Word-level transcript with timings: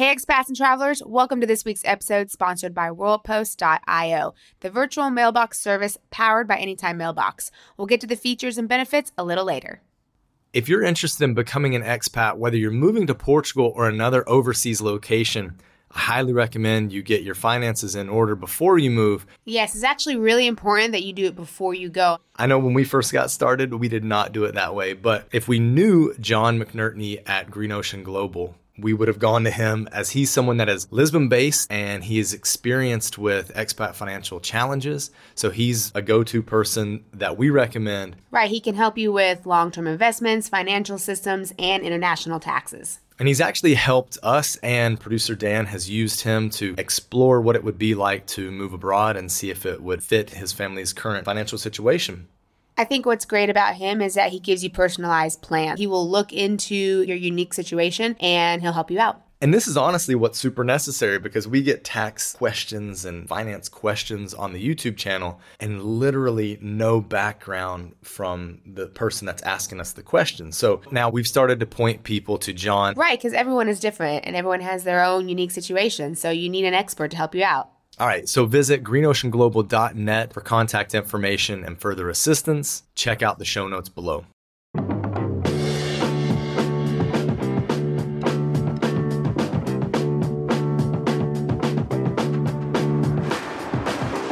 Hey, 0.00 0.16
expats 0.16 0.48
and 0.48 0.56
travelers, 0.56 1.02
welcome 1.04 1.42
to 1.42 1.46
this 1.46 1.62
week's 1.62 1.84
episode 1.84 2.30
sponsored 2.30 2.72
by 2.72 2.88
WorldPost.io, 2.88 4.32
the 4.60 4.70
virtual 4.70 5.10
mailbox 5.10 5.60
service 5.60 5.98
powered 6.10 6.48
by 6.48 6.56
Anytime 6.56 6.96
Mailbox. 6.96 7.50
We'll 7.76 7.86
get 7.86 8.00
to 8.00 8.06
the 8.06 8.16
features 8.16 8.56
and 8.56 8.66
benefits 8.66 9.12
a 9.18 9.24
little 9.24 9.44
later. 9.44 9.82
If 10.54 10.70
you're 10.70 10.82
interested 10.82 11.24
in 11.24 11.34
becoming 11.34 11.74
an 11.74 11.82
expat, 11.82 12.38
whether 12.38 12.56
you're 12.56 12.70
moving 12.70 13.06
to 13.08 13.14
Portugal 13.14 13.74
or 13.76 13.90
another 13.90 14.26
overseas 14.26 14.80
location, 14.80 15.60
I 15.90 15.98
highly 15.98 16.32
recommend 16.32 16.92
you 16.92 17.02
get 17.02 17.22
your 17.22 17.34
finances 17.34 17.94
in 17.94 18.08
order 18.08 18.34
before 18.34 18.78
you 18.78 18.90
move. 18.90 19.26
Yes, 19.44 19.74
it's 19.74 19.84
actually 19.84 20.16
really 20.16 20.46
important 20.46 20.92
that 20.92 21.02
you 21.02 21.12
do 21.12 21.26
it 21.26 21.36
before 21.36 21.74
you 21.74 21.90
go. 21.90 22.16
I 22.36 22.46
know 22.46 22.58
when 22.58 22.72
we 22.72 22.84
first 22.84 23.12
got 23.12 23.30
started, 23.30 23.74
we 23.74 23.90
did 23.90 24.04
not 24.04 24.32
do 24.32 24.44
it 24.44 24.54
that 24.54 24.74
way, 24.74 24.94
but 24.94 25.28
if 25.30 25.46
we 25.46 25.58
knew 25.58 26.14
John 26.14 26.58
McNertney 26.58 27.20
at 27.28 27.50
Green 27.50 27.70
Ocean 27.70 28.02
Global, 28.02 28.54
we 28.80 28.92
would 28.92 29.08
have 29.08 29.18
gone 29.18 29.44
to 29.44 29.50
him 29.50 29.88
as 29.92 30.10
he's 30.10 30.30
someone 30.30 30.56
that 30.58 30.68
is 30.68 30.90
Lisbon 30.90 31.28
based 31.28 31.70
and 31.70 32.04
he 32.04 32.18
is 32.18 32.34
experienced 32.34 33.18
with 33.18 33.54
expat 33.54 33.94
financial 33.94 34.40
challenges. 34.40 35.10
So 35.34 35.50
he's 35.50 35.92
a 35.94 36.02
go 36.02 36.24
to 36.24 36.42
person 36.42 37.04
that 37.12 37.36
we 37.36 37.50
recommend. 37.50 38.16
Right. 38.30 38.50
He 38.50 38.60
can 38.60 38.74
help 38.74 38.98
you 38.98 39.12
with 39.12 39.46
long 39.46 39.70
term 39.70 39.86
investments, 39.86 40.48
financial 40.48 40.98
systems, 40.98 41.52
and 41.58 41.82
international 41.82 42.40
taxes. 42.40 43.00
And 43.18 43.28
he's 43.28 43.42
actually 43.42 43.74
helped 43.74 44.16
us, 44.22 44.56
and 44.62 44.98
producer 44.98 45.34
Dan 45.34 45.66
has 45.66 45.90
used 45.90 46.22
him 46.22 46.48
to 46.50 46.74
explore 46.78 47.42
what 47.42 47.54
it 47.54 47.62
would 47.62 47.76
be 47.76 47.94
like 47.94 48.26
to 48.28 48.50
move 48.50 48.72
abroad 48.72 49.18
and 49.18 49.30
see 49.30 49.50
if 49.50 49.66
it 49.66 49.82
would 49.82 50.02
fit 50.02 50.30
his 50.30 50.54
family's 50.54 50.94
current 50.94 51.26
financial 51.26 51.58
situation. 51.58 52.28
I 52.80 52.84
think 52.84 53.04
what's 53.04 53.26
great 53.26 53.50
about 53.50 53.74
him 53.74 54.00
is 54.00 54.14
that 54.14 54.30
he 54.30 54.40
gives 54.40 54.64
you 54.64 54.70
personalized 54.70 55.42
plans. 55.42 55.78
He 55.78 55.86
will 55.86 56.08
look 56.08 56.32
into 56.32 57.02
your 57.02 57.16
unique 57.18 57.52
situation 57.52 58.16
and 58.20 58.62
he'll 58.62 58.72
help 58.72 58.90
you 58.90 58.98
out. 58.98 59.20
And 59.42 59.52
this 59.52 59.68
is 59.68 59.76
honestly 59.76 60.14
what's 60.14 60.38
super 60.38 60.64
necessary 60.64 61.18
because 61.18 61.46
we 61.46 61.60
get 61.60 61.84
tax 61.84 62.32
questions 62.32 63.04
and 63.04 63.28
finance 63.28 63.68
questions 63.68 64.32
on 64.32 64.54
the 64.54 64.66
YouTube 64.66 64.96
channel 64.96 65.40
and 65.60 65.82
literally 65.84 66.56
no 66.62 67.02
background 67.02 67.96
from 68.00 68.62
the 68.64 68.86
person 68.86 69.26
that's 69.26 69.42
asking 69.42 69.78
us 69.78 69.92
the 69.92 70.02
question. 70.02 70.50
So 70.50 70.80
now 70.90 71.10
we've 71.10 71.28
started 71.28 71.60
to 71.60 71.66
point 71.66 72.02
people 72.02 72.38
to 72.38 72.54
John. 72.54 72.94
Right, 72.94 73.18
because 73.18 73.34
everyone 73.34 73.68
is 73.68 73.78
different 73.78 74.24
and 74.24 74.34
everyone 74.34 74.60
has 74.60 74.84
their 74.84 75.04
own 75.04 75.28
unique 75.28 75.50
situation. 75.50 76.14
So 76.14 76.30
you 76.30 76.48
need 76.48 76.64
an 76.64 76.72
expert 76.72 77.10
to 77.10 77.18
help 77.18 77.34
you 77.34 77.44
out. 77.44 77.68
All 78.00 78.06
right, 78.06 78.26
so 78.26 78.46
visit 78.46 78.82
greenoceanglobal.net 78.82 80.32
for 80.32 80.40
contact 80.40 80.94
information 80.94 81.62
and 81.62 81.78
further 81.78 82.08
assistance. 82.08 82.84
Check 82.94 83.22
out 83.22 83.38
the 83.38 83.44
show 83.44 83.68
notes 83.68 83.90
below. 83.90 84.24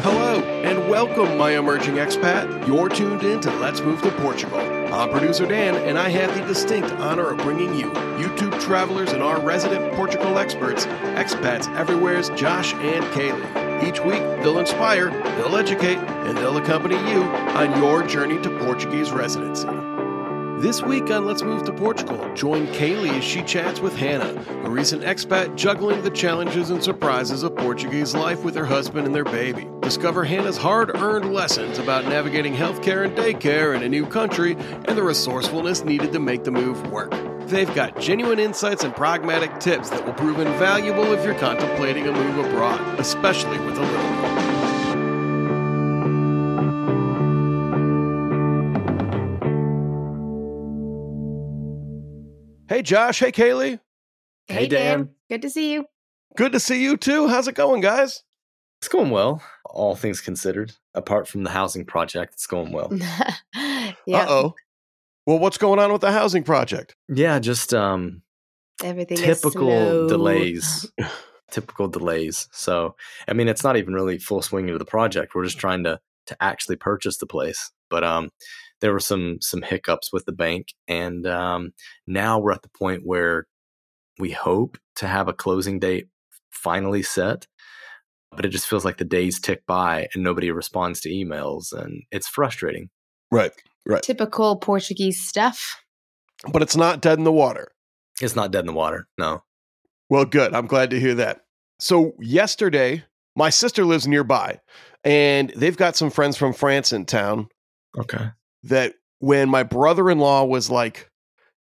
Hello 0.01 0.41
and 0.65 0.89
welcome, 0.89 1.37
my 1.37 1.51
emerging 1.59 1.97
expat. 1.97 2.67
You're 2.67 2.89
tuned 2.89 3.23
in 3.23 3.39
to 3.41 3.51
Let's 3.57 3.83
Move 3.83 4.01
to 4.01 4.11
Portugal. 4.13 4.78
I'm 4.93 5.11
producer 5.11 5.47
Dan, 5.47 5.77
and 5.77 5.99
I 5.99 6.09
have 6.09 6.35
the 6.35 6.47
distinct 6.47 6.91
honor 6.93 7.31
of 7.31 7.39
bringing 7.39 7.75
you 7.75 7.91
YouTube 8.19 8.59
travelers 8.61 9.13
and 9.13 9.23
our 9.23 9.39
resident 9.41 9.95
Portugal 9.95 10.39
experts, 10.39 10.87
expats 10.87 11.73
everywhere's 11.77 12.31
Josh 12.31 12.73
and 12.75 13.05
Kalie. 13.13 13.87
Each 13.87 14.01
week, 14.01 14.23
they'll 14.43 14.59
inspire, 14.59 15.11
they'll 15.37 15.57
educate, 15.57 15.99
and 15.99 16.37
they'll 16.39 16.57
accompany 16.57 16.97
you 17.11 17.23
on 17.23 17.79
your 17.81 18.03
journey 18.03 18.41
to 18.43 18.51
Portuguese 18.59 19.13
residency. 19.13 19.88
This 20.59 20.83
week 20.83 21.09
on 21.13 21.25
Let's 21.25 21.43
Move 21.43 21.63
to 21.67 21.73
Portugal, 21.73 22.35
join 22.35 22.67
Kalie 22.73 23.11
as 23.11 23.23
she 23.23 23.43
chats 23.43 23.79
with 23.79 23.95
Hana, 23.95 24.45
a 24.65 24.69
recent 24.69 25.03
expat 25.03 25.55
juggling 25.55 26.03
the 26.03 26.11
challenges 26.11 26.71
and 26.71 26.83
surprises 26.83 27.45
of 27.45 27.55
Portuguese 27.55 28.13
life 28.13 28.43
with 28.43 28.57
her 28.57 28.65
husband 28.65 29.07
and 29.07 29.15
their 29.15 29.23
baby. 29.23 29.69
Discover 29.83 30.25
Hana's 30.25 30.57
hard 30.57 30.97
earned 30.97 31.33
lessons 31.33 31.79
about 31.79 32.07
navigating 32.07 32.55
healthcare 32.55 33.05
and 33.05 33.17
daycare 33.17 33.77
in 33.77 33.85
a 33.85 33.89
new 33.89 34.05
country 34.05 34.57
and 34.57 34.99
the 34.99 35.03
resourcefulness 35.05 35.85
needed 35.85 36.13
to 36.13 36.19
make 36.19 36.43
the 36.43 36.51
move 36.51 36.91
work. 36.91 37.15
They've 37.47 37.73
got 37.73 38.01
genuine 38.01 38.41
insights 38.41 38.83
and 38.83 38.93
pragmatic 38.97 39.61
tips 39.61 39.91
that 39.91 40.05
will 40.05 40.15
prove 40.15 40.41
invaluable 40.41 41.13
if 41.13 41.25
you're 41.25 41.39
contemplating 41.39 42.09
a 42.09 42.13
move 42.13 42.45
abroad, 42.45 42.81
especially 42.99 43.61
with 43.61 43.79
a 43.79 43.83
little 43.83 44.28
Hey, 52.79 52.83
Josh. 52.83 53.19
Hey, 53.19 53.33
Kalie. 53.33 53.81
Hey, 54.47 54.69
Dan. 54.69 55.09
Good 55.29 55.43
to 55.43 55.51
see 55.51 55.73
you. 55.73 55.87
Good 56.37 56.53
to 56.53 56.61
see 56.61 56.81
you 56.81 56.97
too. 56.97 57.27
How's 57.27 57.49
it 57.49 57.57
going, 57.57 57.81
guys? 57.81 58.23
It's 58.81 58.87
going 58.87 59.11
well, 59.11 59.43
all 59.65 59.97
things 59.97 60.21
considered. 60.21 60.75
Apart 60.95 61.27
from 61.27 61.43
the 61.43 61.51
housing 61.51 61.85
project, 61.85 62.35
it's 62.35 62.47
going 62.47 62.71
well. 62.71 62.93
yeah. 63.57 63.95
Uh 64.07 64.27
oh. 64.29 64.55
Well, 65.27 65.41
what's 65.41 65.59
going 65.59 65.81
on 65.81 65.91
with 65.91 66.03
the 66.03 66.13
housing 66.13 66.45
project? 66.45 66.95
Yeah, 67.09 67.41
just 67.41 67.75
um 67.75 68.23
Everything 68.85 69.19
is 69.19 69.25
typical 69.41 69.67
slow. 69.71 70.09
delays. 70.09 70.89
typical 71.51 71.89
delays. 71.89 72.47
So, 72.53 72.95
I 73.27 73.33
mean, 73.33 73.49
it's 73.49 73.65
not 73.65 73.77
even 73.77 73.93
really 73.93 74.19
full 74.19 74.41
swing 74.41 74.69
into 74.69 74.79
the 74.79 74.85
project. 74.85 75.35
We're 75.35 75.47
just 75.47 75.59
trying 75.59 75.83
to 75.83 75.99
to 76.27 76.37
actually 76.41 76.77
purchase 76.77 77.17
the 77.17 77.27
place. 77.27 77.73
But 77.91 78.05
um 78.05 78.31
there 78.81 78.93
were 78.93 79.01
some 79.01 79.39
some 79.41 79.63
hiccups 79.63 80.13
with 80.13 80.25
the 80.25 80.33
bank 80.33 80.69
and 80.87 81.27
um 81.27 81.73
now 82.07 82.39
we're 82.39 82.53
at 82.53 82.63
the 82.63 82.71
point 82.79 83.03
where 83.05 83.47
we 84.19 84.31
hope 84.31 84.79
to 84.97 85.07
have 85.07 85.29
a 85.29 85.33
closing 85.33 85.79
date 85.79 86.09
finally 86.51 87.03
set. 87.03 87.47
But 88.35 88.45
it 88.45 88.51
just 88.51 88.69
feels 88.69 88.85
like 88.85 88.99
the 88.99 89.05
days 89.05 89.41
tick 89.41 89.65
by 89.67 90.09
and 90.13 90.23
nobody 90.23 90.51
responds 90.51 91.01
to 91.01 91.09
emails 91.09 91.73
and 91.73 92.03
it's 92.11 92.29
frustrating. 92.29 92.91
Right, 93.31 93.53
right. 93.87 94.03
Typical 94.03 94.57
Portuguese 94.57 95.27
stuff. 95.27 95.83
But 96.53 96.63
it's 96.63 96.77
not 96.77 97.01
dead 97.01 97.19
in 97.19 97.25
the 97.25 97.33
water. 97.33 97.73
It's 98.21 98.37
not 98.37 98.51
dead 98.51 98.61
in 98.61 98.67
the 98.67 98.73
water. 98.73 99.07
No. 99.17 99.45
Well, 100.11 100.25
good. 100.25 100.55
I'm 100.55 100.67
glad 100.67 100.91
to 100.91 101.01
hear 101.01 101.15
that. 101.15 101.41
So, 101.81 102.13
yesterday, 102.19 103.05
my 103.37 103.51
sister 103.51 103.85
lives 103.85 104.07
nearby, 104.07 104.61
and 105.05 105.51
they've 105.51 105.77
got 105.77 105.97
some 105.97 106.11
friends 106.11 106.37
from 106.37 106.53
France 106.53 106.93
in 106.93 107.07
town 107.07 107.49
Okay. 107.97 108.31
That 108.65 108.95
when 109.21 109.49
my 109.49 109.63
brother 109.63 110.11
in 110.11 110.19
law 110.19 110.45
was 110.45 110.71
like 110.71 111.11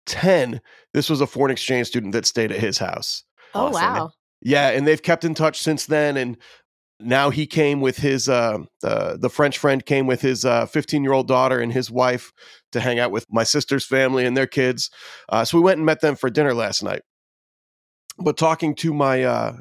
10, 0.06 0.60
this 0.92 1.08
was 1.08 1.20
a 1.20 1.26
foreign 1.26 1.50
exchange 1.52 1.86
student 1.86 2.12
that 2.12 2.26
stayed 2.26 2.52
at 2.52 2.60
his 2.60 2.78
house. 2.78 3.24
Oh, 3.54 3.66
Awesome. 3.66 3.72
wow. 3.94 4.10
Yeah, 4.42 4.68
and 4.70 4.86
they've 4.86 5.02
kept 5.02 5.24
in 5.24 5.34
touch 5.34 5.60
since 5.62 5.86
then. 5.86 6.16
And 6.16 6.36
now 7.00 7.30
he 7.30 7.46
came 7.46 7.80
with 7.80 7.96
his 7.96 8.28
uh, 8.28 8.58
uh 8.82 9.16
the 9.16 9.30
French 9.30 9.58
friend 9.58 9.84
came 9.84 10.06
with 10.06 10.20
his 10.20 10.44
uh 10.44 10.66
15 10.66 11.02
year 11.02 11.12
old 11.12 11.26
daughter 11.26 11.58
and 11.58 11.72
his 11.72 11.90
wife 11.90 12.32
to 12.72 12.80
hang 12.80 12.98
out 12.98 13.10
with 13.10 13.26
my 13.30 13.42
sister's 13.42 13.84
family 13.86 14.24
and 14.26 14.36
their 14.36 14.46
kids. 14.46 14.90
Uh, 15.28 15.44
so 15.44 15.56
we 15.56 15.64
went 15.64 15.78
and 15.78 15.86
met 15.86 16.00
them 16.00 16.14
for 16.14 16.28
dinner 16.30 16.54
last 16.54 16.82
night. 16.82 17.02
But 18.18 18.36
talking 18.36 18.74
to 18.76 18.92
my 18.94 19.22
uh 19.24 19.56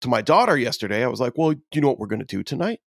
to 0.00 0.08
my 0.08 0.20
daughter 0.22 0.56
yesterday, 0.56 1.04
I 1.04 1.08
was 1.08 1.20
like, 1.20 1.32
"Well, 1.36 1.52
do 1.52 1.60
you 1.74 1.80
know 1.80 1.88
what 1.88 1.98
we're 1.98 2.06
going 2.06 2.20
to 2.20 2.26
do 2.26 2.42
tonight?" 2.42 2.80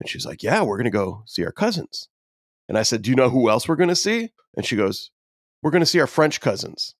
And 0.00 0.08
she's 0.08 0.26
like, 0.26 0.42
"Yeah, 0.42 0.62
we're 0.62 0.76
going 0.76 0.84
to 0.84 0.90
go 0.90 1.22
see 1.26 1.44
our 1.44 1.52
cousins." 1.52 2.08
And 2.68 2.78
I 2.78 2.82
said, 2.82 3.02
"Do 3.02 3.10
you 3.10 3.16
know 3.16 3.30
who 3.30 3.48
else 3.50 3.68
we're 3.68 3.76
going 3.76 3.88
to 3.90 3.96
see?" 3.96 4.30
And 4.56 4.64
she 4.64 4.76
goes, 4.76 5.10
"We're 5.62 5.70
going 5.70 5.80
to 5.82 5.86
see 5.86 6.00
our 6.00 6.06
French 6.06 6.40
cousins." 6.40 6.94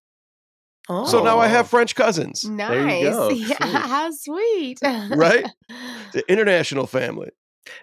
Oh, 0.88 1.06
So 1.06 1.24
now 1.24 1.38
I 1.38 1.46
have 1.48 1.64
Oh. 1.64 1.68
French 1.68 1.94
cousins, 1.94 2.44
nice. 2.44 2.68
There 2.68 2.88
you 2.98 3.10
go. 3.10 3.28
Yeah, 3.30 3.46
Sweet. 3.56 3.72
how 3.72 4.10
sweet. 4.10 4.78
right? 4.82 5.46
The 6.12 6.22
international 6.30 6.86
family. 6.86 7.30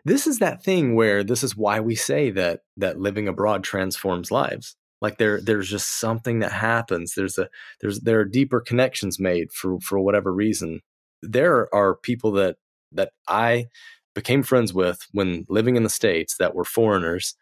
this 0.06 0.28
is 0.28 0.38
that 0.40 0.64
thing 0.64 0.96
where 0.96 1.24
this 1.24 1.44
is 1.44 1.58
why 1.58 1.80
we 1.80 1.96
say 1.96 2.30
that 2.30 2.60
that 2.78 3.00
living 3.00 3.28
abroad 3.28 3.64
transforms 3.64 4.30
lives 4.32 4.76
like 5.02 5.18
there 5.18 5.42
there's 5.42 5.68
just 5.70 6.00
something 6.00 6.38
that 6.40 6.52
happens 6.52 7.16
there's 7.16 7.38
a 7.40 7.50
there's 7.82 8.00
there 8.02 8.20
are 8.20 8.26
deeper 8.26 8.62
connections 8.62 9.20
made 9.20 9.52
for 9.52 9.80
for 9.82 10.00
whatever 10.00 10.32
reason 10.32 10.80
there 11.24 11.68
are 11.74 11.96
people 11.96 12.32
that 12.32 12.58
that 12.92 13.12
i 13.28 13.66
became 14.14 14.44
friends 14.44 14.72
with 14.74 15.08
when 15.14 15.46
living 15.50 15.76
in 15.76 15.82
the 15.84 15.90
states 15.90 16.36
that 16.38 16.54
were 16.54 16.64
foreigners 16.64 17.36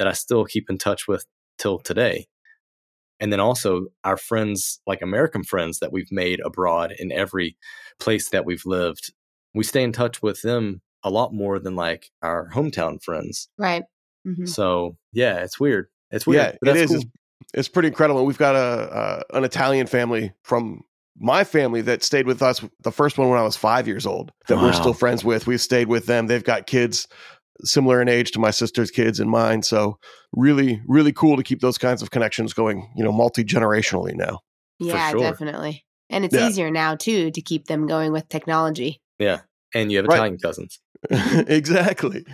that 0.00 0.08
i 0.08 0.12
still 0.12 0.44
keep 0.44 0.68
in 0.68 0.76
touch 0.78 1.06
with 1.06 1.24
till 1.58 1.78
today 1.78 2.26
and 3.20 3.32
then 3.32 3.38
also 3.38 3.86
our 4.02 4.16
friends 4.16 4.80
like 4.86 5.02
american 5.02 5.44
friends 5.44 5.78
that 5.78 5.92
we've 5.92 6.10
made 6.10 6.40
abroad 6.44 6.92
in 6.98 7.12
every 7.12 7.56
place 8.00 8.30
that 8.30 8.44
we've 8.44 8.66
lived 8.66 9.12
we 9.54 9.62
stay 9.62 9.82
in 9.82 9.92
touch 9.92 10.22
with 10.22 10.42
them 10.42 10.80
a 11.02 11.10
lot 11.10 11.32
more 11.32 11.58
than 11.58 11.76
like 11.76 12.10
our 12.22 12.48
hometown 12.50 13.02
friends. 13.02 13.48
right. 13.58 13.84
Mhm. 14.26 14.46
So 14.48 14.96
yeah, 15.12 15.38
it's 15.38 15.58
weird. 15.58 15.86
It's 16.10 16.26
weird. 16.26 16.42
Yeah, 16.42 16.56
but 16.60 16.68
it 16.70 16.72
that's 16.74 16.92
is. 16.92 16.96
cool. 16.98 17.10
It's, 17.40 17.50
it's 17.54 17.68
pretty 17.68 17.88
incredible. 17.88 18.26
We've 18.26 18.36
got 18.36 18.54
a 18.54 18.58
uh, 18.58 19.22
an 19.32 19.44
Italian 19.44 19.86
family 19.86 20.32
from 20.42 20.82
my 21.18 21.42
family 21.42 21.80
that 21.82 22.02
stayed 22.02 22.26
with 22.26 22.42
us. 22.42 22.62
The 22.82 22.92
first 22.92 23.16
one 23.16 23.30
when 23.30 23.38
I 23.38 23.42
was 23.42 23.56
five 23.56 23.88
years 23.88 24.06
old 24.06 24.30
that 24.48 24.58
we're 24.58 24.74
still 24.74 24.92
friends 24.92 25.24
with. 25.24 25.46
We've 25.46 25.60
stayed 25.60 25.88
with 25.88 26.04
them. 26.04 26.26
They've 26.26 26.44
got 26.44 26.66
kids 26.66 27.08
similar 27.64 28.00
in 28.02 28.08
age 28.08 28.30
to 28.32 28.38
my 28.38 28.50
sister's 28.50 28.90
kids 28.90 29.20
and 29.20 29.30
mine. 29.30 29.62
So 29.62 29.98
really, 30.32 30.80
really 30.86 31.12
cool 31.12 31.36
to 31.36 31.42
keep 31.42 31.60
those 31.60 31.78
kinds 31.78 32.02
of 32.02 32.10
connections 32.10 32.52
going. 32.52 32.90
You 32.96 33.04
know, 33.04 33.12
multi 33.12 33.44
generationally 33.44 34.14
now. 34.14 34.40
Yeah, 34.78 35.10
sure. 35.10 35.20
definitely. 35.20 35.84
And 36.08 36.24
it's 36.24 36.34
Yeah. 36.34 36.48
easier 36.48 36.70
now 36.70 36.96
too 36.96 37.30
to 37.30 37.40
keep 37.40 37.66
them 37.66 37.86
going 37.86 38.12
with 38.12 38.28
technology. 38.28 39.00
Yeah. 39.18 39.40
And 39.74 39.92
you 39.92 39.98
have 39.98 40.06
Right. 40.06 40.16
Italian 40.16 40.38
cousins. 40.38 40.80
exactly. 41.10 42.24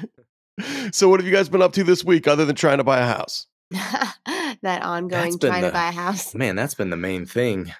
So, 0.93 1.09
what 1.09 1.21
have 1.21 1.27
you 1.27 1.35
guys 1.35 1.49
been 1.49 1.61
up 1.63 1.75
to 1.75 1.85
this 1.85 2.03
week 2.03 2.27
other 2.27 2.45
than 2.45 2.57
trying 2.57 2.79
to 2.79 2.85
buy 2.85 3.01
a 3.01 3.07
house? 3.07 3.47
that 3.71 4.83
ongoing 4.83 5.37
been 5.39 5.51
trying 5.51 5.65
to 5.65 5.71
buy 5.73 5.89
a 5.89 5.93
house. 5.93 6.35
Man, 6.35 6.57
that's 6.57 6.75
been 6.75 6.91
the 6.91 6.97
main 6.97 7.27
thing. 7.27 7.73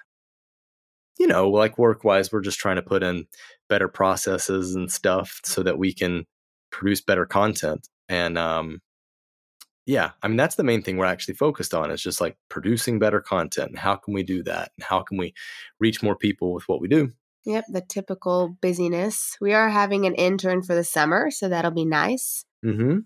You 1.17 1.25
know, 1.25 1.49
like 1.49 1.79
work 1.79 2.03
wise, 2.03 2.31
we're 2.31 2.41
just 2.41 2.59
trying 2.59 2.75
to 2.75 2.83
put 2.83 3.01
in 3.01 3.25
better 3.69 3.87
processes 3.87 4.75
and 4.75 4.91
stuff 4.91 5.41
so 5.43 5.63
that 5.63 5.79
we 5.79 5.93
can 5.93 6.25
produce 6.71 7.01
better 7.01 7.25
content. 7.25 7.87
And 8.09 8.37
um, 8.37 8.81
yeah, 9.85 10.11
I 10.21 10.27
mean, 10.27 10.37
that's 10.37 10.55
the 10.55 10.63
main 10.63 10.81
thing 10.81 10.97
we're 10.97 11.05
actually 11.05 11.35
focused 11.35 11.73
on 11.73 11.91
is 11.91 12.01
just 12.01 12.19
like 12.19 12.37
producing 12.49 12.99
better 12.99 13.21
content. 13.21 13.69
And 13.69 13.79
how 13.79 13.95
can 13.95 14.13
we 14.13 14.21
do 14.23 14.43
that? 14.43 14.71
And 14.77 14.83
how 14.83 15.01
can 15.01 15.17
we 15.17 15.33
reach 15.79 16.03
more 16.03 16.15
people 16.15 16.53
with 16.53 16.67
what 16.67 16.81
we 16.81 16.87
do? 16.87 17.11
Yep, 17.45 17.65
the 17.69 17.81
typical 17.81 18.57
busyness. 18.61 19.37
We 19.39 19.53
are 19.53 19.69
having 19.69 20.05
an 20.05 20.15
intern 20.15 20.61
for 20.61 20.75
the 20.75 20.83
summer, 20.83 21.31
so 21.31 21.47
that'll 21.47 21.71
be 21.71 21.85
nice. 21.85 22.43
Mm-hmm. 22.65 22.99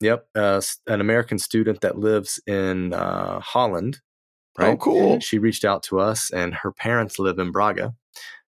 Yep. 0.00 0.26
Uh, 0.36 0.60
an 0.86 1.00
American 1.00 1.38
student 1.38 1.80
that 1.80 1.98
lives 1.98 2.40
in 2.46 2.94
uh, 2.94 3.40
Holland. 3.40 4.00
Oh, 4.60 4.76
cool. 4.76 5.18
She 5.18 5.40
reached 5.40 5.64
out 5.64 5.82
to 5.84 5.98
us, 5.98 6.30
and 6.30 6.54
her 6.54 6.70
parents 6.70 7.18
live 7.18 7.40
in 7.40 7.50
Braga. 7.50 7.94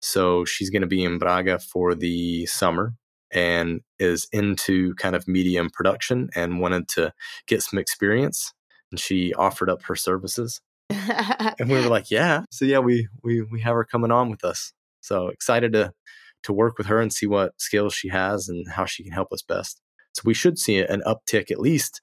So 0.01 0.45
she's 0.45 0.69
going 0.69 0.83
to 0.83 0.89
be 0.89 1.03
in 1.03 1.19
Braga 1.19 1.59
for 1.59 1.95
the 1.95 2.45
summer 2.45 2.93
and 3.35 3.81
is 3.99 4.29
into 4.33 4.95
kind 4.95 5.15
of 5.15 5.29
medium 5.29 5.69
production 5.69 6.31
and 6.35 6.61
wanted 6.61 6.89
to 6.89 7.13
get 7.47 7.63
some 7.63 7.79
experience. 7.79 8.55
And 8.91 8.99
she 8.99 9.35
offered 9.35 9.69
up 9.69 9.83
her 9.85 9.97
services. 9.97 10.61
And 10.89 11.69
we 11.69 11.75
were 11.75 11.83
like, 11.89 12.11
yeah. 12.11 12.45
So 12.51 12.65
yeah, 12.65 12.79
we 12.79 13.09
we 13.23 13.43
we 13.43 13.61
have 13.61 13.75
her 13.75 13.85
coming 13.85 14.13
on 14.13 14.31
with 14.31 14.45
us. 14.45 14.73
So 15.01 15.29
excited 15.29 15.73
to 15.73 15.93
to 16.45 16.53
work 16.53 16.79
with 16.79 16.87
her 16.87 17.01
and 17.01 17.13
see 17.13 17.27
what 17.27 17.61
skills 17.61 17.95
she 17.95 18.09
has 18.09 18.49
and 18.49 18.67
how 18.71 18.85
she 18.85 19.03
can 19.03 19.13
help 19.13 19.33
us 19.33 19.43
best. 19.43 19.81
So 20.13 20.23
we 20.25 20.35
should 20.35 20.59
see 20.59 20.79
an 20.79 21.03
uptick 21.07 21.51
at 21.51 21.59
least 21.59 22.01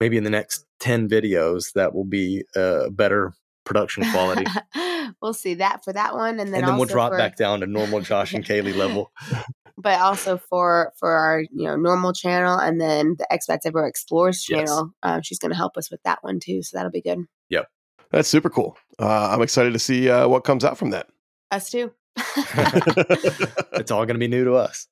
maybe 0.00 0.16
in 0.16 0.24
the 0.24 0.30
next 0.30 0.64
10 0.80 1.08
videos 1.08 1.72
that 1.74 1.94
will 1.94 2.04
be 2.04 2.44
uh, 2.54 2.90
better 2.90 3.32
production 3.64 4.04
quality. 4.10 4.44
we'll 5.22 5.34
see 5.34 5.54
that 5.54 5.84
for 5.84 5.92
that 5.92 6.14
one, 6.14 6.40
and 6.40 6.52
then, 6.52 6.60
and 6.60 6.68
then 6.68 6.76
we'll 6.76 6.86
drop 6.86 7.12
for- 7.12 7.18
back 7.18 7.36
down 7.36 7.60
to 7.60 7.66
normal 7.66 8.00
Josh 8.00 8.34
and 8.34 8.44
Kalie 8.44 8.72
level. 8.72 9.10
but 9.78 10.00
also 10.00 10.36
for 10.38 10.92
for 10.98 11.10
our 11.12 11.40
you 11.40 11.64
know 11.66 11.76
normal 11.76 12.12
channel, 12.12 12.58
and 12.58 12.80
then 12.80 13.16
the 13.18 13.26
Expats 13.32 13.66
Everywhere 13.66 13.88
Explorers 13.88 14.46
Yes. 14.48 14.68
channel. 14.68 14.90
Um, 15.02 15.22
she's 15.22 15.38
going 15.38 15.50
to 15.50 15.56
help 15.56 15.76
us 15.76 15.90
with 15.90 16.02
that 16.04 16.22
one 16.22 16.40
too, 16.40 16.62
so 16.62 16.76
that'll 16.76 16.90
be 16.90 17.02
good. 17.02 17.20
Yep. 17.50 17.68
That's 18.12 18.28
super 18.28 18.50
cool. 18.50 18.76
Uh, 18.98 19.30
I'm 19.32 19.42
excited 19.42 19.72
to 19.72 19.78
see 19.78 20.08
uh, 20.08 20.28
what 20.28 20.44
comes 20.44 20.64
out 20.64 20.78
from 20.78 20.90
that. 20.90 21.08
Us 21.50 21.70
too. 21.70 21.92
it's 22.16 23.90
all 23.90 24.06
going 24.06 24.14
to 24.14 24.18
be 24.18 24.28
new 24.28 24.44
to 24.44 24.54
us. 24.54 24.86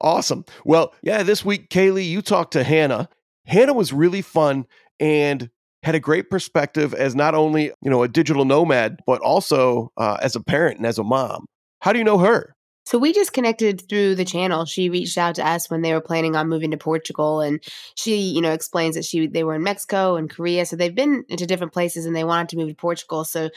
Awesome. 0.00 0.44
Well, 0.64 0.94
yeah, 1.02 1.22
this 1.22 1.44
week, 1.44 1.68
Kalie, 1.70 2.04
you 2.04 2.22
talked 2.22 2.52
to 2.52 2.64
Hana. 2.64 3.08
Hana 3.46 3.72
was 3.72 3.92
really 3.92 4.22
fun 4.22 4.66
and 4.98 5.50
had 5.82 5.94
a 5.94 6.00
great 6.00 6.30
perspective 6.30 6.94
as 6.94 7.14
not 7.14 7.34
only 7.34 7.72
you 7.82 7.90
know 7.90 8.02
a 8.02 8.08
digital 8.08 8.44
nomad, 8.44 9.00
but 9.06 9.20
also 9.20 9.90
uh, 9.96 10.18
as 10.22 10.36
a 10.36 10.40
parent 10.40 10.78
and 10.78 10.86
as 10.86 10.98
a 10.98 11.04
mom. 11.04 11.46
How 11.80 11.92
do 11.92 11.98
you 11.98 12.04
know 12.04 12.18
her? 12.18 12.54
So 12.90 12.98
we 12.98 13.12
just 13.12 13.32
connected 13.32 13.88
through 13.88 14.16
the 14.16 14.24
channel. 14.24 14.64
She 14.64 14.90
reached 14.90 15.16
out 15.16 15.36
to 15.36 15.46
us 15.46 15.70
when 15.70 15.80
they 15.82 15.92
were 15.92 16.00
planning 16.00 16.34
on 16.34 16.48
moving 16.48 16.72
to 16.72 16.76
Portugal, 16.76 17.40
and 17.40 17.62
she, 17.94 18.16
you 18.16 18.40
know, 18.40 18.50
explains 18.50 18.96
that 18.96 19.04
she 19.04 19.28
they 19.28 19.44
were 19.44 19.54
in 19.54 19.62
Mexico 19.62 20.16
and 20.16 20.28
Korea, 20.28 20.66
so 20.66 20.74
they've 20.74 20.92
been 20.92 21.22
into 21.28 21.46
different 21.46 21.72
places, 21.72 22.04
and 22.04 22.16
they 22.16 22.24
wanted 22.24 22.48
to 22.48 22.56
move 22.56 22.68
to 22.70 22.74
Portugal. 22.74 23.24
So 23.24 23.50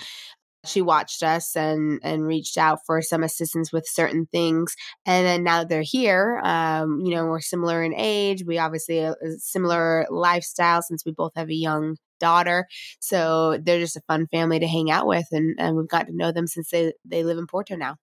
she 0.66 0.82
watched 0.82 1.24
us 1.24 1.56
and 1.58 2.00
and 2.04 2.28
reached 2.28 2.58
out 2.60 2.80
for 2.86 3.02
some 3.02 3.24
assistance 3.24 3.74
with 3.74 3.88
certain 3.88 4.28
things, 4.32 4.76
and 5.08 5.26
then 5.26 5.44
now 5.44 5.60
that 5.62 5.70
they're 5.70 5.84
here, 5.84 6.40
um, 6.44 7.02
you 7.04 7.16
know, 7.16 7.26
we're 7.26 7.42
similar 7.42 7.84
in 7.84 7.96
age. 7.96 8.44
We 8.46 8.60
obviously 8.60 9.00
a, 9.00 9.14
a 9.14 9.32
similar 9.40 10.06
lifestyle 10.12 10.84
since 10.84 11.06
we 11.06 11.12
both 11.14 11.34
have 11.36 11.50
a 11.50 11.56
young 11.56 11.98
daughter, 12.20 12.68
so 13.00 13.58
they're 13.64 13.80
just 13.80 13.98
a 13.98 14.02
fun 14.08 14.28
family 14.28 14.60
to 14.60 14.68
hang 14.68 14.92
out 14.92 15.08
with, 15.08 15.28
and 15.32 15.56
and 15.60 15.78
we've 15.78 15.90
got 15.90 16.08
to 16.08 16.16
know 16.16 16.32
them 16.32 16.48
since 16.48 16.70
they 16.70 16.94
they 17.06 17.24
live 17.24 17.40
in 17.40 17.48
Porto 17.48 17.76
now. 17.76 17.98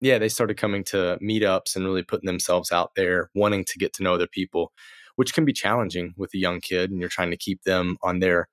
Yeah, 0.00 0.18
they 0.18 0.28
started 0.28 0.56
coming 0.56 0.84
to 0.84 1.18
meetups 1.22 1.76
and 1.76 1.84
really 1.84 2.02
putting 2.02 2.26
themselves 2.26 2.72
out 2.72 2.92
there, 2.96 3.30
wanting 3.34 3.64
to 3.66 3.78
get 3.78 3.92
to 3.94 4.02
know 4.02 4.14
other 4.14 4.26
people, 4.26 4.72
which 5.16 5.34
can 5.34 5.44
be 5.44 5.52
challenging 5.52 6.14
with 6.16 6.32
a 6.34 6.38
young 6.38 6.60
kid, 6.60 6.90
and 6.90 7.00
you're 7.00 7.08
trying 7.10 7.30
to 7.30 7.36
keep 7.36 7.62
them 7.64 7.96
on 8.02 8.20
their, 8.20 8.48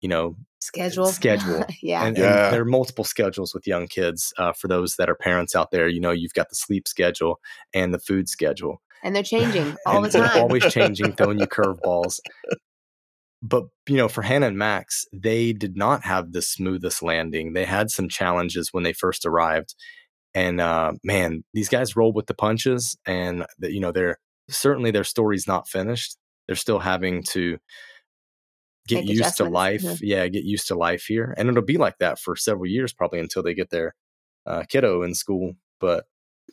you 0.00 0.08
know, 0.08 0.36
schedule 0.60 1.06
Schedule. 1.06 1.64
yeah 1.82 2.04
and, 2.06 2.16
Yeah. 2.16 2.44
and 2.46 2.54
there 2.54 2.62
are 2.62 2.64
multiple 2.64 3.04
schedules 3.04 3.52
with 3.54 3.66
young 3.66 3.86
kids. 3.86 4.32
Uh, 4.38 4.52
for 4.52 4.68
those 4.68 4.96
that 4.96 5.10
are 5.10 5.14
parents 5.14 5.54
out 5.54 5.70
there, 5.72 5.88
you 5.88 6.00
know, 6.00 6.10
you've 6.12 6.32
got 6.34 6.48
the 6.48 6.54
sleep 6.54 6.86
schedule 6.88 7.38
and 7.74 7.92
the 7.92 7.98
food 7.98 8.28
schedule. 8.28 8.80
and 9.02 9.14
they're 9.14 9.22
changing 9.22 9.76
all 9.86 10.00
the 10.00 10.04
and 10.04 10.12
they're 10.12 10.26
time 10.28 10.42
always 10.42 10.64
changing, 10.72 11.12
throwing 11.16 11.38
you 11.38 11.46
curveballs. 11.46 12.18
But 13.42 13.64
you 13.88 13.96
know, 13.96 14.08
for 14.08 14.22
Hana 14.22 14.46
and 14.46 14.56
Max, 14.56 15.06
they 15.12 15.52
did 15.52 15.76
not 15.76 16.02
have 16.04 16.32
the 16.32 16.40
smoothest 16.40 17.02
landing. 17.02 17.52
They 17.52 17.66
had 17.66 17.90
some 17.90 18.08
challenges 18.08 18.72
when 18.72 18.84
they 18.84 18.94
first 18.94 19.26
arrived, 19.26 19.74
and 20.34 20.60
uh, 20.60 20.92
man, 21.02 21.44
these 21.52 21.68
guys 21.68 21.96
roll 21.96 22.12
with 22.12 22.26
the 22.26 22.34
punches. 22.34 22.96
And 23.06 23.46
that 23.58 23.72
you 23.72 23.80
know, 23.80 23.92
they're 23.92 24.18
certainly 24.48 24.90
their 24.90 25.04
story's 25.04 25.46
not 25.46 25.68
finished. 25.68 26.16
They're 26.46 26.56
still 26.56 26.80
having 26.80 27.22
to 27.30 27.58
get 28.86 29.04
Make 29.04 29.16
used 29.16 29.36
to 29.38 29.44
life. 29.44 29.82
mhm. 29.82 29.98
Yeah, 30.02 30.26
get 30.28 30.44
used 30.44 30.68
to 30.68 30.74
life 30.74 31.04
here, 31.06 31.34
and 31.36 31.48
it'll 31.48 31.62
be 31.62 31.78
like 31.78 31.98
that 31.98 32.18
for 32.18 32.36
several 32.36 32.66
years 32.66 32.92
probably 32.92 33.20
until 33.20 33.42
they 33.42 33.54
get 33.54 33.70
their 33.70 33.94
uh, 34.46 34.64
kiddo 34.68 35.02
in 35.02 35.14
school. 35.14 35.54
But 35.80 36.04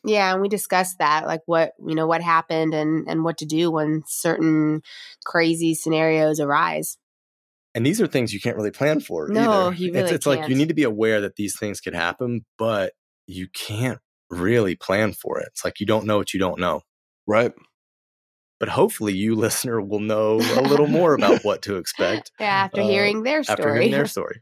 yeah 0.06 0.32
and 0.32 0.42
we 0.42 0.48
discussed 0.48 0.98
that 1.00 1.28
like 1.28 1.42
what 1.46 1.74
you 1.86 1.94
know 1.94 2.08
what 2.08 2.22
happened 2.22 2.74
and 2.74 3.08
and 3.08 3.24
what 3.24 3.38
to 3.38 3.46
do 3.46 3.70
when 3.70 4.02
certain 4.08 4.82
crazy 5.26 5.76
scenarios 5.76 6.40
arise 6.40 6.98
and 7.74 7.86
these 7.86 8.02
are 8.02 8.08
things 8.08 8.34
you 8.34 8.42
can't 8.42 8.58
really 8.58 8.72
plan 8.72 9.00
for. 9.00 9.28
No, 9.30 9.68
either. 9.68 9.76
you 9.76 9.88
it's, 9.88 9.96
really 9.96 10.12
it's 10.16 10.26
like 10.26 10.50
you 10.50 10.56
need 10.56 10.68
to 10.68 10.74
be 10.74 10.84
aware 10.84 11.22
that 11.22 11.36
these 11.38 11.58
things 11.58 11.80
could 11.80 11.96
happen, 11.96 12.46
but 12.58 12.94
you 13.34 13.48
can't 13.48 14.00
really 14.30 14.76
plan 14.76 15.14
for 15.14 15.40
it. 15.40 15.48
It's 15.52 15.66
like 15.66 15.80
you 15.80 15.86
don't 15.86 16.06
know 16.06 16.18
what 16.18 16.34
you 16.34 16.40
don't 16.40 16.60
know. 16.60 16.82
Right. 17.28 17.54
But 18.60 18.70
hopefully, 18.70 19.14
you 19.14 19.36
listener 19.46 19.82
will 19.82 20.00
know 20.00 20.36
a 20.36 20.62
little 20.62 20.88
more 21.00 21.14
about 21.16 21.44
what 21.44 21.62
to 21.64 21.78
expect 21.78 22.32
yeah, 22.40 22.46
after 22.48 22.82
Uh, 22.82 22.88
hearing 22.88 23.24
their 23.24 23.44
story 23.44 23.58
after 23.60 23.74
hearing 23.74 23.92
their 23.92 24.06
story. 24.06 24.42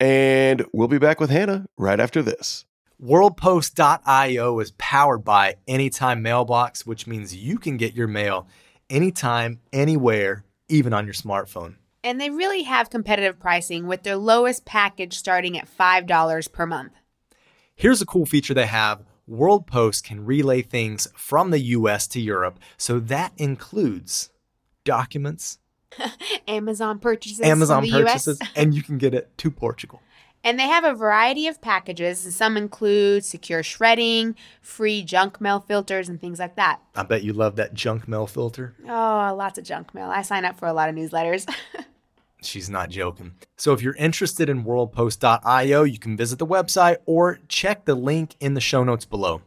And 0.00 0.64
we'll 0.72 0.88
be 0.88 0.98
back 0.98 1.20
with 1.20 1.30
Hana 1.30 1.66
right 1.78 2.00
after 2.00 2.20
this. 2.22 2.64
WorldPost.io 3.02 4.58
is 4.60 4.72
powered 4.78 5.24
by 5.24 5.56
Anytime 5.66 6.22
Mailbox, 6.22 6.86
which 6.86 7.06
means 7.06 7.34
you 7.34 7.58
can 7.58 7.76
get 7.76 7.94
your 7.94 8.06
mail 8.06 8.46
anytime, 8.88 9.60
anywhere, 9.72 10.44
even 10.68 10.92
on 10.92 11.04
your 11.04 11.14
smartphone. 11.14 11.76
and 12.02 12.20
they 12.20 12.30
really 12.30 12.62
have 12.64 12.90
competitive 12.90 13.38
pricing 13.38 13.86
with 13.86 14.02
their 14.02 14.16
lowest 14.16 14.64
package 14.66 15.16
starting 15.16 15.58
at 15.58 15.66
$5 15.68 16.52
per 16.52 16.66
month 16.66 16.92
Here's 17.76 18.00
a 18.00 18.06
cool 18.06 18.24
feature 18.24 18.54
they 18.54 18.66
have 18.66 19.02
World 19.26 19.66
Post 19.66 20.04
can 20.04 20.24
relay 20.24 20.62
things 20.62 21.08
from 21.16 21.50
the 21.50 21.58
US 21.58 22.06
to 22.08 22.20
Europe, 22.20 22.58
so 22.76 23.00
that 23.00 23.32
includes 23.36 24.30
documents, 24.84 25.58
amazon 26.48 26.98
purchases 26.98 27.40
Amazon 27.40 27.88
purchases, 27.88 28.38
and 28.54 28.74
you 28.74 28.82
can 28.82 28.98
get 28.98 29.14
it 29.14 29.36
to 29.38 29.50
Portugal. 29.50 30.00
And 30.44 30.58
they 30.58 30.68
have 30.68 30.84
a 30.84 30.92
variety 30.92 31.46
of 31.48 31.62
packages. 31.62 32.18
Some 32.34 32.58
include 32.58 33.24
secure 33.24 33.62
shredding, 33.62 34.36
free 34.60 35.02
junk 35.02 35.40
mail 35.40 35.60
filters, 35.60 36.10
and 36.10 36.20
things 36.20 36.38
like 36.38 36.56
that. 36.56 36.80
I 36.94 37.02
bet 37.02 37.22
you 37.22 37.32
love 37.32 37.56
that 37.56 37.72
junk 37.72 38.06
mail 38.06 38.26
filter. 38.26 38.74
Oh, 38.86 39.34
lots 39.36 39.58
of 39.58 39.64
junk 39.64 39.94
mail. 39.94 40.10
I 40.10 40.20
sign 40.20 40.44
up 40.44 40.58
for 40.58 40.68
a 40.68 40.74
lot 40.74 40.90
of 40.90 40.94
newsletters. 40.94 41.50
She's 42.44 42.70
not 42.70 42.90
joking. 42.90 43.34
So 43.56 43.72
if 43.72 43.82
you're 43.82 43.96
interested 43.96 44.48
in 44.48 44.64
worldpost.io, 44.64 45.82
you 45.82 45.98
can 45.98 46.16
visit 46.16 46.38
the 46.38 46.46
website 46.46 46.98
or 47.06 47.40
check 47.48 47.84
the 47.84 47.94
link 47.94 48.36
in 48.40 48.54
the 48.54 48.60
show 48.60 48.84
notes 48.84 49.04
below. 49.04 49.42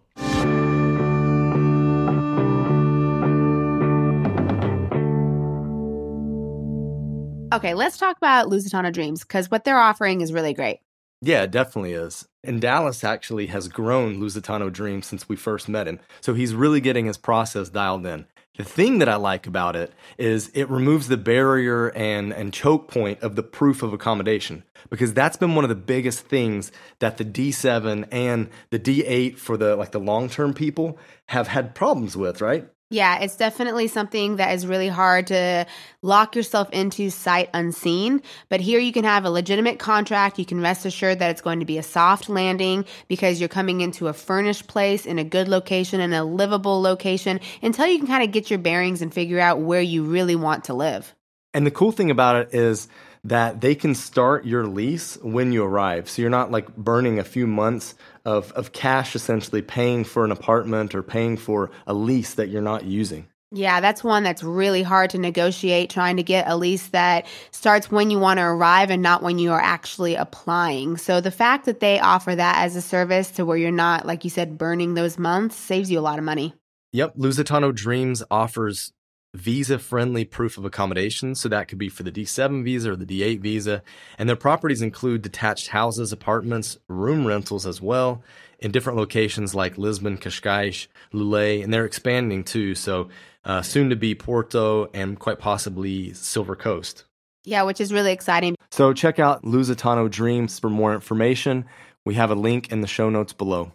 okay, 7.57 7.73
let's 7.73 7.97
talk 7.97 8.17
about 8.17 8.47
Lusitano 8.47 8.93
Dreams 8.93 9.21
because 9.21 9.51
what 9.51 9.63
they're 9.63 9.79
offering 9.79 10.21
is 10.21 10.31
really 10.31 10.53
great. 10.53 10.79
Yeah, 11.21 11.43
it 11.43 11.51
definitely 11.51 11.93
is. 11.93 12.27
And 12.43 12.61
Dallas 12.61 13.03
actually 13.03 13.47
has 13.47 13.67
grown 13.67 14.19
Lusitano 14.19 14.71
Dreams 14.71 15.07
since 15.07 15.27
we 15.27 15.35
first 15.35 15.67
met 15.67 15.87
him. 15.87 15.99
So 16.21 16.35
he's 16.35 16.53
really 16.53 16.79
getting 16.79 17.07
his 17.07 17.17
process 17.17 17.69
dialed 17.69 18.05
in. 18.05 18.27
The 18.57 18.63
thing 18.63 18.97
that 18.99 19.07
I 19.07 19.15
like 19.15 19.45
about 19.45 19.75
it 19.75 19.93
is 20.17 20.49
it 20.55 20.67
removes 20.69 21.07
the 21.07 21.17
barrier 21.17 21.89
and, 21.89 22.33
and 22.33 22.51
choke 22.51 22.87
point 22.87 23.21
of 23.21 23.35
the 23.35 23.43
proof 23.43 23.83
of 23.83 23.93
accommodation 23.93 24.63
because 24.89 25.13
that's 25.13 25.37
been 25.37 25.53
one 25.53 25.63
of 25.63 25.69
the 25.69 25.75
biggest 25.75 26.21
things 26.21 26.71
that 26.97 27.17
the 27.17 27.25
D7 27.25 28.07
and 28.11 28.49
the 28.71 28.79
D8 28.79 29.37
for 29.37 29.57
the 29.57 29.75
like 29.75 29.91
the 29.91 29.99
long-term 29.99 30.55
people 30.55 30.97
have 31.27 31.47
had 31.47 31.75
problems 31.75 32.17
with, 32.17 32.41
right? 32.41 32.67
Yeah, 32.89 33.19
it's 33.19 33.35
definitely 33.35 33.89
something 33.89 34.37
that 34.37 34.53
is 34.53 34.65
really 34.65 34.87
hard 34.87 35.27
to 35.27 35.65
lock 36.01 36.37
yourself 36.37 36.69
into 36.71 37.09
sight 37.09 37.49
unseen. 37.53 38.21
But 38.47 38.61
here 38.61 38.79
you 38.79 38.93
can 38.93 39.03
have 39.03 39.25
a 39.25 39.29
legitimate 39.29 39.77
contract. 39.77 40.39
You 40.39 40.45
can 40.45 40.61
rest 40.61 40.85
assured 40.85 41.19
that 41.19 41.31
it's 41.31 41.41
going 41.41 41.59
to 41.59 41.65
be 41.65 41.77
a 41.77 41.83
soft 41.83 42.29
landing 42.29 42.85
because 43.09 43.41
you're 43.41 43.49
coming 43.49 43.81
into 43.81 44.07
a 44.07 44.13
furnished 44.13 44.67
place 44.67 45.05
in 45.05 45.19
a 45.19 45.25
good 45.25 45.49
location 45.49 45.99
and 45.99 46.13
a 46.13 46.23
livable 46.23 46.81
location 46.81 47.41
until 47.61 47.87
you 47.87 47.97
can 47.97 48.07
kind 48.07 48.23
of 48.23 48.31
get 48.31 48.49
your 48.49 48.59
bearings 48.59 49.01
and 49.01 49.13
figure 49.13 49.39
out 49.39 49.59
where 49.59 49.81
you 49.81 50.03
really 50.03 50.37
want 50.37 50.63
to 50.65 50.73
live. 50.73 51.13
And 51.53 51.65
the 51.65 51.71
cool 51.71 51.91
thing 51.91 52.09
about 52.09 52.37
it 52.37 52.53
is 52.53 52.87
that 53.25 53.59
they 53.59 53.75
can 53.75 53.95
start 53.95 54.45
your 54.45 54.65
lease 54.65 55.17
when 55.21 55.51
you 55.51 55.63
arrive. 55.63 56.09
So 56.09 56.21
you're 56.21 56.31
not 56.31 56.51
like 56.51 56.73
burning 56.77 57.19
a 57.19 57.25
few 57.25 57.47
months 57.47 57.95
of, 58.27 58.51
of 58.51 58.73
cash 58.73 59.15
essentially 59.15 59.61
paying 59.61 60.03
for 60.03 60.25
an 60.25 60.31
apartment 60.31 60.93
or 60.93 61.01
paying 61.01 61.37
for 61.37 61.71
a 61.87 61.93
lease 61.93 62.33
that 62.33 62.49
you're 62.49 62.61
not 62.61 62.83
using. 62.83 63.25
Yeah, 63.51 63.79
that's 63.79 64.03
one 64.03 64.23
that's 64.23 64.43
really 64.43 64.83
hard 64.83 65.11
to 65.11 65.17
negotiate, 65.17 65.89
trying 65.89 66.17
to 66.17 66.23
get 66.23 66.49
a 66.49 66.57
lease 66.57 66.87
that 66.87 67.25
starts 67.51 67.89
when 67.89 68.11
you 68.11 68.19
want 68.19 68.39
to 68.39 68.43
arrive 68.43 68.91
and 68.91 69.01
not 69.01 69.23
when 69.23 69.39
you 69.39 69.53
are 69.53 69.61
actually 69.61 70.15
applying. 70.15 70.97
So 70.97 71.21
the 71.21 71.31
fact 71.31 71.63
that 71.65 71.79
they 71.79 72.01
offer 72.01 72.35
that 72.35 72.57
as 72.57 72.75
a 72.75 72.81
service 72.81 73.31
to 73.31 73.45
where 73.45 73.55
you're 73.55 73.71
not, 73.71 74.05
like 74.05 74.25
you 74.25 74.29
said, 74.29 74.57
burning 74.57 74.95
those 74.95 75.17
months 75.17 75.55
saves 75.55 75.89
you 75.89 75.97
a 75.97 76.01
lot 76.01 76.19
of 76.19 76.25
money. 76.25 76.53
Yep. 76.91 77.15
Lusitano 77.15 77.73
Dreams 77.73 78.23
offers 78.29 78.91
visa 79.37 79.79
friendly 79.79 80.25
proof 80.25 80.57
of 80.57 80.65
accommodation. 80.65 81.35
So 81.35 81.47
that 81.49 81.67
could 81.67 81.77
be 81.77 81.89
for 81.89 82.03
the 82.03 82.11
D7 82.11 82.63
visa 82.63 82.91
or 82.91 82.95
the 82.95 83.05
D8 83.05 83.39
visa. 83.39 83.83
And 84.17 84.27
their 84.27 84.35
properties 84.35 84.81
include 84.81 85.21
detached 85.21 85.67
houses, 85.69 86.11
apartments, 86.11 86.77
room 86.87 87.25
rentals 87.25 87.65
as 87.65 87.81
well 87.81 88.23
in 88.59 88.71
different 88.71 88.97
locations 88.97 89.53
like 89.53 89.77
Lisbon, 89.77 90.17
Cascais, 90.17 90.87
Loulé, 91.13 91.63
and 91.63 91.71
they're 91.71 91.85
expanding 91.85 92.43
too. 92.43 92.73
So 92.73 93.09
uh, 93.45 93.61
soon 93.61 93.89
to 93.91 93.95
be 93.95 94.15
Porto 94.15 94.89
and 94.93 95.19
quite 95.19 95.39
possibly 95.39 96.13
Silver 96.13 96.55
Coast. 96.55 97.05
Yeah, 97.45 97.63
which 97.63 97.79
is 97.79 97.93
really 97.93 98.11
exciting. 98.11 98.55
So 98.71 98.91
check 98.91 99.19
out 99.19 99.43
Lusitano 99.43 100.09
Dreams 100.09 100.59
for 100.59 100.69
more 100.69 100.93
information. 100.93 101.65
We 102.03 102.15
have 102.15 102.31
a 102.31 102.35
link 102.35 102.71
in 102.71 102.81
the 102.81 102.87
show 102.87 103.09
notes 103.09 103.33
below. 103.33 103.71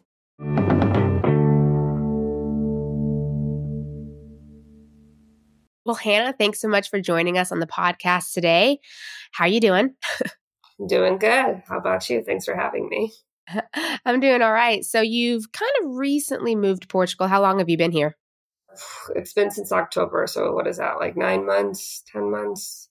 Well, 5.92 5.98
Hana, 5.98 6.32
thanks 6.32 6.58
so 6.58 6.68
much 6.68 6.88
for 6.88 7.02
joining 7.02 7.36
us 7.36 7.52
on 7.52 7.60
the 7.60 7.66
podcast 7.66 8.32
today. 8.32 8.78
How 9.32 9.44
are 9.44 9.48
you 9.48 9.60
doing? 9.60 9.94
doing 10.88 11.18
good. 11.18 11.62
How 11.68 11.76
about 11.76 12.08
you? 12.08 12.22
Thanks 12.22 12.46
for 12.46 12.56
having 12.56 12.88
me. 12.88 13.12
I'm 14.06 14.18
doing 14.18 14.40
all 14.40 14.54
right. 14.54 14.82
So, 14.86 15.02
you've 15.02 15.52
kind 15.52 15.70
of 15.82 15.90
recently 15.96 16.56
moved 16.56 16.80
to 16.82 16.88
Portugal. 16.88 17.28
How 17.28 17.42
long 17.42 17.58
have 17.58 17.68
you 17.68 17.76
been 17.76 17.92
here? 17.92 18.16
It's 19.14 19.34
been 19.34 19.50
since 19.50 19.70
October. 19.70 20.26
So, 20.26 20.52
what 20.52 20.66
is 20.66 20.78
that, 20.78 20.98
like 20.98 21.14
nine 21.14 21.44
months, 21.44 22.02
10 22.10 22.30
months? 22.30 22.88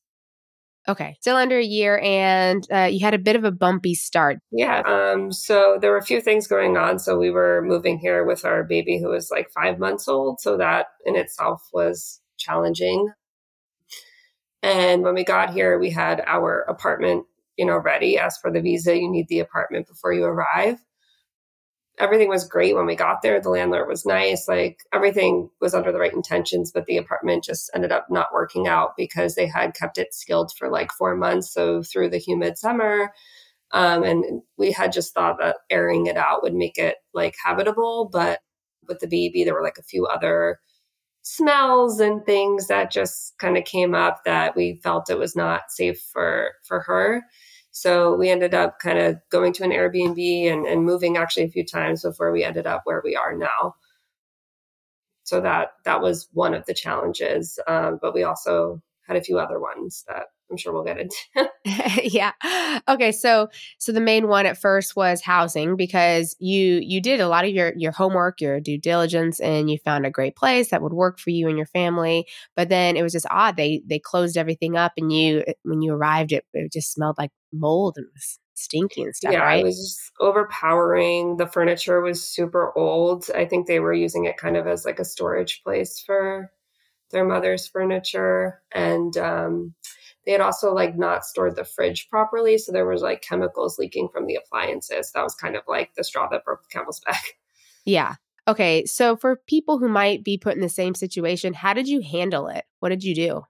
Okay, 0.87 1.17
still 1.21 1.37
under 1.37 1.57
a 1.57 1.65
year, 1.65 1.97
and 2.03 2.67
uh, 2.71 2.83
you 2.91 2.99
had 2.99 3.15
a 3.15 3.19
bit 3.19 3.35
of 3.35 3.45
a 3.45 3.51
bumpy 3.51 3.95
start. 3.95 4.37
Yeah. 4.51 4.81
Um. 4.85 5.31
So 5.31 5.79
there 5.81 5.89
were 5.89 5.97
a 5.97 6.05
few 6.05 6.21
things 6.21 6.45
going 6.45 6.77
on. 6.77 6.99
So 6.99 7.17
we 7.17 7.31
were 7.31 7.63
moving 7.63 7.97
here 7.97 8.25
with 8.25 8.45
our 8.45 8.63
baby, 8.63 8.99
who 8.99 9.09
was 9.09 9.31
like 9.31 9.49
five 9.49 9.79
months 9.79 10.07
old. 10.07 10.39
So 10.39 10.57
that 10.57 10.87
in 11.03 11.15
itself 11.15 11.67
was 11.73 12.20
challenging. 12.41 13.09
And 14.63 15.03
when 15.03 15.15
we 15.15 15.23
got 15.23 15.53
here, 15.53 15.79
we 15.79 15.89
had 15.89 16.23
our 16.25 16.61
apartment, 16.61 17.25
you 17.57 17.65
know, 17.65 17.77
ready. 17.77 18.17
As 18.17 18.37
for 18.37 18.51
the 18.51 18.61
visa, 18.61 18.95
you 18.95 19.09
need 19.09 19.27
the 19.27 19.39
apartment 19.39 19.87
before 19.87 20.13
you 20.13 20.23
arrive. 20.23 20.77
Everything 21.99 22.29
was 22.29 22.47
great 22.47 22.75
when 22.75 22.85
we 22.85 22.95
got 22.95 23.21
there. 23.21 23.39
The 23.39 23.49
landlord 23.49 23.87
was 23.87 24.05
nice. 24.05 24.47
Like 24.47 24.79
everything 24.93 25.49
was 25.59 25.73
under 25.73 25.91
the 25.91 25.99
right 25.99 26.13
intentions, 26.13 26.71
but 26.71 26.85
the 26.85 26.97
apartment 26.97 27.43
just 27.43 27.69
ended 27.75 27.91
up 27.91 28.07
not 28.09 28.33
working 28.33 28.67
out 28.67 28.91
because 28.97 29.35
they 29.35 29.45
had 29.45 29.75
kept 29.75 29.97
it 29.97 30.13
sealed 30.13 30.51
for 30.57 30.69
like 30.69 30.91
four 30.91 31.15
months. 31.15 31.53
So 31.53 31.83
through 31.83 32.09
the 32.09 32.17
humid 32.17 32.57
summer, 32.57 33.11
um, 33.71 34.03
and 34.03 34.41
we 34.57 34.71
had 34.71 34.91
just 34.91 35.13
thought 35.13 35.37
that 35.39 35.57
airing 35.69 36.07
it 36.07 36.17
out 36.17 36.43
would 36.43 36.53
make 36.53 36.77
it 36.77 36.97
like 37.13 37.35
habitable. 37.43 38.09
But 38.11 38.39
with 38.87 38.99
the 38.99 39.07
baby, 39.07 39.43
there 39.43 39.53
were 39.53 39.63
like 39.63 39.77
a 39.77 39.83
few 39.83 40.05
other 40.05 40.59
smells 41.23 41.99
and 41.99 42.25
things 42.25 42.67
that 42.67 42.91
just 42.91 43.37
kind 43.37 43.57
of 43.57 43.65
came 43.65 43.93
up 43.93 44.21
that 44.25 44.55
we 44.55 44.79
felt 44.83 45.09
it 45.09 45.17
was 45.19 45.35
not 45.35 45.71
safe 45.71 45.99
for 46.11 46.51
for 46.67 46.81
her. 46.81 47.23
So 47.71 48.15
we 48.15 48.29
ended 48.29 48.53
up 48.53 48.79
kind 48.79 48.99
of 48.99 49.17
going 49.29 49.53
to 49.53 49.63
an 49.63 49.71
airbnb 49.71 50.51
and, 50.51 50.65
and 50.65 50.83
moving 50.85 51.17
actually 51.17 51.43
a 51.45 51.49
few 51.49 51.65
times 51.65 52.03
before 52.03 52.31
we 52.31 52.43
ended 52.43 52.67
up 52.67 52.81
where 52.85 53.01
we 53.03 53.15
are 53.15 53.35
now. 53.35 53.75
So 55.23 55.39
that 55.41 55.69
that 55.85 56.01
was 56.01 56.27
one 56.33 56.53
of 56.53 56.65
the 56.65 56.73
challenges 56.73 57.59
um, 57.67 57.99
but 58.01 58.13
we 58.13 58.23
also 58.23 58.81
had 59.07 59.17
a 59.17 59.23
few 59.23 59.39
other 59.39 59.59
ones 59.59 60.03
that 60.07 60.27
I'm 60.51 60.57
sure 60.57 60.73
we'll 60.73 60.83
get 60.83 60.99
into. 60.99 61.49
yeah. 62.03 62.33
Okay, 62.87 63.11
so 63.11 63.49
so 63.77 63.91
the 63.91 64.01
main 64.01 64.27
one 64.27 64.45
at 64.45 64.57
first 64.57 64.95
was 64.95 65.21
housing 65.21 65.75
because 65.75 66.35
you 66.39 66.79
you 66.83 67.01
did 67.01 67.21
a 67.21 67.27
lot 67.27 67.45
of 67.45 67.51
your 67.51 67.73
your 67.77 67.93
homework, 67.93 68.41
your 68.41 68.59
due 68.59 68.77
diligence 68.77 69.39
and 69.39 69.69
you 69.69 69.77
found 69.77 70.05
a 70.05 70.11
great 70.11 70.35
place 70.35 70.69
that 70.69 70.81
would 70.81 70.93
work 70.93 71.19
for 71.19 71.29
you 71.29 71.47
and 71.47 71.57
your 71.57 71.67
family, 71.67 72.27
but 72.55 72.69
then 72.69 72.97
it 72.97 73.03
was 73.03 73.13
just 73.13 73.27
odd. 73.31 73.55
They 73.55 73.81
they 73.85 73.99
closed 73.99 74.37
everything 74.37 74.75
up 74.75 74.93
and 74.97 75.11
you 75.11 75.43
when 75.63 75.81
you 75.81 75.93
arrived 75.93 76.33
it 76.33 76.45
it 76.53 76.71
just 76.71 76.91
smelled 76.91 77.17
like 77.17 77.31
mold 77.53 77.95
and 77.97 78.07
was 78.13 78.39
stinky 78.55 79.01
and 79.01 79.15
stuff, 79.15 79.33
yeah, 79.33 79.39
right? 79.39 79.61
it 79.61 79.63
was 79.63 80.11
overpowering. 80.19 81.37
The 81.37 81.47
furniture 81.47 82.01
was 82.01 82.23
super 82.23 82.77
old. 82.77 83.29
I 83.33 83.45
think 83.45 83.67
they 83.67 83.79
were 83.79 83.93
using 83.93 84.25
it 84.25 84.37
kind 84.37 84.57
of 84.57 84.67
as 84.67 84.85
like 84.85 84.99
a 84.99 85.05
storage 85.05 85.61
place 85.63 86.03
for 86.05 86.51
their 87.11 87.25
mother's 87.25 87.67
furniture 87.67 88.61
and 88.71 89.15
um 89.17 89.73
they 90.25 90.31
had 90.31 90.41
also 90.41 90.73
like 90.73 90.97
not 90.97 91.25
stored 91.25 91.55
the 91.55 91.63
fridge 91.63 92.07
properly 92.09 92.57
so 92.57 92.71
there 92.71 92.87
was 92.87 93.01
like 93.01 93.21
chemicals 93.21 93.77
leaking 93.79 94.09
from 94.09 94.27
the 94.27 94.35
appliances. 94.35 95.11
That 95.13 95.23
was 95.23 95.35
kind 95.35 95.55
of 95.55 95.63
like 95.67 95.93
the 95.95 96.03
straw 96.03 96.27
that 96.29 96.45
broke 96.45 96.63
the 96.63 96.69
camel's 96.69 96.99
back. 97.05 97.23
Yeah. 97.85 98.15
Okay 98.47 98.85
so 98.85 99.15
for 99.15 99.41
people 99.47 99.79
who 99.79 99.89
might 99.89 100.23
be 100.23 100.37
put 100.37 100.55
in 100.55 100.61
the 100.61 100.69
same 100.69 100.95
situation 100.95 101.53
how 101.53 101.73
did 101.73 101.87
you 101.87 102.01
handle 102.01 102.47
it? 102.47 102.65
What 102.79 102.89
did 102.89 103.03
you 103.03 103.15
do 103.15 103.43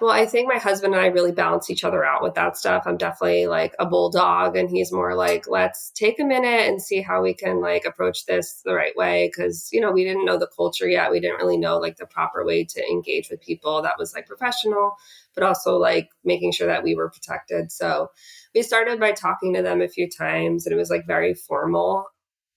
well, 0.00 0.10
I 0.10 0.24
think 0.26 0.46
my 0.46 0.58
husband 0.58 0.94
and 0.94 1.02
I 1.02 1.06
really 1.08 1.32
balance 1.32 1.68
each 1.68 1.82
other 1.82 2.04
out 2.04 2.22
with 2.22 2.34
that 2.34 2.56
stuff. 2.56 2.84
I'm 2.86 2.96
definitely 2.96 3.46
like 3.46 3.74
a 3.78 3.86
bulldog, 3.86 4.56
and 4.56 4.70
he's 4.70 4.92
more 4.92 5.16
like, 5.16 5.48
let's 5.48 5.90
take 5.90 6.20
a 6.20 6.24
minute 6.24 6.68
and 6.68 6.80
see 6.80 7.00
how 7.00 7.22
we 7.22 7.34
can 7.34 7.60
like 7.60 7.84
approach 7.84 8.26
this 8.26 8.62
the 8.64 8.74
right 8.74 8.96
way. 8.96 9.30
Cause, 9.36 9.68
you 9.72 9.80
know, 9.80 9.90
we 9.90 10.04
didn't 10.04 10.24
know 10.24 10.38
the 10.38 10.50
culture 10.56 10.88
yet. 10.88 11.10
We 11.10 11.18
didn't 11.18 11.38
really 11.38 11.56
know 11.56 11.78
like 11.78 11.96
the 11.96 12.06
proper 12.06 12.44
way 12.44 12.64
to 12.64 12.86
engage 12.88 13.30
with 13.30 13.40
people 13.40 13.82
that 13.82 13.98
was 13.98 14.14
like 14.14 14.26
professional, 14.28 14.94
but 15.34 15.42
also 15.42 15.76
like 15.76 16.08
making 16.24 16.52
sure 16.52 16.68
that 16.68 16.84
we 16.84 16.94
were 16.94 17.10
protected. 17.10 17.72
So 17.72 18.10
we 18.54 18.62
started 18.62 19.00
by 19.00 19.12
talking 19.12 19.54
to 19.54 19.62
them 19.62 19.82
a 19.82 19.88
few 19.88 20.08
times, 20.08 20.66
and 20.66 20.72
it 20.72 20.78
was 20.78 20.90
like 20.90 21.06
very 21.06 21.34
formal. 21.34 22.06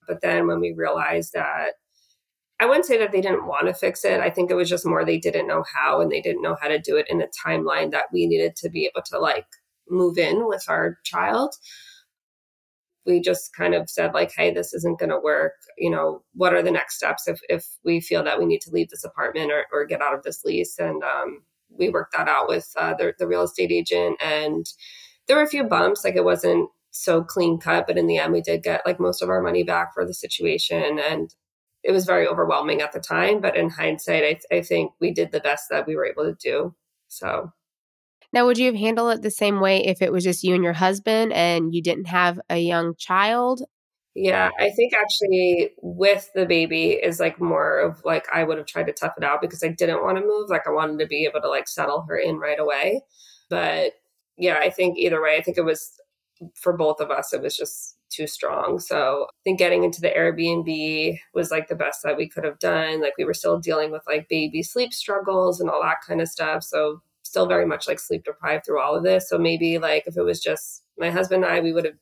But 0.08 0.22
then 0.22 0.48
when 0.48 0.60
we 0.60 0.72
realized 0.72 1.34
that 1.34 1.74
I 2.60 2.66
wouldn't 2.66 2.86
say 2.86 2.98
that 2.98 3.12
they 3.12 3.22
didn't 3.22 3.46
want 3.46 3.68
to 3.68 3.74
fix 3.74 4.04
it. 4.04 4.20
I 4.20 4.32
think 4.32 4.50
it 4.50 4.56
was 4.56 4.70
just 4.70 4.86
more 4.86 5.06
they 5.06 5.20
didn't 5.20 5.48
know 5.48 5.64
how 5.74 6.02
and 6.02 6.12
they 6.12 6.22
didn't 6.22 6.42
know 6.42 6.58
how 6.60 6.68
to 6.68 6.80
do 6.80 6.98
it 6.98 7.06
in 7.08 7.22
a 7.22 7.28
timeline 7.46 7.92
that 7.92 8.06
we 8.12 8.26
needed 8.26 8.56
to 8.58 8.70
be 8.70 8.86
able 8.86 9.04
to 9.06 9.20
like 9.20 9.46
move 9.90 10.18
in 10.18 10.48
with 10.48 10.66
our 10.68 10.98
child. 11.04 11.54
We 13.06 13.22
just 13.22 13.56
kind 13.56 13.76
of 13.76 13.90
said 13.90 14.14
like, 14.14 14.32
hey, 14.36 14.52
this 14.52 14.74
isn't 14.74 15.00
going 15.00 15.12
to 15.12 15.20
work. 15.20 15.54
You 15.78 15.92
know, 15.92 16.24
what 16.34 16.54
are 16.54 16.64
the 16.64 16.72
next 16.72 16.98
steps 16.98 17.28
if 17.28 17.40
if 17.48 17.66
we 17.86 18.02
feel 18.02 18.24
that 18.24 18.40
we 18.40 18.46
need 18.46 18.62
to 18.62 18.72
leave 18.72 18.90
this 18.90 19.06
apartment 19.06 19.52
or, 19.52 19.66
or 19.72 19.86
get 19.86 20.02
out 20.02 20.16
of 20.16 20.24
this 20.24 20.44
lease? 20.44 20.80
And 20.80 21.04
um, 21.04 21.44
we 21.70 21.90
worked 21.90 22.16
that 22.18 22.28
out 22.28 22.50
with 22.50 22.70
uh, 22.76 22.96
the, 22.96 23.14
the 23.20 23.28
real 23.28 23.44
estate 23.44 23.72
agent. 23.72 24.18
And 24.22 24.66
there 25.28 25.38
were 25.38 25.44
a 25.44 25.48
few 25.48 25.64
bumps. 25.64 26.04
Like 26.04 26.16
it 26.16 26.26
wasn't 26.26 26.70
so 26.90 27.24
clean 27.24 27.60
cut, 27.60 27.86
but 27.88 27.98
in 27.98 28.08
the 28.08 28.18
end, 28.18 28.34
we 28.34 28.42
did 28.42 28.64
get 28.64 28.86
like 28.86 29.00
most 29.00 29.22
of 29.22 29.30
our 29.30 29.42
money 29.42 29.64
back 29.64 29.94
for 29.94 30.06
the 30.06 30.14
situation. 30.14 31.00
And 31.00 31.34
it 31.84 31.92
was 31.92 32.06
very 32.06 32.28
overwhelming 32.28 32.82
at 32.82 32.92
the 32.92 33.00
time, 33.00 33.40
but 33.42 33.56
in 33.56 33.70
hindsight, 33.70 34.24
I, 34.24 34.34
th- 34.34 34.46
I 34.52 34.62
think 34.62 34.92
we 35.00 35.12
did 35.12 35.32
the 35.32 35.40
best 35.40 35.66
that 35.70 35.88
we 35.88 35.96
were 35.96 36.06
able 36.06 36.26
to 36.26 36.34
do. 36.34 36.76
So, 37.08 37.52
now, 38.34 38.46
would 38.46 38.58
you 38.58 38.66
have 38.66 38.76
handled 38.76 39.14
it 39.14 39.22
the 39.22 39.32
same 39.32 39.60
way 39.60 39.86
if 39.86 40.02
it 40.02 40.12
was 40.12 40.24
just 40.24 40.44
you 40.44 40.54
and 40.54 40.64
your 40.64 40.74
husband 40.74 41.32
and 41.32 41.74
you 41.74 41.82
didn't 41.82 42.08
have 42.08 42.40
a 42.50 42.58
young 42.58 42.96
child? 42.98 43.62
Yeah, 44.16 44.50
I 44.60 44.72
think 44.72 44.94
actually 45.00 45.72
with 45.82 46.30
the 46.34 46.46
baby 46.46 46.94
is 46.94 47.20
like 47.20 47.40
more 47.40 47.80
of 47.80 48.02
like 48.04 48.26
I 48.34 48.44
would 48.44 48.58
have 48.58 48.66
tried 48.66 48.88
to 48.88 48.94
tough 48.94 49.14
it 49.16 49.24
out 49.24 49.42
because 49.42 49.64
I 49.64 49.68
didn't 49.68 50.04
want 50.04 50.18
to 50.18 50.26
move. 50.26 50.50
Like 50.50 50.68
I 50.68 50.72
wanted 50.72 51.00
to 51.00 51.08
be 51.08 51.26
able 51.26 51.40
to 51.42 51.50
like 51.50 51.68
settle 51.68 52.04
her 52.10 52.18
in 52.18 52.38
right 52.38 52.60
away. 52.60 53.04
But 53.50 53.94
yeah, 54.38 54.58
I 54.60 54.72
think 54.72 54.98
either 54.98 55.22
way, 55.22 55.38
I 55.38 55.42
think 55.42 55.58
it 55.58 55.66
was 55.66 55.92
for 56.56 56.76
both 56.76 57.00
of 57.00 57.12
us, 57.12 57.32
it 57.32 57.42
was 57.42 57.56
just 57.56 57.97
too 58.10 58.28
strong. 58.28 58.80
So 58.80 59.28
I 59.30 59.40
think 59.44 59.60
getting 59.60 59.84
into 59.84 60.02
the 60.02 60.10
Airbnb 60.10 61.20
was 61.34 61.52
like 61.52 61.68
the 61.68 61.76
best 61.76 62.02
that 62.04 62.18
we 62.18 62.28
could 62.28 62.44
have 62.44 62.60
done. 62.60 63.02
Like 63.02 63.14
we 63.18 63.26
were 63.26 63.34
still 63.34 63.60
dealing 63.60 63.92
with 63.92 64.04
like 64.08 64.30
baby 64.30 64.64
sleep 64.64 64.94
struggles 64.94 65.60
and 65.60 65.70
all 65.70 65.82
that 65.82 66.02
kind 66.06 66.22
of 66.22 66.28
stuff. 66.28 66.64
So 66.64 67.02
still 67.24 67.46
very 67.46 67.66
much 67.66 67.88
like 67.88 68.00
sleep 68.00 68.24
deprived 68.24 68.66
through 68.66 68.80
all 68.82 68.96
of 68.96 69.04
this. 69.04 69.30
So 69.30 69.38
maybe 69.38 69.78
like 69.78 70.04
if 70.08 70.18
it 70.18 70.24
was 70.24 70.42
just 70.42 70.84
my 70.98 71.10
husband 71.10 71.44
and 71.44 71.54
I, 71.54 71.60
we 71.60 71.74
would 71.74 71.86
have 71.86 71.98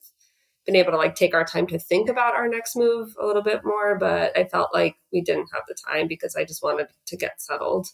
been 0.66 0.76
able 0.76 0.92
to 0.92 0.98
like 0.98 1.16
take 1.16 1.34
our 1.34 1.46
time 1.46 1.68
to 1.68 1.80
think 1.80 2.10
about 2.10 2.34
our 2.34 2.48
next 2.48 2.76
move 2.76 3.16
a 3.20 3.26
little 3.26 3.44
bit 3.44 3.62
more. 3.64 3.98
But 3.98 4.38
I 4.38 4.46
felt 4.46 4.74
like 4.74 4.96
we 5.12 5.22
didn't 5.22 5.50
have 5.54 5.64
the 5.68 5.76
time 5.88 6.08
because 6.08 6.36
I 6.36 6.46
just 6.46 6.64
wanted 6.64 6.88
to 7.08 7.18
get 7.18 7.42
settled. 7.42 7.88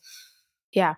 Yeah. 0.71 0.95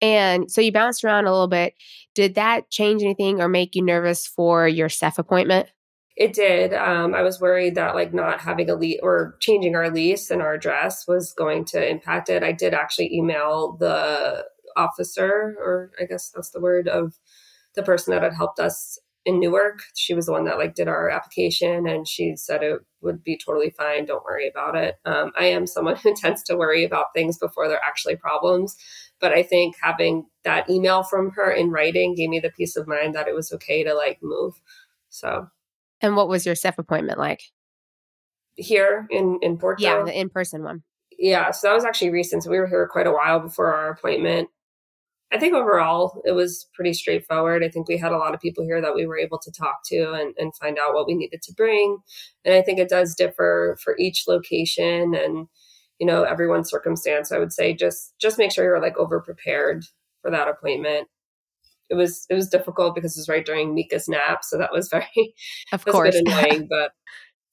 And 0.00 0.50
so 0.50 0.60
you 0.60 0.72
bounced 0.72 1.04
around 1.04 1.26
a 1.26 1.30
little 1.30 1.48
bit. 1.48 1.74
Did 2.14 2.34
that 2.34 2.70
change 2.70 3.02
anything 3.02 3.40
or 3.40 3.48
make 3.48 3.74
you 3.74 3.84
nervous 3.84 4.26
for 4.26 4.66
your 4.66 4.88
SEF 4.88 5.18
appointment? 5.18 5.68
It 6.16 6.34
did. 6.34 6.74
Um, 6.74 7.14
I 7.14 7.22
was 7.22 7.40
worried 7.40 7.74
that 7.76 7.94
like 7.94 8.12
not 8.12 8.40
having 8.40 8.68
a 8.68 8.74
lease 8.74 9.00
or 9.02 9.36
changing 9.40 9.74
our 9.74 9.90
lease 9.90 10.30
and 10.30 10.42
our 10.42 10.54
address 10.54 11.06
was 11.08 11.32
going 11.32 11.64
to 11.66 11.88
impact 11.88 12.28
it. 12.28 12.42
I 12.42 12.52
did 12.52 12.74
actually 12.74 13.14
email 13.14 13.76
the 13.78 14.44
officer, 14.76 15.56
or 15.58 15.90
I 16.00 16.04
guess 16.04 16.30
that's 16.30 16.50
the 16.50 16.60
word 16.60 16.88
of 16.88 17.18
the 17.74 17.82
person 17.82 18.12
that 18.12 18.22
had 18.22 18.34
helped 18.34 18.60
us 18.60 18.98
in 19.24 19.40
Newark. 19.40 19.82
She 19.94 20.14
was 20.14 20.26
the 20.26 20.32
one 20.32 20.44
that 20.44 20.58
like 20.58 20.74
did 20.74 20.88
our 20.88 21.08
application, 21.08 21.86
and 21.86 22.06
she 22.06 22.36
said 22.36 22.62
it 22.62 22.80
would 23.00 23.22
be 23.22 23.38
totally 23.38 23.70
fine. 23.70 24.04
Don't 24.04 24.24
worry 24.24 24.48
about 24.48 24.76
it. 24.76 24.96
Um, 25.06 25.32
I 25.38 25.46
am 25.46 25.66
someone 25.66 25.96
who 26.02 26.14
tends 26.14 26.42
to 26.44 26.56
worry 26.56 26.84
about 26.84 27.14
things 27.14 27.38
before 27.38 27.68
they're 27.68 27.84
actually 27.84 28.16
problems, 28.16 28.76
but 29.18 29.32
I 29.32 29.42
think 29.42 29.76
having 29.80 30.26
that 30.44 30.68
email 30.68 31.02
from 31.04 31.30
her 31.30 31.50
in 31.50 31.70
writing 31.70 32.14
gave 32.14 32.28
me 32.28 32.40
the 32.40 32.50
peace 32.50 32.76
of 32.76 32.86
mind 32.88 33.14
that 33.14 33.28
it 33.28 33.34
was 33.34 33.52
okay 33.52 33.82
to 33.84 33.94
like 33.94 34.18
move. 34.22 34.60
So 35.08 35.48
and 36.02 36.16
what 36.16 36.28
was 36.28 36.44
your 36.44 36.54
SEF 36.54 36.78
appointment 36.78 37.18
like? 37.18 37.40
Here 38.56 39.06
in 39.10 39.38
in 39.40 39.56
Porto. 39.56 39.82
Yeah, 39.82 40.02
the 40.04 40.18
in 40.18 40.28
person 40.28 40.62
one. 40.62 40.82
Yeah, 41.18 41.50
so 41.52 41.68
that 41.68 41.74
was 41.74 41.84
actually 41.84 42.10
recent. 42.10 42.42
So 42.42 42.50
we 42.50 42.58
were 42.58 42.66
here 42.66 42.88
quite 42.90 43.06
a 43.06 43.12
while 43.12 43.40
before 43.40 43.72
our 43.72 43.90
appointment. 43.90 44.48
I 45.32 45.38
think 45.38 45.54
overall 45.54 46.20
it 46.26 46.32
was 46.32 46.68
pretty 46.74 46.92
straightforward. 46.92 47.64
I 47.64 47.70
think 47.70 47.88
we 47.88 47.96
had 47.96 48.12
a 48.12 48.18
lot 48.18 48.34
of 48.34 48.40
people 48.40 48.64
here 48.64 48.82
that 48.82 48.94
we 48.94 49.06
were 49.06 49.16
able 49.16 49.38
to 49.38 49.52
talk 49.52 49.76
to 49.86 50.12
and, 50.12 50.34
and 50.36 50.54
find 50.56 50.78
out 50.78 50.92
what 50.92 51.06
we 51.06 51.14
needed 51.14 51.40
to 51.42 51.54
bring. 51.54 51.98
And 52.44 52.54
I 52.54 52.60
think 52.60 52.78
it 52.78 52.90
does 52.90 53.14
differ 53.14 53.78
for 53.82 53.96
each 53.98 54.24
location 54.28 55.14
and 55.14 55.46
you 55.98 56.06
know 56.06 56.24
everyone's 56.24 56.68
circumstance. 56.68 57.32
I 57.32 57.38
would 57.38 57.52
say 57.52 57.72
just 57.72 58.14
just 58.20 58.36
make 58.36 58.52
sure 58.52 58.64
you're 58.64 58.82
like 58.82 58.98
over 58.98 59.20
prepared 59.20 59.84
for 60.20 60.30
that 60.30 60.48
appointment 60.48 61.08
it 61.92 61.96
was 61.96 62.26
it 62.30 62.34
was 62.34 62.48
difficult 62.48 62.94
because 62.94 63.16
it 63.16 63.20
was 63.20 63.28
right 63.28 63.44
during 63.44 63.74
Mika's 63.74 64.08
nap, 64.08 64.42
so 64.42 64.56
that 64.58 64.72
was 64.72 64.88
very 64.90 65.34
of 65.72 65.84
course 65.84 66.16
annoying. 66.26 66.66
but 66.68 66.92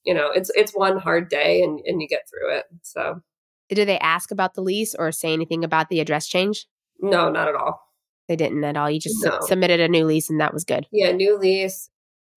you 0.05 0.13
know, 0.13 0.31
it's 0.31 0.50
it's 0.55 0.72
one 0.72 0.98
hard 0.98 1.29
day, 1.29 1.62
and 1.62 1.79
and 1.86 2.01
you 2.01 2.08
get 2.08 2.24
through 2.29 2.58
it. 2.58 2.65
So, 2.84 3.22
did 3.67 3.88
they 3.88 4.00
ask 4.00 4.31
about 4.31 4.53
the 4.53 4.62
lease 4.62 4.96
or 4.98 5.12
say 5.12 5.34
anything 5.34 5.63
about 5.63 5.89
the 5.89 6.00
address 6.00 6.25
change? 6.25 6.65
No, 7.01 7.29
not 7.29 7.50
at 7.50 7.55
all. 7.55 7.81
They 8.29 8.38
didn't 8.38 8.63
at 8.63 8.77
all. 8.77 8.89
You 8.89 9.00
just 9.00 9.24
no. 9.24 9.39
submitted 9.41 9.81
a 9.81 9.89
new 9.89 10.05
lease, 10.05 10.29
and 10.29 10.39
that 10.39 10.53
was 10.53 10.63
good. 10.63 10.88
Yeah, 10.91 11.12
new 11.12 11.38
lease. 11.38 11.89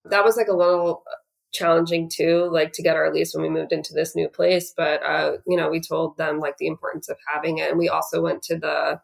That 0.05 0.25
was 0.25 0.37
like 0.37 0.49
a 0.49 0.57
little 0.57 1.05
challenging 1.53 2.09
too, 2.09 2.49
like 2.51 2.73
to 2.73 2.83
get 2.83 2.97
our 2.97 3.13
lease 3.13 3.35
when 3.35 3.43
we 3.43 3.51
moved 3.51 3.73
into 3.73 3.95
this 3.95 4.17
new 4.17 4.29
place. 4.29 4.75
But 4.77 5.03
uh, 5.05 5.37
you 5.47 5.57
know, 5.57 5.71
we 5.71 5.81
told 5.81 6.17
them 6.17 6.41
like 6.41 6.57
the 6.59 6.67
importance 6.67 7.09
of 7.09 7.17
having 7.33 7.59
it, 7.59 7.71
and 7.71 7.79
we 7.79 7.89
also 7.89 8.21
went 8.21 8.43
to 8.45 8.59
the 8.59 9.01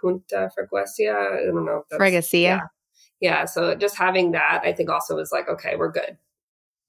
Junta 0.00 0.50
Freguesia. 0.56 1.42
I 1.42 1.46
don't 1.46 1.64
know. 1.64 1.84
Freguesia. 1.92 2.42
Yeah. 2.42 2.60
yeah. 3.20 3.44
So 3.44 3.74
just 3.74 3.96
having 3.96 4.32
that, 4.32 4.62
I 4.64 4.72
think 4.72 4.90
also 4.90 5.16
was 5.16 5.30
like, 5.32 5.48
okay, 5.48 5.76
we're 5.76 5.92
good. 5.92 6.16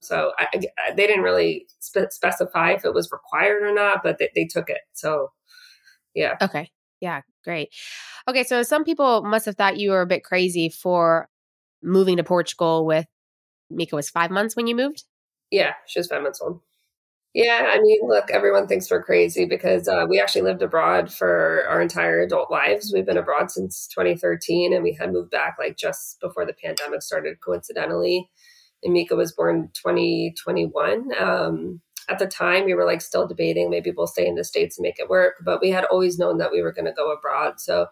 So 0.01 0.31
I, 0.37 0.47
I, 0.53 0.91
they 0.91 1.07
didn't 1.07 1.23
really 1.23 1.67
spe- 1.79 2.11
specify 2.11 2.71
if 2.71 2.85
it 2.85 2.93
was 2.93 3.11
required 3.11 3.63
or 3.63 3.73
not, 3.73 4.03
but 4.03 4.19
they, 4.19 4.29
they 4.35 4.45
took 4.45 4.69
it. 4.69 4.81
So 4.93 5.31
yeah. 6.13 6.35
Okay. 6.41 6.69
Yeah. 6.99 7.21
Great. 7.43 7.69
Okay. 8.27 8.43
So 8.43 8.63
some 8.63 8.83
people 8.83 9.23
must 9.23 9.45
have 9.45 9.55
thought 9.55 9.77
you 9.77 9.91
were 9.91 10.01
a 10.01 10.07
bit 10.07 10.23
crazy 10.23 10.69
for 10.69 11.27
moving 11.83 12.17
to 12.17 12.23
Portugal 12.23 12.85
with 12.85 13.05
Mika 13.69 13.95
was 13.95 14.09
five 14.09 14.31
months 14.31 14.55
when 14.55 14.67
you 14.67 14.75
moved. 14.75 15.03
Yeah. 15.51 15.73
She 15.85 15.99
was 15.99 16.07
five 16.07 16.23
months 16.23 16.41
old. 16.41 16.61
Yeah, 17.37 17.69
I 17.71 17.79
mean, 17.79 17.99
look, 18.01 18.31
everyone 18.31 18.65
thinks 18.65 18.89
we're 18.89 19.03
crazy 19.03 19.45
because 19.45 19.87
uh, 19.87 20.07
we 20.09 20.19
actually 20.19 20.41
lived 20.41 20.63
abroad 20.63 21.13
for 21.13 21.65
our 21.69 21.79
entire 21.79 22.19
adult 22.21 22.49
lives. 22.49 22.91
We've 22.91 23.05
been 23.05 23.15
abroad 23.15 23.51
since 23.51 23.87
2013, 23.93 24.73
and 24.73 24.81
we 24.83 24.97
had 24.99 25.13
moved 25.13 25.29
back 25.29 25.57
like 25.59 25.77
just 25.77 26.19
before 26.19 26.47
the 26.47 26.55
pandemic 26.55 27.03
started, 27.03 27.39
coincidentally. 27.39 28.27
And 28.81 28.91
Mika 28.91 29.15
was 29.15 29.33
born 29.33 29.69
2021. 29.75 31.11
Um, 31.19 31.79
at 32.09 32.17
the 32.17 32.25
time, 32.25 32.65
we 32.65 32.73
were 32.73 32.85
like 32.87 33.01
still 33.01 33.27
debating 33.27 33.69
maybe 33.69 33.91
we'll 33.95 34.07
stay 34.07 34.25
in 34.27 34.33
the 34.33 34.43
States 34.43 34.79
and 34.79 34.83
make 34.83 34.97
it 34.97 35.07
work, 35.07 35.35
but 35.45 35.61
we 35.61 35.69
had 35.69 35.85
always 35.85 36.17
known 36.17 36.39
that 36.39 36.51
we 36.51 36.63
were 36.63 36.73
going 36.73 36.85
to 36.85 36.91
go 36.91 37.11
abroad. 37.11 37.59
So 37.59 37.85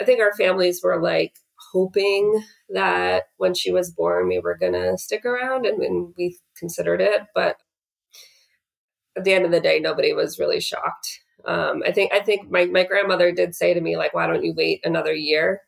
I 0.00 0.04
think 0.04 0.18
our 0.18 0.34
families 0.34 0.80
were 0.82 1.00
like 1.00 1.34
hoping 1.72 2.42
that 2.70 3.26
when 3.36 3.54
she 3.54 3.70
was 3.70 3.92
born, 3.92 4.26
we 4.26 4.40
were 4.40 4.58
going 4.58 4.72
to 4.72 4.98
stick 4.98 5.24
around, 5.24 5.66
and, 5.66 5.80
and 5.84 6.12
we 6.18 6.40
considered 6.58 7.00
it. 7.00 7.22
But 7.32 7.58
at 9.16 9.24
the 9.24 9.32
end 9.32 9.44
of 9.44 9.50
the 9.50 9.60
day, 9.60 9.78
nobody 9.78 10.12
was 10.12 10.38
really 10.38 10.60
shocked. 10.60 11.20
Um, 11.44 11.82
I 11.86 11.92
think 11.92 12.12
I 12.12 12.20
think 12.20 12.50
my, 12.50 12.66
my 12.66 12.84
grandmother 12.84 13.32
did 13.32 13.54
say 13.54 13.74
to 13.74 13.80
me, 13.80 13.96
like, 13.96 14.14
why 14.14 14.26
don't 14.26 14.44
you 14.44 14.54
wait 14.56 14.80
another 14.84 15.12
year, 15.12 15.62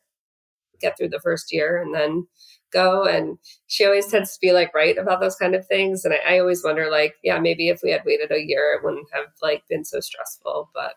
get 0.79 0.97
through 0.97 1.09
the 1.09 1.19
first 1.19 1.51
year 1.51 1.81
and 1.81 1.93
then 1.93 2.27
go? 2.71 3.03
And 3.03 3.37
she 3.67 3.85
always 3.85 4.07
tends 4.07 4.33
to 4.33 4.39
be 4.41 4.53
like 4.53 4.73
right 4.73 4.97
about 4.97 5.19
those 5.19 5.35
kind 5.35 5.53
of 5.53 5.67
things. 5.67 6.05
And 6.05 6.13
I, 6.13 6.35
I 6.35 6.39
always 6.39 6.63
wonder, 6.63 6.89
like, 6.89 7.15
yeah, 7.23 7.39
maybe 7.39 7.69
if 7.69 7.81
we 7.83 7.91
had 7.91 8.03
waited 8.05 8.31
a 8.31 8.41
year, 8.41 8.73
it 8.77 8.85
wouldn't 8.85 9.07
have 9.13 9.27
like 9.41 9.63
been 9.69 9.83
so 9.83 9.99
stressful. 9.99 10.69
But 10.73 10.93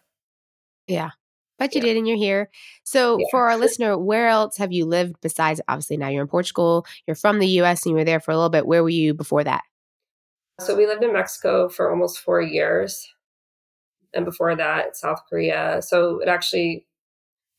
yeah. 0.86 1.10
But 1.58 1.74
you 1.74 1.80
yeah. 1.80 1.88
did, 1.88 1.96
and 1.96 2.06
you're 2.06 2.16
here. 2.16 2.50
So, 2.84 3.18
yeah. 3.18 3.26
for 3.32 3.50
our 3.50 3.56
listener, 3.56 3.98
where 3.98 4.28
else 4.28 4.56
have 4.58 4.72
you 4.72 4.86
lived 4.86 5.16
besides 5.20 5.60
obviously 5.66 5.96
now 5.96 6.06
you're 6.06 6.22
in 6.22 6.28
Portugal? 6.28 6.86
You're 7.04 7.16
from 7.16 7.40
the 7.40 7.48
US 7.62 7.84
and 7.84 7.90
you 7.90 7.96
were 7.96 8.04
there 8.04 8.20
for 8.20 8.30
a 8.30 8.36
little 8.36 8.48
bit. 8.48 8.64
Where 8.64 8.84
were 8.84 8.88
you 8.88 9.12
before 9.12 9.42
that? 9.42 9.64
So 10.60 10.76
we 10.76 10.86
lived 10.86 11.04
in 11.04 11.12
Mexico 11.12 11.68
for 11.68 11.90
almost 11.90 12.18
four 12.18 12.40
years. 12.40 13.08
And 14.14 14.24
before 14.24 14.56
that, 14.56 14.96
South 14.96 15.22
Korea. 15.28 15.80
So 15.82 16.20
it 16.20 16.28
actually 16.28 16.86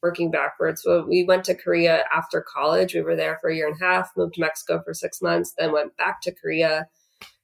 working 0.01 0.31
backwards. 0.31 0.81
So 0.83 1.05
we 1.05 1.23
went 1.23 1.43
to 1.45 1.55
Korea 1.55 2.05
after 2.13 2.41
college. 2.41 2.93
We 2.93 3.01
were 3.01 3.15
there 3.15 3.37
for 3.41 3.49
a 3.49 3.55
year 3.55 3.67
and 3.67 3.79
a 3.81 3.83
half, 3.83 4.11
moved 4.17 4.35
to 4.35 4.41
Mexico 4.41 4.81
for 4.83 4.93
six 4.93 5.21
months, 5.21 5.53
then 5.57 5.71
went 5.71 5.95
back 5.97 6.21
to 6.21 6.33
Korea 6.33 6.87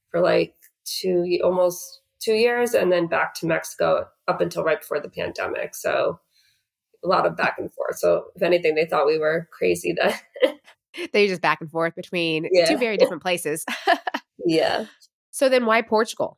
for 0.09 0.21
like 0.21 0.55
two, 0.85 1.39
almost 1.43 2.01
two 2.19 2.33
years, 2.33 2.73
and 2.73 2.91
then 2.91 3.07
back 3.07 3.33
to 3.35 3.45
Mexico 3.45 4.07
up 4.27 4.41
until 4.41 4.63
right 4.63 4.79
before 4.79 4.99
the 4.99 5.09
pandemic. 5.09 5.75
So 5.75 6.19
a 7.03 7.07
lot 7.07 7.25
of 7.25 7.37
back 7.37 7.55
and 7.59 7.71
forth. 7.73 7.99
So 7.99 8.25
if 8.35 8.41
anything, 8.41 8.75
they 8.75 8.85
thought 8.85 9.05
we 9.05 9.19
were 9.19 9.47
crazy 9.51 9.93
then. 9.93 10.57
they 11.13 11.27
just 11.27 11.41
back 11.41 11.61
and 11.61 11.69
forth 11.69 11.95
between 11.95 12.47
yeah. 12.51 12.65
two 12.65 12.77
very 12.77 12.97
different 12.97 13.21
places. 13.21 13.65
yeah. 14.45 14.85
So 15.35 15.49
then 15.49 15.65
why 15.65 15.81
Portugal? 15.81 16.37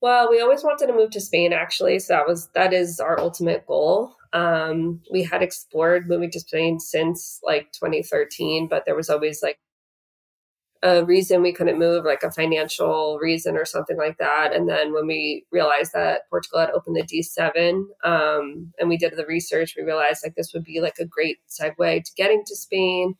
Well, 0.00 0.30
we 0.30 0.40
always 0.40 0.64
wanted 0.64 0.86
to 0.86 0.94
move 0.94 1.10
to 1.10 1.20
Spain 1.20 1.52
actually, 1.52 1.98
so 1.98 2.14
that 2.14 2.26
was 2.26 2.48
that 2.54 2.72
is 2.72 3.00
our 3.00 3.20
ultimate 3.20 3.66
goal. 3.66 4.16
Um, 4.32 5.02
we 5.12 5.22
had 5.22 5.42
explored 5.42 6.08
moving 6.08 6.30
to 6.30 6.40
Spain 6.40 6.80
since 6.80 7.38
like 7.42 7.72
2013, 7.72 8.66
but 8.66 8.86
there 8.86 8.94
was 8.94 9.10
always 9.10 9.42
like 9.42 9.58
a 10.82 11.04
reason 11.04 11.42
we 11.42 11.52
couldn't 11.52 11.78
move, 11.78 12.06
like 12.06 12.22
a 12.22 12.30
financial 12.30 13.18
reason 13.20 13.58
or 13.58 13.66
something 13.66 13.98
like 13.98 14.16
that. 14.16 14.54
And 14.54 14.66
then 14.66 14.94
when 14.94 15.06
we 15.06 15.44
realized 15.52 15.92
that 15.92 16.22
Portugal 16.30 16.60
had 16.60 16.70
opened 16.70 16.96
the 16.96 17.02
D7, 17.02 17.84
um, 18.04 18.72
and 18.80 18.88
we 18.88 18.96
did 18.96 19.14
the 19.14 19.26
research, 19.26 19.74
we 19.76 19.82
realized 19.82 20.22
like 20.24 20.34
this 20.34 20.54
would 20.54 20.64
be 20.64 20.80
like 20.80 20.96
a 20.98 21.04
great 21.04 21.40
segue 21.46 22.04
to 22.04 22.12
getting 22.16 22.42
to 22.46 22.56
Spain. 22.56 23.16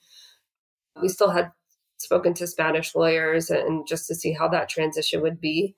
We 1.02 1.08
still 1.08 1.28
had 1.28 1.52
spoken 1.98 2.34
to 2.34 2.46
Spanish 2.46 2.94
lawyers 2.94 3.50
and 3.50 3.86
just 3.86 4.06
to 4.08 4.14
see 4.14 4.32
how 4.32 4.48
that 4.48 4.68
transition 4.68 5.22
would 5.22 5.40
be. 5.40 5.74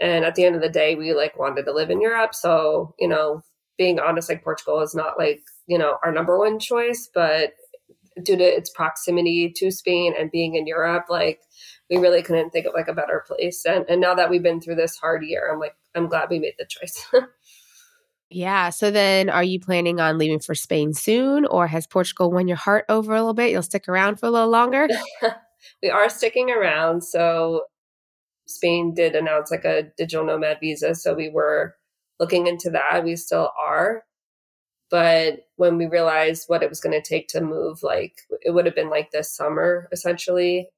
And 0.00 0.24
at 0.24 0.34
the 0.34 0.44
end 0.44 0.56
of 0.56 0.62
the 0.62 0.68
day, 0.68 0.94
we 0.94 1.14
like 1.14 1.38
wanted 1.38 1.64
to 1.64 1.72
live 1.72 1.90
in 1.90 2.00
Europe. 2.00 2.34
So, 2.34 2.94
you 2.98 3.08
know, 3.08 3.42
being 3.78 3.98
honest, 3.98 4.28
like 4.28 4.44
Portugal 4.44 4.80
is 4.80 4.94
not 4.94 5.18
like, 5.18 5.42
you 5.66 5.78
know, 5.78 5.98
our 6.04 6.12
number 6.12 6.38
one 6.38 6.58
choice, 6.58 7.08
but 7.12 7.54
due 8.22 8.36
to 8.36 8.44
its 8.44 8.70
proximity 8.70 9.52
to 9.56 9.70
Spain 9.70 10.14
and 10.18 10.30
being 10.30 10.54
in 10.54 10.66
Europe, 10.66 11.06
like 11.08 11.40
we 11.90 11.96
really 11.96 12.22
couldn't 12.22 12.50
think 12.50 12.66
of 12.66 12.74
like 12.74 12.88
a 12.88 12.94
better 12.94 13.24
place. 13.26 13.64
And 13.64 13.84
and 13.88 14.00
now 14.00 14.14
that 14.14 14.30
we've 14.30 14.42
been 14.42 14.60
through 14.60 14.76
this 14.76 14.96
hard 14.96 15.22
year, 15.24 15.50
I'm 15.52 15.60
like, 15.60 15.76
I'm 15.94 16.08
glad 16.08 16.30
we 16.30 16.38
made 16.38 16.54
the 16.58 16.66
choice. 16.66 17.06
Yeah. 18.30 18.70
So 18.70 18.90
then 18.90 19.28
are 19.28 19.44
you 19.44 19.60
planning 19.60 20.00
on 20.00 20.18
leaving 20.18 20.40
for 20.40 20.54
Spain 20.54 20.92
soon 20.94 21.46
or 21.46 21.66
has 21.68 21.86
Portugal 21.86 22.30
won 22.30 22.48
your 22.48 22.56
heart 22.56 22.84
over 22.88 23.14
a 23.14 23.18
little 23.18 23.34
bit? 23.34 23.50
You'll 23.50 23.62
stick 23.62 23.88
around 23.88 24.18
for 24.18 24.26
a 24.26 24.30
little 24.30 24.48
longer? 24.48 24.88
we 25.82 25.90
are 25.90 26.08
sticking 26.08 26.50
around. 26.50 27.02
So 27.02 27.62
Spain 28.46 28.94
did 28.94 29.14
announce 29.14 29.50
like 29.50 29.64
a 29.64 29.84
digital 29.96 30.26
nomad 30.26 30.58
visa. 30.60 30.94
So 30.94 31.14
we 31.14 31.28
were 31.28 31.76
looking 32.18 32.46
into 32.46 32.70
that. 32.70 33.04
We 33.04 33.14
still 33.16 33.50
are. 33.64 34.04
But 34.90 35.46
when 35.56 35.78
we 35.78 35.86
realized 35.86 36.44
what 36.46 36.62
it 36.62 36.68
was 36.68 36.80
going 36.80 37.00
to 37.00 37.06
take 37.06 37.28
to 37.28 37.40
move, 37.40 37.82
like 37.82 38.18
it 38.42 38.52
would 38.52 38.66
have 38.66 38.74
been 38.74 38.90
like 38.90 39.10
this 39.10 39.34
summer 39.34 39.88
essentially, 39.92 40.68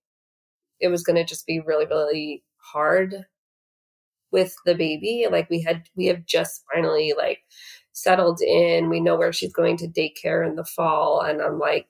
it 0.81 0.89
was 0.89 1.03
going 1.03 1.17
to 1.17 1.25
just 1.25 1.47
be 1.47 1.61
really, 1.61 1.87
really 1.87 2.45
hard 2.59 3.27
with 4.33 4.55
the 4.65 4.75
baby. 4.75 5.27
Like 5.31 5.49
we 5.51 5.63
had, 5.63 5.85
we 5.97 6.07
have 6.07 6.27
just 6.27 6.65
finally 6.73 7.15
like 7.17 7.41
settled 7.93 8.41
in. 8.41 8.89
We 8.89 9.01
know 9.01 9.17
where 9.17 9.33
she's 9.33 9.53
going 9.53 9.77
to 9.79 9.89
daycare 9.89 10.47
in 10.47 10.57
the 10.57 10.65
fall. 10.65 11.21
And 11.21 11.41
I'm 11.43 11.59
like, 11.59 11.89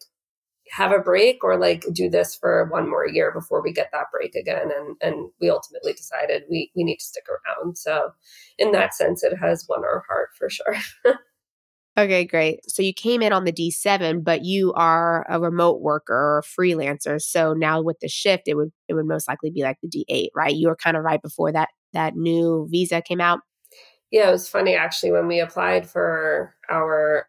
have 0.71 0.93
a 0.93 0.99
break 0.99 1.43
or 1.43 1.59
like 1.59 1.85
do 1.93 2.09
this 2.11 2.37
for 2.37 2.67
one 2.71 2.89
more 2.89 3.07
year 3.07 3.33
before 3.33 3.63
we 3.63 3.73
get 3.73 3.91
that 3.93 4.07
break 4.13 4.35
again 4.35 4.69
and 4.77 4.97
and 5.01 5.31
we 5.41 5.51
ultimately 5.51 5.93
decided 5.93 6.43
we 6.51 6.71
we 6.77 6.85
need 6.85 6.99
to 6.99 7.05
stick 7.05 7.25
around 7.29 7.77
so 7.77 8.11
in 8.59 8.73
that 8.73 8.95
sense 8.95 9.23
it 9.23 9.37
has 9.37 9.67
won 9.69 9.85
our 9.85 10.05
heart 10.09 10.31
for 10.37 10.51
sure 10.51 10.77
okay 11.99 12.25
great 12.25 12.61
so 12.69 12.83
you 12.83 12.93
came 12.93 13.23
in 13.23 13.33
on 13.33 13.45
the 13.45 13.53
d7 13.53 14.23
but 14.23 14.45
you 14.45 14.73
are 14.75 15.27
a 15.29 15.41
remote 15.41 15.81
worker 15.81 16.15
or 16.15 16.39
a 16.39 16.43
freelancer 16.43 17.21
so 17.21 17.55
now 17.55 17.81
with 17.81 17.99
the 18.01 18.09
shift 18.09 18.43
it 18.47 18.55
would 18.55 18.73
it 18.89 18.95
would 18.95 19.07
most 19.07 19.29
likely 19.29 19.51
be 19.51 19.63
like 19.63 19.79
the 19.83 20.05
d8 20.11 20.29
right 20.35 20.55
you 20.55 20.69
were 20.69 20.77
kind 20.77 20.97
of 20.97 21.03
right 21.03 21.23
before 21.23 21.53
that 21.53 21.69
that 21.93 22.15
new 22.17 22.67
visa 22.71 23.01
came 23.01 23.21
out 23.21 23.41
yeah 24.11 24.29
it 24.29 24.33
was 24.33 24.49
funny 24.49 24.75
actually 24.75 25.13
when 25.13 25.27
we 25.27 25.41
applied 25.41 25.89
for 25.89 26.55
our 26.71 27.27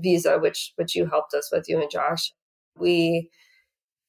visa, 0.00 0.38
which 0.38 0.72
which 0.76 0.94
you 0.94 1.06
helped 1.06 1.34
us 1.34 1.50
with, 1.52 1.68
you 1.68 1.80
and 1.80 1.90
Josh, 1.90 2.32
we 2.78 3.30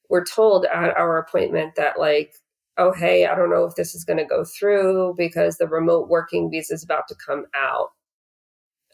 were 0.09 0.25
told 0.25 0.65
at 0.65 0.97
our 0.97 1.17
appointment 1.17 1.75
that 1.75 1.99
like, 1.99 2.33
oh 2.77 2.91
hey, 2.93 3.25
I 3.25 3.35
don't 3.35 3.49
know 3.49 3.65
if 3.65 3.75
this 3.75 3.95
is 3.95 4.03
going 4.03 4.17
to 4.17 4.25
go 4.25 4.43
through 4.45 5.15
because 5.17 5.57
the 5.57 5.67
remote 5.67 6.09
working 6.09 6.49
visa 6.49 6.73
is 6.73 6.83
about 6.83 7.07
to 7.09 7.15
come 7.15 7.45
out. 7.55 7.89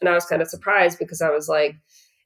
And 0.00 0.08
I 0.08 0.14
was 0.14 0.26
kind 0.26 0.42
of 0.42 0.48
surprised 0.48 0.98
because 0.98 1.20
I 1.20 1.30
was 1.30 1.48
like, 1.48 1.76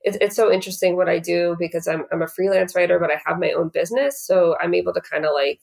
it, 0.03 0.19
it's 0.21 0.37
so 0.37 0.53
interesting 0.53 0.97
what 0.97 1.09
I 1.09 1.19
do 1.19 1.57
because 1.59 1.87
I'm 1.89 2.05
I'm 2.13 2.23
a 2.23 2.29
freelance 2.29 2.75
writer, 2.75 2.99
but 2.99 3.11
I 3.11 3.21
have 3.27 3.39
my 3.39 3.53
own 3.53 3.69
business, 3.69 4.25
so 4.25 4.57
I'm 4.61 4.75
able 4.75 4.93
to 4.95 5.01
kind 5.01 5.25
of 5.25 5.33
like 5.35 5.61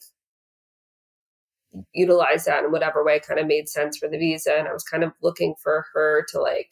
utilize 1.94 2.44
that 2.44 2.64
in 2.64 2.72
whatever 2.72 3.04
way 3.04 3.20
kind 3.20 3.40
of 3.40 3.46
made 3.46 3.68
sense 3.68 3.96
for 3.96 4.08
the 4.08 4.18
visa. 4.18 4.52
And 4.58 4.68
I 4.68 4.72
was 4.72 4.82
kind 4.82 5.04
of 5.04 5.12
looking 5.22 5.54
for 5.62 5.84
her 5.94 6.24
to 6.30 6.40
like 6.40 6.70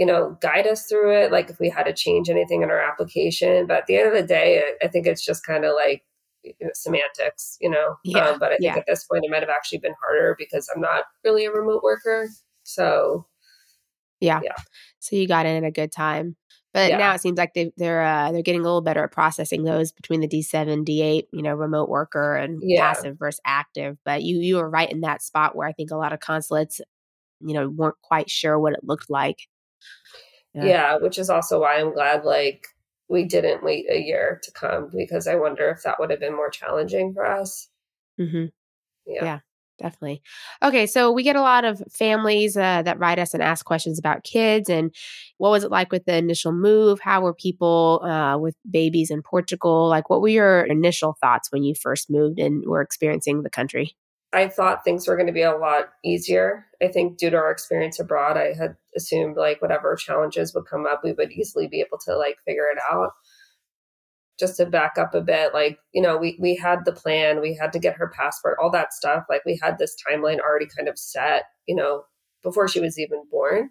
you 0.00 0.06
know, 0.06 0.34
guide 0.40 0.66
us 0.66 0.86
through 0.86 1.14
it, 1.14 1.30
like 1.30 1.50
if 1.50 1.60
we 1.60 1.68
had 1.68 1.82
to 1.82 1.92
change 1.92 2.30
anything 2.30 2.62
in 2.62 2.70
our 2.70 2.80
application. 2.80 3.66
But 3.66 3.80
at 3.80 3.86
the 3.86 3.98
end 3.98 4.08
of 4.08 4.14
the 4.14 4.26
day, 4.26 4.62
I 4.82 4.88
think 4.88 5.06
it's 5.06 5.22
just 5.22 5.44
kind 5.44 5.66
of 5.66 5.74
like 5.74 6.04
you 6.42 6.54
know, 6.62 6.70
semantics, 6.72 7.58
you 7.60 7.68
know. 7.68 7.96
Yeah, 8.02 8.28
um, 8.28 8.38
but 8.38 8.52
I 8.52 8.56
think 8.56 8.62
yeah. 8.62 8.76
at 8.78 8.86
this 8.86 9.04
point, 9.04 9.24
it 9.24 9.30
might 9.30 9.42
have 9.42 9.50
actually 9.50 9.78
been 9.78 9.94
harder 10.00 10.34
because 10.38 10.70
I'm 10.74 10.80
not 10.80 11.04
really 11.22 11.44
a 11.44 11.52
remote 11.52 11.82
worker. 11.82 12.28
So, 12.62 13.26
yeah. 14.20 14.40
yeah. 14.42 14.54
So 15.00 15.16
you 15.16 15.28
got 15.28 15.44
in 15.44 15.62
at 15.62 15.68
a 15.68 15.70
good 15.70 15.92
time. 15.92 16.36
But 16.72 16.90
yeah. 16.90 16.98
now 16.98 17.14
it 17.14 17.20
seems 17.20 17.36
like 17.36 17.54
they, 17.54 17.72
they're 17.76 18.02
uh, 18.02 18.30
they're 18.30 18.42
getting 18.42 18.60
a 18.60 18.64
little 18.64 18.80
better 18.80 19.02
at 19.02 19.12
processing 19.12 19.64
those 19.64 19.90
between 19.90 20.20
the 20.20 20.28
D7, 20.28 20.84
D8, 20.86 21.24
you 21.32 21.42
know, 21.42 21.54
remote 21.54 21.88
worker 21.88 22.36
and 22.36 22.60
yeah. 22.62 22.92
passive 22.92 23.18
versus 23.18 23.40
active. 23.44 23.98
But 24.04 24.22
you 24.22 24.38
you 24.38 24.56
were 24.56 24.70
right 24.70 24.90
in 24.90 25.00
that 25.00 25.22
spot 25.22 25.56
where 25.56 25.66
I 25.66 25.72
think 25.72 25.90
a 25.90 25.96
lot 25.96 26.12
of 26.12 26.20
consulates, 26.20 26.80
you 27.40 27.54
know, 27.54 27.68
weren't 27.68 28.00
quite 28.02 28.30
sure 28.30 28.58
what 28.58 28.72
it 28.72 28.84
looked 28.84 29.10
like 29.10 29.48
yeah. 30.54 30.64
yeah, 30.64 30.96
which 30.96 31.18
is 31.18 31.30
also 31.30 31.60
why 31.60 31.78
I'm 31.78 31.92
glad 31.92 32.24
like 32.24 32.66
we 33.08 33.24
didn't 33.24 33.62
wait 33.62 33.86
a 33.90 34.00
year 34.00 34.40
to 34.42 34.52
come 34.52 34.90
because 34.94 35.26
I 35.26 35.36
wonder 35.36 35.68
if 35.70 35.82
that 35.82 35.98
would 35.98 36.10
have 36.10 36.20
been 36.20 36.36
more 36.36 36.50
challenging 36.50 37.12
for 37.12 37.26
us. 37.26 37.68
Mm-hmm. 38.20 38.46
Yeah. 39.06 39.40
Definitely. 39.80 40.20
Okay, 40.62 40.86
so 40.86 41.10
we 41.10 41.22
get 41.22 41.36
a 41.36 41.40
lot 41.40 41.64
of 41.64 41.82
families 41.90 42.54
uh, 42.54 42.82
that 42.82 42.98
write 42.98 43.18
us 43.18 43.32
and 43.32 43.42
ask 43.42 43.64
questions 43.64 43.98
about 43.98 44.24
kids 44.24 44.68
and 44.68 44.94
what 45.38 45.50
was 45.50 45.64
it 45.64 45.70
like 45.70 45.90
with 45.90 46.04
the 46.04 46.16
initial 46.16 46.52
move? 46.52 47.00
How 47.00 47.22
were 47.22 47.32
people 47.32 48.02
uh, 48.04 48.36
with 48.36 48.54
babies 48.70 49.10
in 49.10 49.22
Portugal? 49.22 49.88
Like, 49.88 50.10
what 50.10 50.20
were 50.20 50.28
your 50.28 50.64
initial 50.64 51.16
thoughts 51.18 51.50
when 51.50 51.62
you 51.62 51.74
first 51.74 52.10
moved 52.10 52.38
and 52.38 52.62
were 52.66 52.82
experiencing 52.82 53.42
the 53.42 53.48
country? 53.48 53.96
I 54.34 54.48
thought 54.48 54.84
things 54.84 55.08
were 55.08 55.16
going 55.16 55.26
to 55.28 55.32
be 55.32 55.42
a 55.42 55.56
lot 55.56 55.88
easier. 56.04 56.66
I 56.82 56.88
think 56.88 57.16
due 57.16 57.30
to 57.30 57.36
our 57.36 57.50
experience 57.50 57.98
abroad, 57.98 58.36
I 58.36 58.52
had 58.52 58.76
assumed 58.94 59.36
like 59.36 59.62
whatever 59.62 59.96
challenges 59.96 60.54
would 60.54 60.66
come 60.66 60.86
up, 60.86 61.00
we 61.02 61.12
would 61.12 61.32
easily 61.32 61.68
be 61.68 61.80
able 61.80 61.98
to 62.04 62.16
like 62.16 62.36
figure 62.46 62.66
it 62.70 62.78
out. 62.92 63.12
Just 64.40 64.56
to 64.56 64.66
back 64.66 64.96
up 64.98 65.14
a 65.14 65.20
bit, 65.20 65.52
like, 65.54 65.78
you 65.92 66.02
know, 66.02 66.16
we, 66.16 66.38
we 66.40 66.56
had 66.56 66.80
the 66.84 66.92
plan, 66.92 67.40
we 67.40 67.54
had 67.54 67.72
to 67.74 67.78
get 67.78 67.96
her 67.96 68.08
passport, 68.08 68.56
all 68.60 68.70
that 68.70 68.94
stuff. 68.94 69.24
Like, 69.28 69.44
we 69.44 69.60
had 69.62 69.78
this 69.78 69.94
timeline 70.08 70.40
already 70.40 70.66
kind 70.74 70.88
of 70.88 70.98
set, 70.98 71.44
you 71.66 71.76
know, 71.76 72.04
before 72.42 72.66
she 72.66 72.80
was 72.80 72.98
even 72.98 73.22
born. 73.30 73.70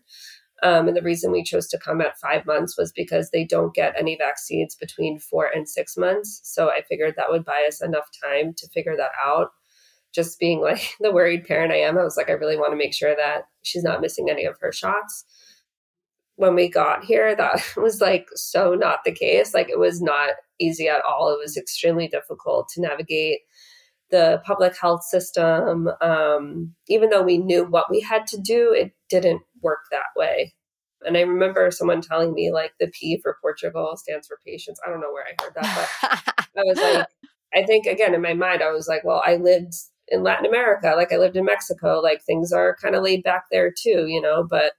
Um, 0.61 0.87
and 0.87 0.95
the 0.95 1.01
reason 1.01 1.31
we 1.31 1.43
chose 1.43 1.67
to 1.69 1.79
come 1.79 2.01
at 2.01 2.19
five 2.19 2.45
months 2.45 2.77
was 2.77 2.91
because 2.91 3.31
they 3.31 3.45
don't 3.45 3.73
get 3.73 3.95
any 3.97 4.15
vaccines 4.15 4.75
between 4.75 5.19
four 5.19 5.47
and 5.47 5.67
six 5.67 5.97
months. 5.97 6.41
So 6.43 6.69
I 6.69 6.81
figured 6.87 7.15
that 7.15 7.31
would 7.31 7.45
buy 7.45 7.65
us 7.67 7.81
enough 7.81 8.09
time 8.23 8.53
to 8.57 8.67
figure 8.69 8.95
that 8.97 9.11
out 9.25 9.49
just 10.13 10.39
being 10.39 10.61
like 10.61 10.95
the 10.99 11.11
worried 11.11 11.45
parent 11.45 11.71
I 11.71 11.77
am, 11.77 11.97
I 11.97 12.03
was 12.03 12.17
like, 12.17 12.29
I 12.29 12.33
really 12.33 12.57
want 12.57 12.71
to 12.71 12.77
make 12.77 12.93
sure 12.93 13.15
that 13.15 13.43
she's 13.63 13.83
not 13.83 14.01
missing 14.01 14.29
any 14.29 14.45
of 14.45 14.55
her 14.59 14.71
shots. 14.71 15.25
When 16.39 16.55
we 16.55 16.69
got 16.69 17.03
here, 17.03 17.35
that 17.35 17.61
was 17.77 17.99
like 17.99 18.27
so 18.33 18.73
not 18.73 18.99
the 19.03 19.11
case. 19.11 19.53
Like 19.53 19.69
it 19.69 19.77
was 19.77 20.01
not 20.01 20.31
easy 20.57 20.87
at 20.87 21.01
all. 21.07 21.33
It 21.33 21.37
was 21.37 21.57
extremely 21.57 22.07
difficult 22.07 22.69
to 22.69 22.81
navigate 22.81 23.39
the 24.09 24.41
public 24.45 24.73
health 24.79 25.03
system. 25.03 25.89
Um, 25.99 26.73
even 26.87 27.09
though 27.09 27.23
we 27.23 27.37
knew 27.37 27.65
what 27.65 27.91
we 27.91 27.99
had 27.99 28.25
to 28.27 28.39
do, 28.39 28.73
it 28.73 28.93
didn't 29.09 29.41
work 29.61 29.79
that 29.91 30.15
way. 30.15 30.53
And 31.01 31.17
I 31.17 31.21
remember 31.21 31.71
someone 31.71 31.99
telling 31.99 32.33
me 32.33 32.53
like 32.53 32.71
the 32.79 32.87
P 32.87 33.19
for 33.21 33.35
Portugal 33.41 33.97
stands 33.97 34.27
for 34.27 34.39
patience. 34.45 34.79
I 34.85 34.89
don't 34.89 35.01
know 35.01 35.11
where 35.11 35.25
I 35.25 35.43
heard 35.43 35.53
that, 35.55 35.89
but 36.01 36.45
I 36.57 36.63
was 36.63 36.77
like, 36.77 37.07
I 37.53 37.65
think 37.65 37.85
again 37.85 38.13
in 38.13 38.21
my 38.21 38.33
mind, 38.33 38.63
I 38.63 38.71
was 38.71 38.87
like, 38.87 39.03
well, 39.03 39.21
I 39.25 39.35
lived 39.35 39.73
in 40.07 40.23
Latin 40.23 40.45
America, 40.45 40.93
like 40.95 41.11
I 41.11 41.17
lived 41.17 41.35
in 41.35 41.43
Mexico, 41.43 41.99
like 41.99 42.23
things 42.23 42.53
are 42.53 42.77
kind 42.81 42.95
of 42.95 43.03
laid 43.03 43.23
back 43.23 43.43
there 43.51 43.71
too, 43.71 44.07
you 44.07 44.21
know, 44.21 44.47
but 44.49 44.71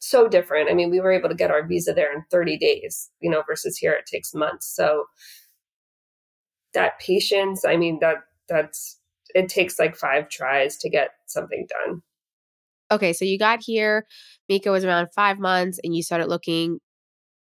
so 0.00 0.28
different. 0.28 0.70
I 0.70 0.74
mean, 0.74 0.90
we 0.90 1.00
were 1.00 1.12
able 1.12 1.28
to 1.28 1.34
get 1.34 1.50
our 1.50 1.66
visa 1.66 1.92
there 1.92 2.12
in 2.12 2.24
30 2.30 2.58
days, 2.58 3.10
you 3.20 3.30
know, 3.30 3.42
versus 3.46 3.78
here 3.78 3.92
it 3.92 4.06
takes 4.06 4.34
months. 4.34 4.74
So 4.74 5.04
that 6.74 6.98
patience, 6.98 7.64
I 7.64 7.76
mean, 7.76 7.98
that 8.00 8.16
that's 8.48 8.98
it 9.34 9.48
takes 9.48 9.78
like 9.78 9.96
five 9.96 10.28
tries 10.28 10.76
to 10.78 10.90
get 10.90 11.10
something 11.26 11.66
done. 11.84 12.02
Okay, 12.90 13.12
so 13.12 13.24
you 13.24 13.38
got 13.38 13.60
here, 13.62 14.06
Mika 14.48 14.72
was 14.72 14.84
around 14.84 15.08
five 15.14 15.38
months, 15.38 15.78
and 15.84 15.94
you 15.94 16.02
started 16.02 16.26
looking 16.26 16.80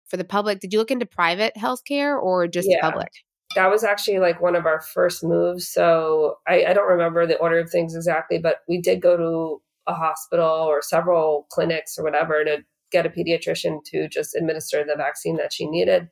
for 0.08 0.16
the 0.16 0.24
public. 0.24 0.62
Did 0.62 0.72
you 0.72 0.80
look 0.80 0.92
into 0.92 1.06
private 1.06 1.54
healthcare 1.58 2.18
or 2.22 2.48
just 2.48 2.70
yeah. 2.70 2.80
public? 2.80 3.10
that 3.56 3.70
was 3.70 3.84
actually 3.84 4.20
like 4.20 4.42
one 4.42 4.56
of 4.56 4.66
our 4.66 4.82
first 4.82 5.24
moves. 5.24 5.68
So 5.68 6.38
I, 6.48 6.66
I 6.66 6.74
don't 6.74 6.90
remember 6.90 7.26
the 7.26 7.38
order 7.38 7.60
of 7.60 7.70
things 7.70 7.96
exactly, 7.96 8.40
but 8.40 8.58
we 8.68 8.82
did 8.82 9.02
go 9.02 9.18
to 9.18 9.62
a 9.88 9.94
hospital 9.94 10.46
or 10.46 10.82
several 10.82 11.48
clinics 11.52 11.98
or 11.98 12.04
whatever 12.04 12.44
to 12.44 12.64
get 12.92 13.06
a 13.06 13.10
pediatrician 13.10 13.80
to 13.86 14.08
just 14.08 14.36
administer 14.36 14.84
the 14.84 14.96
vaccine 14.96 15.38
that 15.38 15.52
she 15.52 15.68
needed. 15.68 16.08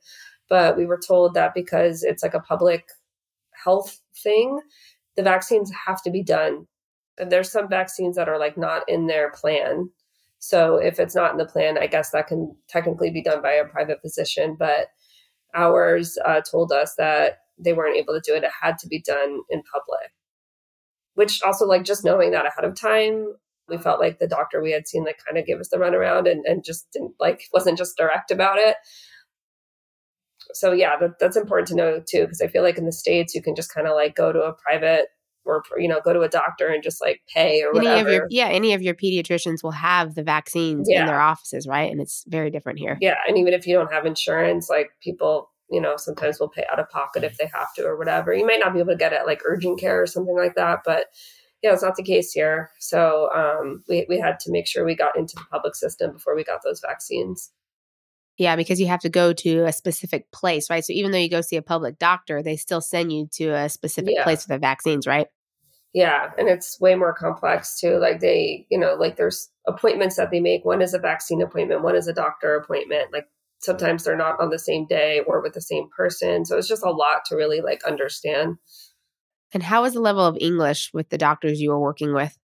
But 0.48 0.76
we 0.76 0.86
were 0.86 1.00
told 1.06 1.34
that 1.34 1.54
because 1.54 2.02
it's 2.02 2.22
like 2.22 2.34
a 2.34 2.40
public 2.40 2.84
health 3.64 4.00
thing, 4.22 4.60
the 5.16 5.22
vaccines 5.22 5.72
have 5.86 6.02
to 6.02 6.10
be 6.10 6.22
done. 6.22 6.66
And 7.18 7.30
there's 7.30 7.50
some 7.50 7.68
vaccines 7.68 8.16
that 8.16 8.28
are 8.28 8.38
like 8.38 8.58
not 8.58 8.82
in 8.88 9.06
their 9.06 9.30
plan. 9.30 9.90
So 10.38 10.76
if 10.76 10.98
it's 10.98 11.14
not 11.14 11.30
in 11.32 11.38
the 11.38 11.46
plan, 11.46 11.78
I 11.78 11.86
guess 11.86 12.10
that 12.10 12.26
can 12.26 12.54
technically 12.68 13.10
be 13.10 13.22
done 13.22 13.42
by 13.42 13.52
a 13.52 13.64
private 13.64 14.00
physician. 14.02 14.56
But 14.58 14.88
ours 15.54 16.18
uh, 16.24 16.40
told 16.50 16.72
us 16.72 16.94
that 16.98 17.38
they 17.58 17.72
weren't 17.72 17.96
able 17.96 18.14
to 18.14 18.22
do 18.24 18.34
it. 18.34 18.42
It 18.42 18.50
had 18.60 18.78
to 18.78 18.88
be 18.88 19.00
done 19.00 19.40
in 19.50 19.62
public, 19.72 20.10
which 21.14 21.42
also, 21.42 21.66
like, 21.66 21.84
just 21.84 22.04
knowing 22.04 22.32
that 22.32 22.46
ahead 22.46 22.64
of 22.64 22.74
time, 22.74 23.34
we 23.68 23.78
felt 23.78 24.00
like 24.00 24.18
the 24.18 24.26
doctor 24.26 24.62
we 24.62 24.72
had 24.72 24.88
seen, 24.88 25.04
like, 25.04 25.18
kind 25.24 25.38
of 25.38 25.46
gave 25.46 25.58
us 25.58 25.68
the 25.68 25.76
runaround 25.76 26.30
and, 26.30 26.44
and 26.46 26.64
just 26.64 26.86
didn't, 26.92 27.14
like, 27.20 27.42
wasn't 27.52 27.78
just 27.78 27.96
direct 27.96 28.30
about 28.30 28.58
it. 28.58 28.76
So, 30.54 30.72
yeah, 30.72 30.96
that, 30.98 31.18
that's 31.18 31.36
important 31.36 31.68
to 31.68 31.76
know 31.76 32.02
too, 32.06 32.22
because 32.22 32.40
I 32.40 32.48
feel 32.48 32.62
like 32.62 32.76
in 32.76 32.84
the 32.84 32.92
States, 32.92 33.34
you 33.34 33.42
can 33.42 33.54
just 33.54 33.72
kind 33.72 33.86
of 33.86 33.94
like 33.94 34.14
go 34.14 34.32
to 34.32 34.40
a 34.40 34.52
private 34.52 35.06
or 35.44 35.62
you 35.76 35.88
know 35.88 36.00
go 36.04 36.12
to 36.12 36.20
a 36.20 36.28
doctor 36.28 36.68
and 36.68 36.82
just 36.82 37.00
like 37.00 37.20
pay 37.32 37.62
or 37.62 37.70
any 37.76 37.88
whatever. 37.88 38.08
Of 38.08 38.14
your, 38.14 38.26
yeah, 38.30 38.48
any 38.48 38.74
of 38.74 38.82
your 38.82 38.94
pediatricians 38.94 39.62
will 39.62 39.72
have 39.72 40.14
the 40.14 40.22
vaccines 40.22 40.86
yeah. 40.88 41.00
in 41.00 41.06
their 41.06 41.20
offices, 41.20 41.66
right? 41.66 41.90
And 41.90 42.00
it's 42.00 42.24
very 42.28 42.50
different 42.50 42.78
here. 42.78 42.96
Yeah, 43.00 43.16
and 43.26 43.36
even 43.38 43.52
if 43.52 43.66
you 43.66 43.74
don't 43.74 43.92
have 43.92 44.06
insurance, 44.06 44.68
like 44.70 44.90
people, 45.02 45.50
you 45.70 45.80
know, 45.80 45.94
sometimes 45.96 46.38
will 46.38 46.48
pay 46.48 46.64
out 46.70 46.78
of 46.78 46.88
pocket 46.90 47.24
if 47.24 47.34
mm. 47.34 47.36
they 47.38 47.50
have 47.52 47.72
to 47.74 47.84
or 47.84 47.96
whatever. 47.96 48.32
You 48.32 48.46
might 48.46 48.60
not 48.60 48.72
be 48.72 48.80
able 48.80 48.92
to 48.92 48.96
get 48.96 49.12
it 49.12 49.26
like 49.26 49.42
urgent 49.44 49.80
care 49.80 50.02
or 50.02 50.06
something 50.06 50.36
like 50.36 50.54
that, 50.54 50.80
but 50.84 51.06
yeah, 51.62 51.72
it's 51.72 51.82
not 51.82 51.96
the 51.96 52.02
case 52.02 52.32
here. 52.32 52.70
So 52.78 53.30
um, 53.34 53.84
we 53.88 54.06
we 54.08 54.18
had 54.18 54.40
to 54.40 54.50
make 54.50 54.66
sure 54.66 54.84
we 54.84 54.96
got 54.96 55.16
into 55.16 55.36
the 55.36 55.44
public 55.50 55.74
system 55.74 56.12
before 56.12 56.34
we 56.34 56.44
got 56.44 56.60
those 56.64 56.80
vaccines. 56.80 57.50
Yeah, 58.38 58.56
because 58.56 58.80
you 58.80 58.86
have 58.88 59.00
to 59.00 59.10
go 59.10 59.32
to 59.34 59.64
a 59.66 59.72
specific 59.72 60.30
place, 60.32 60.70
right? 60.70 60.84
So 60.84 60.92
even 60.92 61.10
though 61.10 61.18
you 61.18 61.28
go 61.28 61.42
see 61.42 61.56
a 61.56 61.62
public 61.62 61.98
doctor, 61.98 62.42
they 62.42 62.56
still 62.56 62.80
send 62.80 63.12
you 63.12 63.28
to 63.34 63.50
a 63.50 63.68
specific 63.68 64.14
yeah. 64.16 64.24
place 64.24 64.42
for 64.42 64.54
the 64.54 64.58
vaccines, 64.58 65.06
right? 65.06 65.26
Yeah, 65.92 66.30
and 66.38 66.48
it's 66.48 66.80
way 66.80 66.94
more 66.94 67.12
complex 67.12 67.78
too. 67.78 67.98
Like 67.98 68.20
they, 68.20 68.66
you 68.70 68.78
know, 68.78 68.94
like 68.94 69.16
there's 69.16 69.50
appointments 69.68 70.16
that 70.16 70.30
they 70.30 70.40
make. 70.40 70.64
One 70.64 70.80
is 70.80 70.94
a 70.94 70.98
vaccine 70.98 71.42
appointment, 71.42 71.82
one 71.82 71.94
is 71.94 72.08
a 72.08 72.14
doctor 72.14 72.56
appointment. 72.56 73.12
Like 73.12 73.26
sometimes 73.60 74.02
they're 74.02 74.16
not 74.16 74.40
on 74.40 74.50
the 74.50 74.58
same 74.58 74.86
day 74.86 75.20
or 75.26 75.42
with 75.42 75.52
the 75.52 75.60
same 75.60 75.88
person. 75.94 76.44
So 76.44 76.56
it's 76.56 76.68
just 76.68 76.84
a 76.84 76.90
lot 76.90 77.24
to 77.26 77.36
really 77.36 77.60
like 77.60 77.84
understand. 77.84 78.56
And 79.52 79.62
how 79.62 79.82
was 79.82 79.94
the 79.94 80.00
level 80.00 80.24
of 80.24 80.38
English 80.40 80.90
with 80.94 81.10
the 81.10 81.18
doctors 81.18 81.60
you 81.60 81.70
were 81.70 81.80
working 81.80 82.14
with? 82.14 82.38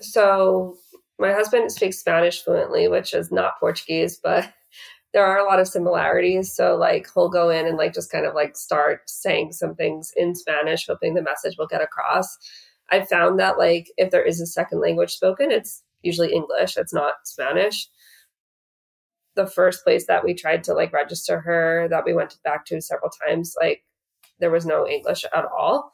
So 0.00 0.76
my 1.18 1.32
husband 1.32 1.70
speaks 1.70 1.98
Spanish 1.98 2.42
fluently, 2.42 2.88
which 2.88 3.14
is 3.14 3.30
not 3.30 3.58
Portuguese, 3.60 4.18
but 4.22 4.52
there 5.12 5.24
are 5.24 5.38
a 5.38 5.44
lot 5.44 5.60
of 5.60 5.68
similarities. 5.68 6.54
So 6.54 6.76
like 6.76 7.06
he'll 7.14 7.28
go 7.28 7.50
in 7.50 7.66
and 7.66 7.76
like 7.76 7.94
just 7.94 8.10
kind 8.10 8.26
of 8.26 8.34
like 8.34 8.56
start 8.56 9.02
saying 9.06 9.52
some 9.52 9.74
things 9.74 10.12
in 10.16 10.34
Spanish, 10.34 10.86
hoping 10.86 11.14
the 11.14 11.22
message 11.22 11.56
will 11.58 11.68
get 11.68 11.82
across. 11.82 12.36
I 12.90 13.04
found 13.04 13.38
that 13.38 13.58
like 13.58 13.88
if 13.96 14.10
there 14.10 14.24
is 14.24 14.40
a 14.40 14.46
second 14.46 14.80
language 14.80 15.12
spoken, 15.12 15.50
it's 15.50 15.82
usually 16.02 16.32
English. 16.32 16.76
It's 16.76 16.92
not 16.92 17.14
Spanish. 17.24 17.88
The 19.36 19.46
first 19.46 19.84
place 19.84 20.06
that 20.06 20.24
we 20.24 20.34
tried 20.34 20.64
to 20.64 20.74
like 20.74 20.92
register 20.92 21.40
her 21.40 21.88
that 21.90 22.04
we 22.04 22.12
went 22.12 22.36
back 22.44 22.66
to 22.66 22.80
several 22.80 23.10
times, 23.10 23.54
like 23.60 23.84
there 24.40 24.50
was 24.50 24.66
no 24.66 24.86
English 24.86 25.24
at 25.34 25.44
all 25.44 25.92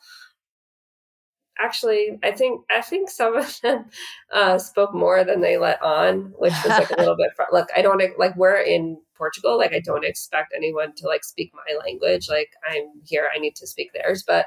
actually 1.60 2.18
i 2.22 2.30
think 2.30 2.62
i 2.70 2.80
think 2.80 3.10
some 3.10 3.36
of 3.36 3.60
them 3.60 3.84
uh, 4.32 4.58
spoke 4.58 4.94
more 4.94 5.24
than 5.24 5.40
they 5.40 5.58
let 5.58 5.80
on 5.82 6.32
which 6.38 6.54
was 6.64 6.78
like 6.78 6.90
a 6.90 6.98
little 6.98 7.16
bit 7.16 7.30
fr- 7.36 7.52
look 7.52 7.68
i 7.76 7.82
don't 7.82 8.02
like 8.18 8.36
we're 8.36 8.60
in 8.60 8.98
portugal 9.16 9.58
like 9.58 9.72
i 9.72 9.80
don't 9.80 10.04
expect 10.04 10.52
anyone 10.56 10.92
to 10.96 11.06
like 11.06 11.24
speak 11.24 11.52
my 11.54 11.78
language 11.84 12.28
like 12.28 12.50
i'm 12.68 12.84
here 13.04 13.28
i 13.34 13.38
need 13.38 13.54
to 13.54 13.66
speak 13.66 13.92
theirs 13.92 14.24
but 14.26 14.46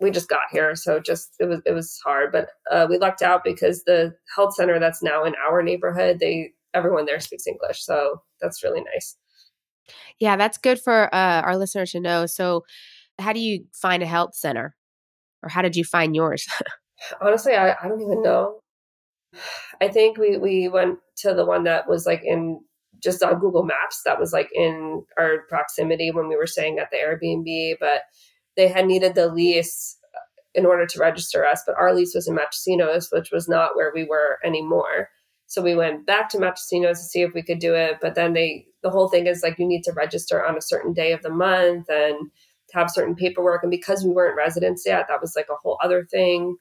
we 0.00 0.10
just 0.10 0.28
got 0.28 0.42
here 0.50 0.74
so 0.74 1.00
just 1.00 1.34
it 1.40 1.46
was 1.46 1.60
it 1.66 1.72
was 1.72 1.98
hard 2.04 2.32
but 2.32 2.48
uh, 2.70 2.86
we 2.88 2.98
lucked 2.98 3.22
out 3.22 3.42
because 3.44 3.84
the 3.84 4.14
health 4.34 4.54
center 4.54 4.78
that's 4.78 5.02
now 5.02 5.24
in 5.24 5.34
our 5.48 5.62
neighborhood 5.62 6.18
they 6.20 6.50
everyone 6.74 7.06
there 7.06 7.20
speaks 7.20 7.46
english 7.46 7.84
so 7.84 8.20
that's 8.40 8.62
really 8.62 8.82
nice. 8.94 9.16
Yeah 10.18 10.36
that's 10.36 10.58
good 10.58 10.80
for 10.80 11.14
uh, 11.14 11.40
our 11.42 11.56
listeners 11.56 11.92
to 11.92 12.00
know 12.00 12.26
so 12.26 12.64
how 13.18 13.32
do 13.32 13.40
you 13.40 13.64
find 13.72 14.02
a 14.02 14.06
health 14.06 14.34
center 14.34 14.74
or 15.44 15.48
how 15.48 15.62
did 15.62 15.76
you 15.76 15.84
find 15.84 16.16
yours? 16.16 16.46
Honestly, 17.20 17.54
I, 17.54 17.72
I 17.72 17.88
don't 17.88 18.00
even 18.00 18.22
know. 18.22 18.60
I 19.80 19.88
think 19.88 20.16
we 20.16 20.38
we 20.38 20.68
went 20.68 20.98
to 21.18 21.34
the 21.34 21.44
one 21.44 21.64
that 21.64 21.88
was 21.88 22.06
like 22.06 22.22
in 22.24 22.60
just 23.02 23.22
on 23.22 23.40
Google 23.40 23.64
Maps 23.64 24.00
that 24.04 24.18
was 24.18 24.32
like 24.32 24.48
in 24.54 25.04
our 25.18 25.40
proximity 25.48 26.10
when 26.10 26.28
we 26.28 26.36
were 26.36 26.46
staying 26.46 26.78
at 26.78 26.90
the 26.90 26.96
Airbnb, 26.96 27.76
but 27.80 28.02
they 28.56 28.68
had 28.68 28.86
needed 28.86 29.14
the 29.14 29.28
lease 29.28 29.98
uh, 30.14 30.18
in 30.54 30.64
order 30.64 30.86
to 30.86 30.98
register 31.00 31.44
us, 31.44 31.62
but 31.66 31.76
our 31.76 31.94
lease 31.94 32.14
was 32.14 32.28
in 32.28 32.36
Matosinhos, 32.36 33.08
which 33.12 33.30
was 33.32 33.48
not 33.48 33.76
where 33.76 33.92
we 33.94 34.04
were 34.04 34.38
anymore. 34.44 35.08
So 35.46 35.60
we 35.60 35.74
went 35.74 36.06
back 36.06 36.28
to 36.30 36.38
Matosinhos 36.38 36.92
to 36.92 36.96
see 36.96 37.22
if 37.22 37.34
we 37.34 37.42
could 37.42 37.58
do 37.58 37.74
it, 37.74 37.98
but 38.00 38.14
then 38.14 38.32
they 38.32 38.66
the 38.82 38.90
whole 38.90 39.08
thing 39.08 39.26
is 39.26 39.42
like 39.42 39.58
you 39.58 39.66
need 39.66 39.82
to 39.84 39.92
register 39.92 40.44
on 40.44 40.56
a 40.56 40.62
certain 40.62 40.92
day 40.92 41.12
of 41.12 41.22
the 41.22 41.30
month 41.30 41.88
and 41.88 42.30
have 42.74 42.90
certain 42.90 43.14
paperwork. 43.14 43.62
And 43.62 43.70
because 43.70 44.04
we 44.04 44.10
weren't 44.10 44.36
residents 44.36 44.84
yet, 44.86 45.06
that 45.08 45.20
was 45.20 45.34
like 45.36 45.48
a 45.50 45.56
whole 45.62 45.78
other 45.82 46.04
thing. 46.04 46.56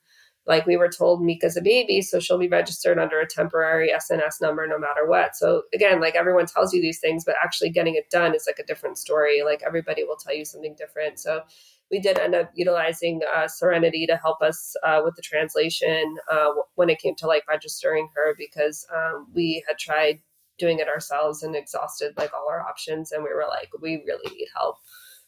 Like 0.45 0.65
we 0.65 0.76
were 0.76 0.89
told 0.89 1.23
Mika's 1.23 1.56
a 1.56 1.62
baby, 1.62 2.02
so 2.02 2.19
she'll 2.19 2.38
be 2.38 2.49
registered 2.49 2.99
under 2.99 3.19
a 3.21 3.28
temporary 3.28 3.91
SNS 3.95 4.41
number 4.41 4.67
no 4.67 4.78
matter 4.78 5.08
what. 5.08 5.38
So 5.38 5.63
again, 5.73 6.02
like 6.02 6.15
everyone 6.15 6.47
tells 6.47 6.73
you 6.73 6.82
these 6.82 6.99
things, 6.99 7.23
but 7.23 7.36
actually 7.41 7.69
getting 7.69 7.95
it 7.95 8.10
done 8.10 8.36
is 8.36 8.43
like 8.45 8.60
a 8.60 8.65
different 8.65 8.97
story. 8.97 9.41
Like 9.43 9.63
everybody 9.65 10.04
will 10.04 10.17
tell 10.17 10.36
you 10.36 10.43
something 10.43 10.76
different. 10.78 11.19
So 11.19 11.43
we 11.89 11.99
did 11.99 12.19
end 12.19 12.36
up 12.36 12.52
utilizing 12.56 13.21
uh, 13.34 13.47
Serenity 13.47 14.06
to 14.08 14.17
help 14.17 14.41
us 14.41 14.76
uh, 14.84 15.02
with 15.04 15.15
the 15.15 15.21
translation 15.21 16.17
uh, 16.30 16.49
when 16.76 16.89
it 16.89 16.99
came 16.99 17.15
to 17.15 17.28
like 17.28 17.47
registering 17.47 18.10
her 18.15 18.36
because 18.38 18.86
um, 18.93 19.28
we 19.34 19.63
had 19.67 19.78
tried 19.78 20.19
doing 20.58 20.80
it 20.80 20.88
ourselves 20.88 21.43
and 21.43 21.56
exhausted 21.56 22.13
like 22.17 22.34
all 22.34 22.47
our 22.49 22.62
options 22.62 23.12
and 23.12 23.23
we 23.23 23.30
were 23.30 23.45
like 23.49 23.69
we 23.82 24.04
really 24.06 24.36
need 24.36 24.47
help 24.56 24.76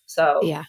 so 0.06 0.40
yeah 0.44 0.64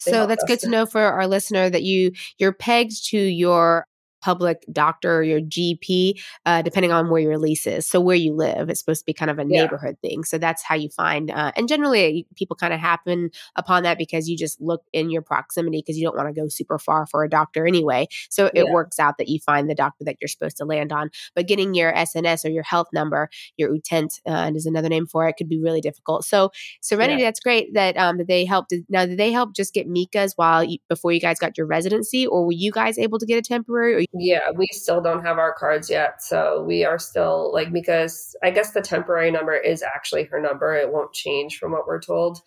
so 0.00 0.26
that's 0.26 0.44
good 0.44 0.60
to 0.60 0.68
know 0.68 0.86
for 0.86 1.00
our 1.00 1.26
listener 1.26 1.70
that 1.70 1.82
you 1.82 2.12
you're 2.38 2.52
pegged 2.52 3.08
to 3.10 3.18
your 3.18 3.86
public 4.20 4.64
doctor 4.72 5.18
or 5.18 5.22
your 5.22 5.40
GP, 5.40 6.20
uh, 6.46 6.62
depending 6.62 6.92
on 6.92 7.10
where 7.10 7.20
your 7.20 7.38
lease 7.38 7.66
is. 7.66 7.86
So 7.86 8.00
where 8.00 8.16
you 8.16 8.34
live, 8.34 8.68
it's 8.68 8.80
supposed 8.80 9.00
to 9.00 9.06
be 9.06 9.12
kind 9.12 9.30
of 9.30 9.38
a 9.38 9.42
yeah. 9.42 9.62
neighborhood 9.62 9.96
thing. 10.02 10.24
So 10.24 10.38
that's 10.38 10.62
how 10.62 10.74
you 10.74 10.88
find, 10.88 11.30
uh, 11.30 11.52
and 11.56 11.68
generally 11.68 12.26
people 12.36 12.56
kind 12.56 12.72
of 12.72 12.80
happen 12.80 13.30
upon 13.56 13.82
that 13.84 13.98
because 13.98 14.28
you 14.28 14.36
just 14.36 14.60
look 14.60 14.82
in 14.92 15.10
your 15.10 15.22
proximity 15.22 15.78
because 15.78 15.96
you 15.96 16.04
don't 16.04 16.16
want 16.16 16.34
to 16.34 16.40
go 16.40 16.48
super 16.48 16.78
far 16.78 17.06
for 17.06 17.24
a 17.24 17.28
doctor 17.28 17.66
anyway. 17.66 18.06
So 18.28 18.46
it 18.46 18.66
yeah. 18.66 18.72
works 18.72 18.98
out 18.98 19.18
that 19.18 19.28
you 19.28 19.38
find 19.40 19.68
the 19.68 19.74
doctor 19.74 20.04
that 20.04 20.16
you're 20.20 20.28
supposed 20.28 20.56
to 20.58 20.64
land 20.64 20.92
on. 20.92 21.10
But 21.34 21.46
getting 21.46 21.74
your 21.74 21.92
SNS 21.92 22.44
or 22.44 22.48
your 22.48 22.62
health 22.62 22.88
number, 22.92 23.28
your 23.56 23.70
utente 23.70 24.20
uh, 24.26 24.50
is 24.54 24.66
another 24.66 24.88
name 24.88 25.06
for 25.06 25.28
it, 25.28 25.34
could 25.34 25.48
be 25.48 25.60
really 25.60 25.80
difficult. 25.80 26.24
So 26.24 26.50
Serenity, 26.80 27.22
yeah. 27.22 27.28
that's 27.28 27.40
great 27.40 27.74
that 27.74 27.96
um, 27.96 28.18
that 28.18 28.26
they 28.26 28.44
helped. 28.44 28.74
Now, 28.88 29.06
did 29.06 29.18
they 29.18 29.32
help 29.32 29.54
just 29.54 29.74
get 29.74 29.88
Mika's 29.88 30.34
while 30.36 30.64
you, 30.64 30.78
before 30.88 31.12
you 31.12 31.20
guys 31.20 31.38
got 31.38 31.56
your 31.56 31.66
residency, 31.66 32.26
or 32.26 32.46
were 32.46 32.52
you 32.52 32.70
guys 32.70 32.98
able 32.98 33.18
to 33.18 33.26
get 33.26 33.38
a 33.38 33.42
temporary? 33.42 34.06
Yeah, 34.12 34.50
we 34.56 34.66
still 34.72 35.00
don't 35.00 35.24
have 35.24 35.38
our 35.38 35.54
cards 35.54 35.88
yet. 35.88 36.20
So 36.22 36.64
we 36.66 36.84
are 36.84 36.98
still 36.98 37.52
like, 37.52 37.72
because 37.72 38.34
I 38.42 38.50
guess 38.50 38.72
the 38.72 38.80
temporary 38.80 39.30
number 39.30 39.54
is 39.54 39.82
actually 39.82 40.24
her 40.24 40.40
number. 40.40 40.74
It 40.74 40.92
won't 40.92 41.12
change 41.12 41.58
from 41.58 41.70
what 41.72 41.86
we're 41.86 42.00
told. 42.00 42.40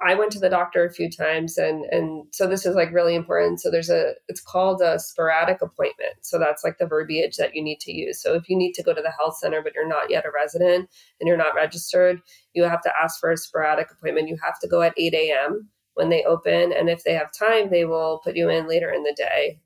I 0.00 0.14
went 0.14 0.32
to 0.32 0.40
the 0.40 0.48
doctor 0.50 0.84
a 0.84 0.92
few 0.92 1.08
times 1.10 1.56
and 1.56 1.84
and 1.86 2.26
so 2.32 2.46
this 2.48 2.66
is 2.66 2.74
like 2.74 2.92
really 2.92 3.14
important. 3.14 3.60
So 3.60 3.70
there's 3.70 3.90
a 3.90 4.14
it's 4.28 4.40
called 4.40 4.82
a 4.82 4.98
sporadic 4.98 5.62
appointment. 5.62 6.14
So 6.22 6.38
that's 6.38 6.64
like 6.64 6.78
the 6.78 6.86
verbiage 6.86 7.36
that 7.36 7.54
you 7.54 7.62
need 7.62 7.80
to 7.80 7.92
use. 7.92 8.20
So 8.20 8.34
if 8.34 8.48
you 8.48 8.56
need 8.56 8.72
to 8.74 8.82
go 8.82 8.92
to 8.92 9.00
the 9.02 9.12
health 9.12 9.38
center 9.38 9.62
but 9.62 9.72
you're 9.74 9.88
not 9.88 10.10
yet 10.10 10.26
a 10.26 10.30
resident 10.34 10.90
and 11.20 11.28
you're 11.28 11.36
not 11.36 11.54
registered, 11.54 12.20
you 12.54 12.64
have 12.64 12.82
to 12.82 12.92
ask 13.02 13.20
for 13.20 13.30
a 13.30 13.36
sporadic 13.36 13.90
appointment. 13.90 14.28
You 14.28 14.38
have 14.42 14.58
to 14.60 14.68
go 14.68 14.82
at 14.82 14.94
8 14.98 15.14
a.m. 15.14 15.68
when 15.94 16.08
they 16.10 16.24
open. 16.24 16.72
And 16.72 16.90
if 16.90 17.04
they 17.04 17.14
have 17.14 17.30
time, 17.32 17.70
they 17.70 17.84
will 17.84 18.20
put 18.24 18.36
you 18.36 18.48
in 18.48 18.66
later 18.66 18.90
in 18.90 19.04
the 19.04 19.14
day 19.16 19.60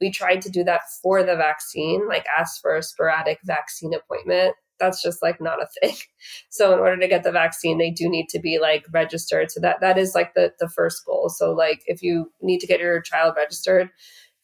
we 0.00 0.10
tried 0.10 0.42
to 0.42 0.50
do 0.50 0.64
that 0.64 0.82
for 1.02 1.22
the 1.22 1.36
vaccine, 1.36 2.06
like 2.08 2.26
ask 2.38 2.60
for 2.60 2.76
a 2.76 2.82
sporadic 2.82 3.38
vaccine 3.44 3.94
appointment. 3.94 4.54
That's 4.78 5.02
just 5.02 5.22
like 5.22 5.40
not 5.40 5.62
a 5.62 5.66
thing. 5.80 5.96
So 6.50 6.72
in 6.72 6.78
order 6.80 6.96
to 6.96 7.08
get 7.08 7.22
the 7.22 7.32
vaccine, 7.32 7.78
they 7.78 7.90
do 7.90 8.08
need 8.08 8.28
to 8.30 8.38
be 8.40 8.58
like 8.58 8.84
registered. 8.90 9.50
So 9.50 9.60
that 9.60 9.80
that 9.80 9.98
is 9.98 10.14
like 10.14 10.34
the 10.34 10.52
the 10.58 10.68
first 10.68 11.04
goal. 11.04 11.28
So 11.28 11.52
like 11.52 11.82
if 11.86 12.02
you 12.02 12.32
need 12.40 12.58
to 12.60 12.66
get 12.66 12.80
your 12.80 13.00
child 13.00 13.34
registered 13.36 13.90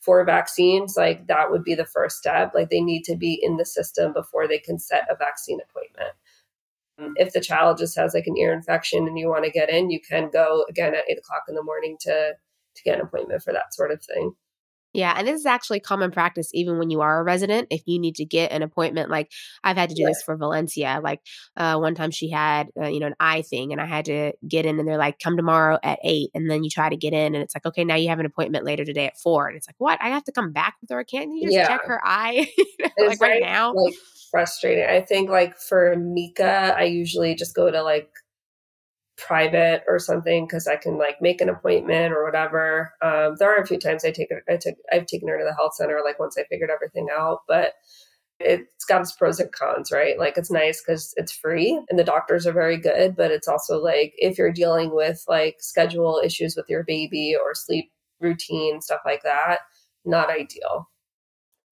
for 0.00 0.24
vaccines, 0.24 0.94
like 0.96 1.26
that 1.28 1.50
would 1.50 1.64
be 1.64 1.74
the 1.74 1.86
first 1.86 2.18
step. 2.18 2.52
Like 2.54 2.70
they 2.70 2.80
need 2.80 3.04
to 3.04 3.16
be 3.16 3.38
in 3.42 3.56
the 3.56 3.64
system 3.64 4.12
before 4.12 4.46
they 4.46 4.58
can 4.58 4.78
set 4.78 5.08
a 5.10 5.16
vaccine 5.16 5.60
appointment. 5.60 6.14
Um, 6.98 7.14
if 7.16 7.32
the 7.32 7.40
child 7.40 7.78
just 7.78 7.96
has 7.96 8.14
like 8.14 8.26
an 8.26 8.36
ear 8.36 8.52
infection 8.52 9.08
and 9.08 9.18
you 9.18 9.28
want 9.28 9.44
to 9.44 9.50
get 9.50 9.70
in, 9.70 9.90
you 9.90 10.00
can 10.00 10.30
go 10.30 10.64
again 10.68 10.94
at 10.94 11.04
eight 11.08 11.18
o'clock 11.18 11.44
in 11.48 11.54
the 11.54 11.62
morning 11.62 11.96
to 12.02 12.34
to 12.76 12.82
get 12.84 12.96
an 12.96 13.06
appointment 13.06 13.42
for 13.42 13.52
that 13.52 13.72
sort 13.72 13.90
of 13.90 14.02
thing. 14.02 14.34
Yeah, 14.94 15.12
and 15.16 15.26
this 15.26 15.40
is 15.40 15.46
actually 15.46 15.80
common 15.80 16.12
practice 16.12 16.50
even 16.54 16.78
when 16.78 16.88
you 16.88 17.00
are 17.00 17.20
a 17.20 17.24
resident. 17.24 17.66
If 17.70 17.82
you 17.86 17.98
need 17.98 18.14
to 18.16 18.24
get 18.24 18.52
an 18.52 18.62
appointment, 18.62 19.10
like 19.10 19.32
I've 19.64 19.76
had 19.76 19.88
to 19.88 19.94
do 19.94 20.02
yeah. 20.02 20.08
this 20.08 20.22
for 20.22 20.36
Valencia. 20.36 21.00
Like 21.02 21.20
uh, 21.56 21.76
one 21.78 21.96
time 21.96 22.12
she 22.12 22.30
had, 22.30 22.68
uh, 22.80 22.86
you 22.86 23.00
know, 23.00 23.08
an 23.08 23.16
eye 23.18 23.42
thing, 23.42 23.72
and 23.72 23.80
I 23.80 23.86
had 23.86 24.04
to 24.04 24.32
get 24.46 24.66
in, 24.66 24.78
and 24.78 24.88
they're 24.88 24.96
like, 24.96 25.18
"Come 25.18 25.36
tomorrow 25.36 25.78
at 25.82 25.98
8. 26.04 26.30
And 26.34 26.48
then 26.48 26.62
you 26.62 26.70
try 26.70 26.88
to 26.88 26.96
get 26.96 27.12
in, 27.12 27.34
and 27.34 27.42
it's 27.42 27.56
like, 27.56 27.66
"Okay, 27.66 27.84
now 27.84 27.96
you 27.96 28.08
have 28.08 28.20
an 28.20 28.26
appointment 28.26 28.64
later 28.64 28.84
today 28.84 29.06
at 29.06 29.18
four. 29.18 29.48
And 29.48 29.56
it's 29.56 29.66
like, 29.68 29.76
"What? 29.78 29.98
I 30.00 30.10
have 30.10 30.24
to 30.24 30.32
come 30.32 30.52
back 30.52 30.76
with 30.80 30.90
her? 30.90 31.02
Can't 31.02 31.32
you 31.34 31.42
just 31.42 31.54
yeah. 31.54 31.66
check 31.66 31.84
her 31.86 32.00
eye 32.04 32.46
like 32.98 33.20
right 33.20 33.42
now?" 33.42 33.74
Like 33.74 33.94
frustrating. 34.30 34.84
I 34.84 35.00
think 35.00 35.28
like 35.28 35.58
for 35.58 35.96
Mika, 35.96 36.74
I 36.76 36.84
usually 36.84 37.34
just 37.34 37.54
go 37.56 37.70
to 37.70 37.82
like 37.82 38.10
private 39.16 39.84
or 39.86 39.98
something 39.98 40.46
because 40.46 40.66
I 40.66 40.76
can 40.76 40.98
like 40.98 41.20
make 41.20 41.40
an 41.40 41.48
appointment 41.48 42.12
or 42.12 42.24
whatever. 42.24 42.92
Um, 43.02 43.36
there 43.38 43.54
are 43.54 43.62
a 43.62 43.66
few 43.66 43.78
times 43.78 44.04
I 44.04 44.10
take 44.10 44.30
I 44.48 44.56
took, 44.56 44.74
I've 44.92 45.06
taken 45.06 45.28
her 45.28 45.38
to 45.38 45.44
the 45.44 45.54
health 45.54 45.74
center 45.74 46.00
like 46.04 46.18
once 46.18 46.36
I 46.38 46.44
figured 46.44 46.70
everything 46.70 47.08
out, 47.16 47.40
but 47.46 47.74
it's 48.40 48.84
got 48.84 49.00
its 49.00 49.12
pros 49.12 49.38
and 49.38 49.52
cons, 49.52 49.92
right? 49.92 50.18
Like 50.18 50.36
it's 50.36 50.50
nice 50.50 50.82
because 50.82 51.14
it's 51.16 51.32
free 51.32 51.80
and 51.88 51.98
the 51.98 52.04
doctors 52.04 52.46
are 52.46 52.52
very 52.52 52.76
good, 52.76 53.14
but 53.16 53.30
it's 53.30 53.46
also 53.46 53.80
like 53.82 54.12
if 54.16 54.36
you're 54.38 54.52
dealing 54.52 54.94
with 54.94 55.22
like 55.28 55.56
schedule 55.60 56.20
issues 56.24 56.56
with 56.56 56.66
your 56.68 56.82
baby 56.82 57.36
or 57.40 57.54
sleep 57.54 57.92
routine, 58.20 58.80
stuff 58.80 59.00
like 59.04 59.22
that, 59.22 59.60
not 60.04 60.30
ideal 60.30 60.88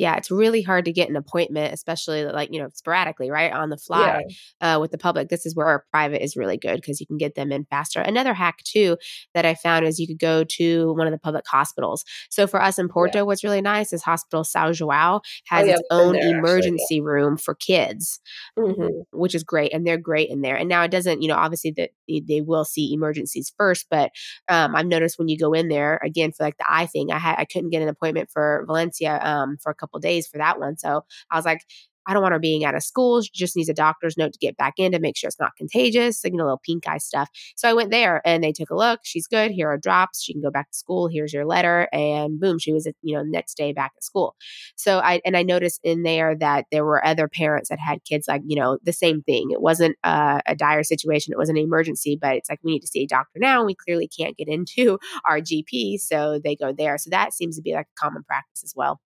yeah, 0.03 0.17
it's 0.17 0.33
really 0.33 0.63
hard 0.63 0.87
to 0.87 0.93
get 0.93 1.09
an 1.09 1.15
appointment, 1.15 1.73
especially 1.73 2.25
like, 2.25 2.53
you 2.53 2.61
know, 2.61 2.69
sporadically, 2.75 3.31
right? 3.31 3.53
On 3.53 3.71
the 3.71 3.77
fly 3.77 4.25
yeah. 4.61 4.75
uh, 4.75 4.81
with 4.81 4.91
the 4.91 4.99
public. 4.99 5.29
This 5.29 5.47
is 5.47 5.55
where 5.55 5.69
our 5.69 5.85
private 5.93 6.25
is 6.25 6.37
really 6.37 6.57
good 6.57 6.75
because 6.75 7.01
you 7.01 7.07
can 7.07 7.19
get 7.19 7.37
them 7.37 7.53
in 7.53 7.65
faster. 7.67 8.01
Another 8.01 8.35
hack, 8.35 8.65
too, 8.65 8.97
that 9.33 9.47
I 9.47 9.55
found 9.55 9.87
is 9.87 10.01
you 10.01 10.09
could 10.09 10.19
go 10.19 10.43
to 10.43 10.93
one 10.95 11.07
of 11.07 11.13
the 11.13 11.21
public 11.21 11.45
hospitals. 11.47 12.05
So 12.31 12.49
for 12.49 12.61
us 12.61 12.81
in 12.81 12.89
Porto, 12.89 13.19
yeah. 13.19 13.23
what's 13.23 13.45
really 13.45 13.61
nice 13.61 13.93
is 13.93 14.03
Hospital 14.03 14.43
São 14.43 14.71
João 14.71 15.21
has 15.47 15.63
oh, 15.63 15.67
yeah, 15.69 15.75
its 15.75 15.83
own 15.93 16.13
there, 16.15 16.37
emergency 16.37 16.83
actually, 16.83 17.01
room 17.03 17.37
for 17.37 17.55
kids, 17.55 18.19
mm-hmm. 18.59 19.03
which 19.13 19.37
is 19.37 19.45
great. 19.45 19.73
And 19.73 19.87
they're 19.87 19.99
great 19.99 20.31
in 20.31 20.41
there. 20.41 20.57
And 20.57 20.69
now 20.69 20.83
it 20.83 20.91
doesn't, 20.91 21.23
you 21.23 21.29
know, 21.29 21.37
obviously 21.37 21.71
that 21.77 21.91
they 22.09 22.41
will 22.41 22.65
see 22.65 22.93
emergencies 22.93 23.53
first, 23.57 23.87
but 23.89 24.11
um, 24.49 24.75
I've 24.75 24.87
noticed 24.87 25.17
when 25.17 25.29
you 25.29 25.39
go 25.39 25.53
in 25.53 25.69
there, 25.69 26.01
again, 26.05 26.33
for 26.33 26.43
like 26.43 26.59
the 26.59 26.67
eye 26.69 26.87
thing, 26.87 27.13
I 27.13 27.19
had, 27.19 27.37
I 27.39 27.45
couldn't 27.45 27.71
get 27.71 27.83
an 27.83 27.89
appointment 27.89 28.31
for 28.33 28.65
Valencia 28.67 29.21
um, 29.23 29.59
for 29.63 29.71
a 29.71 29.75
couple 29.75 29.92
days 30.01 30.27
for 30.27 30.39
that 30.39 30.59
one. 30.59 30.77
So 30.77 31.05
I 31.31 31.37
was 31.37 31.45
like, 31.45 31.63
I 32.07 32.13
don't 32.13 32.23
want 32.23 32.33
her 32.33 32.41
being 32.41 32.65
out 32.65 32.75
of 32.75 32.83
school. 32.83 33.23
She 33.23 33.31
just 33.33 33.57
needs 33.57 33.69
a 33.69 33.75
doctor's 33.75 34.17
note 34.17 34.33
to 34.33 34.39
get 34.39 34.57
back 34.57 34.75
in 34.79 34.93
to 34.93 34.99
make 34.99 35.17
sure 35.17 35.29
it's 35.29 35.39
not 35.39 35.57
contagious, 35.57 36.25
like, 36.25 36.33
you 36.33 36.37
know, 36.37 36.45
little 36.45 36.61
pink 36.65 36.89
eye 36.89 36.99
stuff. 36.99 37.29
So 37.57 37.69
I 37.69 37.75
went 37.75 37.91
there 37.91 38.21
and 38.25 38.43
they 38.43 38.53
took 38.53 38.71
a 38.71 38.77
look. 38.77 39.01
She's 39.05 39.27
good. 39.27 39.51
Here 39.51 39.69
are 39.69 39.79
drops. 39.79 40.23
She 40.23 40.33
can 40.33 40.43
go 40.43 40.51
back 40.51 40.71
to 40.71 40.77
school. 40.77 41.09
Here's 41.09 41.33
your 41.33 41.45
letter. 41.45 41.89
And 41.93 42.41
boom, 42.41 42.59
she 42.59 42.73
was, 42.73 42.89
you 43.03 43.15
know, 43.15 43.23
next 43.23 43.57
day 43.57 43.73
back 43.73 43.93
at 43.97 44.05
school. 44.05 44.35
So 44.77 44.99
I, 44.99 45.21
and 45.25 45.37
I 45.37 45.43
noticed 45.43 45.81
in 45.85 46.03
there 46.03 46.35
that 46.37 46.67
there 46.73 46.85
were 46.85 47.05
other 47.05 47.29
parents 47.29 47.69
that 47.69 47.79
had 47.79 48.05
kids 48.05 48.27
like, 48.27 48.43
you 48.47 48.57
know, 48.57 48.79
the 48.83 48.93
same 48.93 49.23
thing. 49.23 49.51
It 49.53 49.61
wasn't 49.61 49.97
a, 50.03 50.41
a 50.47 50.57
dire 50.57 50.83
situation. 50.83 51.33
It 51.33 51.39
was 51.39 51.49
an 51.49 51.57
emergency, 51.57 52.19
but 52.21 52.37
it's 52.37 52.51
like, 52.51 52.61
we 52.65 52.73
need 52.73 52.81
to 52.81 52.89
see 52.89 53.05
a 53.05 53.07
doctor 53.07 53.39
now. 53.39 53.65
We 53.65 53.77
clearly 53.77 54.09
can't 54.09 54.37
get 54.37 54.49
into 54.49 54.99
our 55.29 55.41
GP. 55.41 56.01
So 56.01 56.41
they 56.43 56.57
go 56.57 56.73
there. 56.73 56.99
So 56.99 57.11
that 57.11 57.33
seems 57.33 57.57
to 57.57 57.63
be 57.63 57.75
like 57.75 57.87
a 57.87 58.01
common 58.01 58.25
practice 58.25 58.65
as 58.65 58.75
well. 58.75 59.01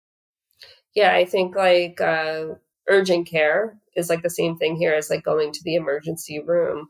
Yeah, 0.96 1.14
I 1.14 1.26
think 1.26 1.56
like 1.56 2.00
uh, 2.00 2.56
urgent 2.88 3.28
care 3.28 3.78
is 3.96 4.10
like 4.10 4.22
the 4.22 4.30
same 4.30 4.58
thing 4.58 4.76
here 4.76 4.94
as 4.94 5.10
like 5.10 5.24
going 5.24 5.52
to 5.52 5.64
the 5.64 5.76
emergency 5.76 6.40
room. 6.40 6.90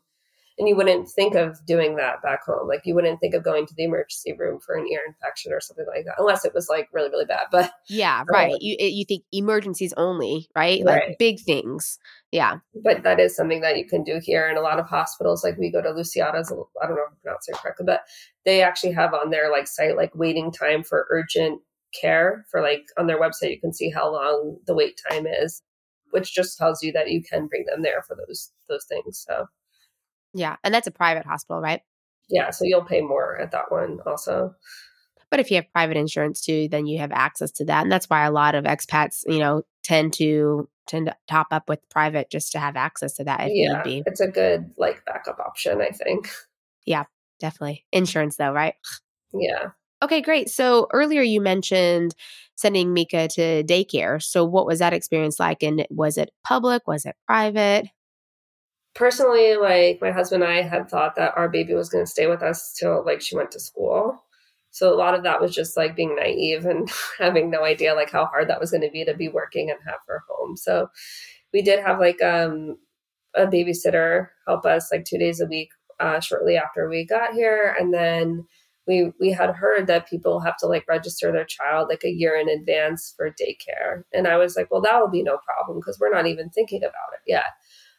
And 0.59 0.69
you 0.69 0.75
wouldn't 0.75 1.09
think 1.09 1.33
of 1.33 1.65
doing 1.65 1.95
that 1.95 2.21
back 2.21 2.45
home. 2.45 2.67
Like 2.67 2.81
you 2.85 2.93
wouldn't 2.93 3.19
think 3.19 3.33
of 3.33 3.43
going 3.43 3.65
to 3.65 3.73
the 3.75 3.85
emergency 3.85 4.33
room 4.33 4.59
for 4.63 4.75
an 4.75 4.85
ear 4.87 4.99
infection 5.07 5.51
or 5.51 5.59
something 5.59 5.85
like 5.87 6.05
that, 6.05 6.19
unless 6.19 6.45
it 6.45 6.53
was 6.53 6.69
like 6.69 6.89
really, 6.93 7.09
really 7.09 7.25
bad. 7.25 7.47
But 7.51 7.71
yeah, 7.89 8.23
right. 8.31 8.53
you 8.59 8.75
you 8.79 9.03
think 9.03 9.23
emergencies 9.31 9.95
only, 9.97 10.47
right? 10.55 10.85
Like 10.85 11.01
right. 11.01 11.15
big 11.17 11.39
things. 11.39 11.97
Yeah. 12.31 12.57
But 12.83 13.01
that 13.01 13.19
is 13.19 13.35
something 13.35 13.61
that 13.61 13.77
you 13.77 13.87
can 13.87 14.03
do 14.03 14.19
here 14.21 14.47
in 14.47 14.55
a 14.55 14.61
lot 14.61 14.77
of 14.77 14.85
hospitals. 14.85 15.43
Like 15.43 15.57
we 15.57 15.71
go 15.71 15.81
to 15.81 15.89
Lusíadas, 15.89 16.51
I 16.51 16.87
don't 16.87 16.97
know 16.97 17.01
if 17.01 17.11
I'm 17.11 17.17
pronouncing 17.23 17.55
it 17.55 17.61
correctly, 17.61 17.85
but 17.87 18.01
they 18.45 18.61
actually 18.61 18.93
have 18.93 19.15
on 19.15 19.31
their 19.31 19.49
like 19.51 19.67
site 19.67 19.97
like 19.97 20.13
waiting 20.13 20.51
time 20.51 20.83
for 20.83 21.07
urgent 21.09 21.61
care 21.99 22.45
for 22.49 22.61
like 22.61 22.85
on 22.97 23.07
their 23.07 23.19
website 23.19 23.51
you 23.51 23.59
can 23.59 23.73
see 23.73 23.89
how 23.89 24.11
long 24.11 24.57
the 24.67 24.73
wait 24.73 24.99
time 25.09 25.25
is 25.27 25.61
which 26.11 26.33
just 26.33 26.57
tells 26.57 26.83
you 26.83 26.91
that 26.91 27.09
you 27.09 27.23
can 27.23 27.47
bring 27.47 27.65
them 27.65 27.81
there 27.81 28.03
for 28.07 28.15
those 28.15 28.51
those 28.69 28.85
things 28.85 29.23
so. 29.27 29.45
Yeah 30.33 30.55
and 30.63 30.73
that's 30.73 30.87
a 30.87 30.91
private 30.91 31.25
hospital 31.25 31.61
right? 31.61 31.81
Yeah 32.29 32.51
so 32.51 32.65
you'll 32.65 32.85
pay 32.85 33.01
more 33.01 33.39
at 33.39 33.51
that 33.51 33.71
one 33.71 33.99
also. 34.05 34.53
But 35.29 35.39
if 35.39 35.49
you 35.49 35.55
have 35.55 35.71
private 35.71 35.97
insurance 35.97 36.41
too 36.41 36.67
then 36.69 36.85
you 36.85 36.99
have 36.99 37.11
access 37.11 37.51
to 37.53 37.65
that 37.65 37.83
and 37.83 37.91
that's 37.91 38.09
why 38.09 38.25
a 38.25 38.31
lot 38.31 38.55
of 38.55 38.65
expats 38.65 39.23
you 39.27 39.39
know 39.39 39.63
tend 39.83 40.13
to 40.13 40.69
tend 40.87 41.07
to 41.07 41.15
top 41.27 41.47
up 41.51 41.69
with 41.69 41.79
private 41.89 42.29
just 42.29 42.51
to 42.51 42.59
have 42.59 42.75
access 42.75 43.13
to 43.15 43.23
that 43.23 43.41
if 43.41 43.51
yeah, 43.53 43.81
need 43.83 43.83
be. 43.83 44.03
it's 44.05 44.19
a 44.19 44.27
good 44.27 44.71
like 44.77 45.03
backup 45.05 45.39
option 45.39 45.81
i 45.81 45.89
think. 45.89 46.29
Yeah 46.85 47.05
definitely. 47.39 47.85
Insurance 47.91 48.37
though 48.37 48.51
right? 48.53 48.75
Yeah 49.33 49.69
Okay, 50.03 50.21
great. 50.21 50.49
So 50.49 50.87
earlier 50.91 51.21
you 51.21 51.39
mentioned 51.39 52.13
sending 52.55 52.93
Mika 52.93 53.29
to 53.29 53.63
daycare. 53.63 54.21
So 54.21 54.43
what 54.43 54.65
was 54.65 54.79
that 54.79 54.91
experience 54.91 55.39
like? 55.39 55.63
And 55.63 55.87
was 55.89 56.17
it 56.17 56.31
public? 56.45 56.85
Was 56.85 57.05
it 57.05 57.15
private? 57.25 57.87
Personally, 58.95 59.55
like 59.55 60.01
my 60.01 60.11
husband 60.11 60.43
and 60.43 60.51
I 60.51 60.61
had 60.61 60.89
thought 60.89 61.15
that 61.15 61.33
our 61.37 61.47
baby 61.47 61.73
was 61.73 61.89
going 61.89 62.03
to 62.03 62.11
stay 62.11 62.27
with 62.27 62.43
us 62.43 62.73
till 62.77 63.03
like 63.05 63.21
she 63.21 63.37
went 63.37 63.51
to 63.51 63.61
school. 63.61 64.21
So 64.71 64.93
a 64.93 64.97
lot 64.97 65.15
of 65.15 65.23
that 65.23 65.39
was 65.39 65.55
just 65.55 65.77
like 65.77 65.95
being 65.95 66.17
naive 66.17 66.65
and 66.65 66.91
having 67.17 67.49
no 67.49 67.63
idea 67.63 67.95
like 67.95 68.11
how 68.11 68.25
hard 68.25 68.49
that 68.49 68.59
was 68.59 68.71
going 68.71 68.81
to 68.81 68.91
be 68.91 69.05
to 69.05 69.13
be 69.13 69.29
working 69.29 69.69
and 69.69 69.79
have 69.85 70.01
her 70.07 70.23
home. 70.29 70.57
So 70.57 70.89
we 71.53 71.61
did 71.61 71.79
have 71.79 71.99
like 71.99 72.21
um 72.21 72.77
a 73.35 73.47
babysitter 73.47 74.27
help 74.45 74.65
us 74.65 74.91
like 74.91 75.05
two 75.05 75.17
days 75.17 75.39
a 75.39 75.45
week 75.45 75.69
uh, 75.99 76.19
shortly 76.19 76.57
after 76.57 76.89
we 76.89 77.05
got 77.05 77.33
here, 77.33 77.75
and 77.79 77.93
then 77.93 78.45
we 78.87 79.11
we 79.19 79.31
had 79.31 79.51
heard 79.51 79.87
that 79.87 80.09
people 80.09 80.39
have 80.39 80.57
to 80.57 80.67
like 80.67 80.85
register 80.87 81.31
their 81.31 81.45
child 81.45 81.87
like 81.89 82.03
a 82.03 82.11
year 82.11 82.35
in 82.35 82.49
advance 82.49 83.13
for 83.15 83.29
daycare. 83.29 84.03
And 84.13 84.27
i 84.27 84.37
was 84.37 84.55
like 84.55 84.71
well 84.71 84.81
that 84.81 84.99
will 84.99 85.09
be 85.09 85.23
no 85.23 85.37
problem 85.45 85.79
because 85.79 85.99
we're 85.99 86.13
not 86.13 86.27
even 86.27 86.49
thinking 86.49 86.83
about 86.83 87.13
it 87.13 87.21
yet. 87.27 87.45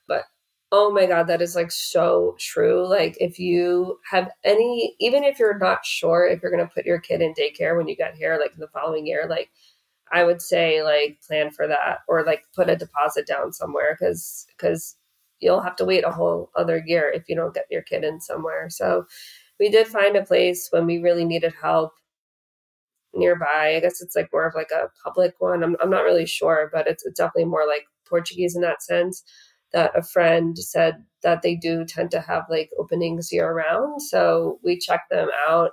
But 0.09 0.25
oh 0.73 0.91
my 0.93 1.07
god 1.07 1.25
that 1.29 1.43
is 1.43 1.55
like 1.55 1.71
so 1.73 2.37
true. 2.39 2.87
Like 2.87 3.17
if 3.21 3.39
you 3.39 3.99
have 4.11 4.31
any 4.45 4.97
even 5.01 5.25
if 5.25 5.39
you're 5.39 5.59
not 5.59 5.85
sure 5.87 6.27
if 6.27 6.43
you're 6.43 6.53
going 6.53 6.67
to 6.67 6.75
put 6.75 6.87
your 6.87 7.01
kid 7.01 7.23
in 7.23 7.35
daycare 7.35 7.77
when 7.77 7.89
you 7.89 7.97
get 7.97 8.15
here 8.17 8.39
like 8.41 8.55
the 8.57 8.69
following 8.69 9.07
year 9.07 9.27
like 9.29 9.51
i 10.13 10.25
would 10.25 10.43
say 10.43 10.83
like 10.83 11.19
plan 11.27 11.51
for 11.51 11.67
that 11.67 12.01
or 12.09 12.25
like 12.25 12.45
put 12.55 12.69
a 12.71 12.77
deposit 12.77 13.27
down 13.27 13.53
somewhere 13.53 13.97
because 13.99 14.47
because 14.57 14.97
you'll 15.45 15.61
have 15.61 15.77
to 15.77 15.85
wait 15.85 16.05
a 16.05 16.11
whole 16.11 16.51
other 16.57 16.83
year 16.87 17.11
if 17.15 17.29
you 17.29 17.37
don't 17.37 17.55
get 17.55 17.67
your 17.71 17.83
kid 17.83 18.03
in 18.03 18.21
somewhere. 18.21 18.69
So 18.71 19.07
we 19.61 19.71
did 19.71 19.87
find 19.87 20.17
a 20.17 20.25
place 20.25 20.69
when 20.71 20.87
we 20.87 20.99
really 20.99 21.25
needed 21.25 21.55
help 21.61 21.93
nearby. 23.15 23.75
I 23.77 23.81
guess 23.81 24.01
it's 24.03 24.17
like 24.17 24.29
more 24.33 24.47
of 24.47 24.55
like 24.55 24.71
a 24.71 24.89
public 25.03 25.35
one. 25.39 25.63
I'm, 25.63 25.77
I'm 25.81 25.91
not 25.91 26.05
really 26.05 26.27
sure, 26.27 26.71
but 26.73 26.87
it's, 26.87 27.05
it's 27.05 27.19
definitely 27.19 27.47
more 27.47 27.67
like 27.67 27.87
Portuguese 28.09 28.57
in 28.57 28.63
that 28.63 28.83
sense. 28.83 29.23
That 29.73 29.97
a 29.97 30.03
friend 30.03 30.57
said 30.57 31.05
that 31.23 31.43
they 31.43 31.57
do 31.57 31.85
tend 31.85 32.13
to 32.13 32.21
have 32.21 32.45
like 32.49 32.71
openings 32.79 33.33
year 33.33 33.53
round. 33.53 34.01
So 34.03 34.61
we 34.63 34.79
checked 34.79 35.11
them 35.11 35.29
out. 35.49 35.73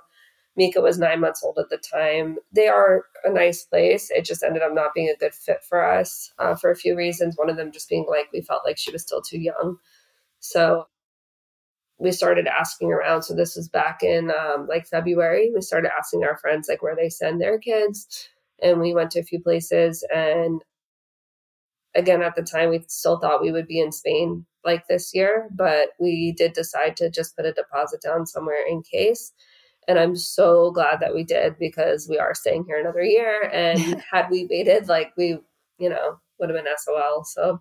Mika 0.56 0.80
was 0.80 0.98
nine 0.98 1.20
months 1.20 1.42
old 1.44 1.58
at 1.58 1.70
the 1.70 1.78
time. 1.78 2.36
They 2.52 2.66
are 2.66 3.04
a 3.24 3.30
nice 3.30 3.64
place. 3.64 4.10
It 4.10 4.24
just 4.24 4.42
ended 4.42 4.62
up 4.62 4.74
not 4.74 4.92
being 4.92 5.08
a 5.08 5.16
good 5.16 5.32
fit 5.34 5.62
for 5.68 5.84
us 5.84 6.32
uh, 6.40 6.56
for 6.56 6.70
a 6.70 6.76
few 6.76 6.96
reasons. 6.96 7.36
One 7.36 7.48
of 7.48 7.56
them 7.56 7.70
just 7.70 7.88
being 7.88 8.04
like 8.08 8.26
we 8.32 8.40
felt 8.42 8.62
like 8.66 8.76
she 8.76 8.90
was 8.90 9.02
still 9.02 9.22
too 9.22 9.38
young. 9.38 9.76
So 10.40 10.86
we 11.98 12.12
started 12.12 12.46
asking 12.46 12.92
around. 12.92 13.22
So 13.22 13.34
this 13.34 13.56
was 13.56 13.68
back 13.68 14.02
in 14.02 14.30
um, 14.30 14.66
like 14.68 14.86
February. 14.86 15.50
We 15.54 15.60
started 15.60 15.90
asking 15.96 16.24
our 16.24 16.36
friends 16.36 16.68
like 16.68 16.82
where 16.82 16.96
they 16.96 17.08
send 17.08 17.40
their 17.40 17.58
kids, 17.58 18.28
and 18.62 18.80
we 18.80 18.94
went 18.94 19.10
to 19.12 19.20
a 19.20 19.24
few 19.24 19.40
places. 19.40 20.04
And 20.14 20.62
again, 21.94 22.22
at 22.22 22.34
the 22.34 22.42
time, 22.42 22.70
we 22.70 22.84
still 22.88 23.18
thought 23.18 23.42
we 23.42 23.52
would 23.52 23.66
be 23.66 23.80
in 23.80 23.92
Spain 23.92 24.46
like 24.64 24.86
this 24.88 25.12
year, 25.14 25.48
but 25.52 25.90
we 25.98 26.32
did 26.32 26.52
decide 26.52 26.96
to 26.96 27.10
just 27.10 27.36
put 27.36 27.46
a 27.46 27.52
deposit 27.52 28.00
down 28.00 28.26
somewhere 28.26 28.64
in 28.68 28.82
case. 28.82 29.32
And 29.88 29.98
I'm 29.98 30.14
so 30.14 30.70
glad 30.70 31.00
that 31.00 31.14
we 31.14 31.24
did 31.24 31.58
because 31.58 32.08
we 32.08 32.18
are 32.18 32.34
staying 32.34 32.64
here 32.66 32.80
another 32.80 33.02
year. 33.02 33.50
And 33.52 34.02
had 34.12 34.30
we 34.30 34.46
waited, 34.48 34.88
like 34.88 35.12
we, 35.16 35.38
you 35.78 35.88
know, 35.88 36.20
would 36.38 36.50
have 36.50 36.56
been 36.56 36.72
SOL. 36.76 37.24
So 37.24 37.60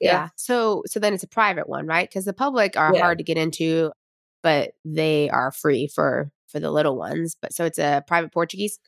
yeah. 0.00 0.12
yeah. 0.12 0.28
So 0.36 0.82
so 0.86 1.00
then 1.00 1.14
it's 1.14 1.22
a 1.22 1.28
private 1.28 1.68
one, 1.68 1.86
right? 1.86 2.08
Because 2.08 2.24
the 2.24 2.32
public 2.32 2.76
are 2.76 2.94
yeah. 2.94 3.00
hard 3.00 3.18
to 3.18 3.24
get 3.24 3.36
into, 3.36 3.92
but 4.42 4.72
they 4.84 5.30
are 5.30 5.52
free 5.52 5.88
for 5.88 6.30
for 6.48 6.60
the 6.60 6.70
little 6.70 6.96
ones. 6.96 7.36
But 7.40 7.52
so 7.52 7.64
it's 7.64 7.78
a 7.78 8.02
private 8.06 8.32
Portuguese. 8.32 8.78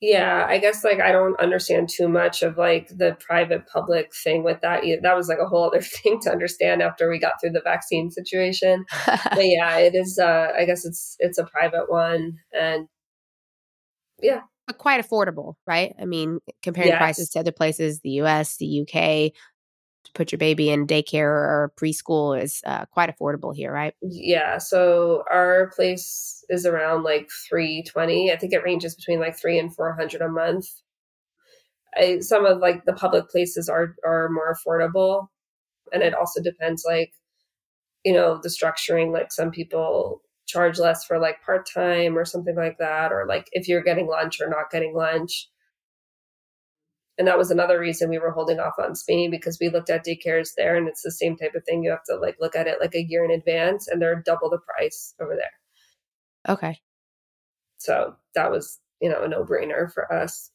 Yeah, 0.00 0.44
I 0.46 0.58
guess 0.58 0.84
like 0.84 1.00
I 1.00 1.10
don't 1.10 1.40
understand 1.40 1.88
too 1.88 2.06
much 2.08 2.42
of 2.42 2.58
like 2.58 2.88
the 2.88 3.16
private 3.18 3.66
public 3.66 4.12
thing 4.14 4.44
with 4.44 4.60
that. 4.60 4.82
That 5.02 5.16
was 5.16 5.28
like 5.28 5.38
a 5.38 5.46
whole 5.46 5.64
other 5.64 5.80
thing 6.02 6.20
to 6.22 6.30
understand 6.30 6.82
after 6.82 7.08
we 7.08 7.18
got 7.18 7.34
through 7.40 7.52
the 7.52 7.62
vaccine 7.62 8.10
situation. 8.10 8.84
but 9.06 9.20
yeah, 9.38 9.78
it 9.78 9.94
is. 9.94 10.18
uh 10.18 10.48
I 10.56 10.64
guess 10.64 10.84
it's 10.84 11.16
it's 11.18 11.38
a 11.38 11.44
private 11.44 11.90
one, 11.90 12.34
and 12.52 12.88
yeah, 14.20 14.40
but 14.66 14.78
quite 14.78 15.04
affordable, 15.04 15.54
right? 15.66 15.94
I 16.00 16.04
mean, 16.04 16.40
comparing 16.62 16.90
yes. 16.90 16.98
prices 16.98 17.30
to 17.30 17.40
other 17.40 17.52
places, 17.52 18.00
the 18.00 18.10
U.S., 18.10 18.56
the 18.56 18.66
U.K., 18.66 19.32
put 20.16 20.32
your 20.32 20.38
baby 20.38 20.70
in 20.70 20.86
daycare 20.86 21.28
or 21.28 21.72
preschool 21.78 22.40
is 22.40 22.62
uh, 22.66 22.86
quite 22.86 23.14
affordable 23.14 23.54
here, 23.54 23.70
right? 23.70 23.94
Yeah. 24.00 24.58
So 24.58 25.24
our 25.30 25.70
place 25.76 26.42
is 26.48 26.64
around 26.64 27.04
like 27.04 27.28
320. 27.48 28.32
I 28.32 28.36
think 28.36 28.52
it 28.52 28.64
ranges 28.64 28.94
between 28.94 29.20
like 29.20 29.38
three 29.38 29.58
and 29.58 29.74
400 29.74 30.22
a 30.22 30.28
month. 30.28 30.66
I, 31.94 32.20
some 32.20 32.46
of 32.46 32.58
like 32.58 32.84
the 32.86 32.94
public 32.94 33.28
places 33.28 33.68
are, 33.68 33.94
are 34.04 34.30
more 34.30 34.54
affordable. 34.54 35.28
And 35.92 36.02
it 36.02 36.14
also 36.14 36.42
depends 36.42 36.84
like, 36.86 37.12
you 38.04 38.12
know, 38.12 38.40
the 38.42 38.48
structuring, 38.48 39.12
like 39.12 39.32
some 39.32 39.50
people 39.50 40.22
charge 40.46 40.78
less 40.78 41.04
for 41.04 41.18
like 41.18 41.42
part-time 41.44 42.16
or 42.16 42.24
something 42.24 42.56
like 42.56 42.78
that. 42.78 43.12
Or 43.12 43.26
like 43.28 43.48
if 43.52 43.68
you're 43.68 43.82
getting 43.82 44.06
lunch 44.06 44.40
or 44.40 44.48
not 44.48 44.70
getting 44.70 44.94
lunch 44.94 45.48
and 47.18 47.26
that 47.26 47.38
was 47.38 47.50
another 47.50 47.78
reason 47.78 48.10
we 48.10 48.18
were 48.18 48.30
holding 48.30 48.60
off 48.60 48.74
on 48.78 48.94
Spain 48.94 49.30
because 49.30 49.58
we 49.60 49.70
looked 49.70 49.90
at 49.90 50.04
daycares 50.04 50.50
there 50.56 50.76
and 50.76 50.86
it's 50.86 51.02
the 51.02 51.10
same 51.10 51.36
type 51.36 51.54
of 51.54 51.64
thing. 51.64 51.82
You 51.82 51.90
have 51.90 52.04
to 52.04 52.16
like 52.16 52.36
look 52.40 52.54
at 52.54 52.66
it 52.66 52.78
like 52.80 52.94
a 52.94 53.02
year 53.02 53.24
in 53.24 53.30
advance 53.30 53.88
and 53.88 54.00
they're 54.00 54.22
double 54.24 54.50
the 54.50 54.58
price 54.58 55.14
over 55.20 55.34
there. 55.34 56.54
Okay. 56.54 56.78
So 57.78 58.16
that 58.34 58.50
was, 58.50 58.80
you 59.00 59.08
know, 59.08 59.22
a 59.22 59.28
no 59.28 59.44
brainer 59.44 59.90
for 59.92 60.12
us. 60.12 60.50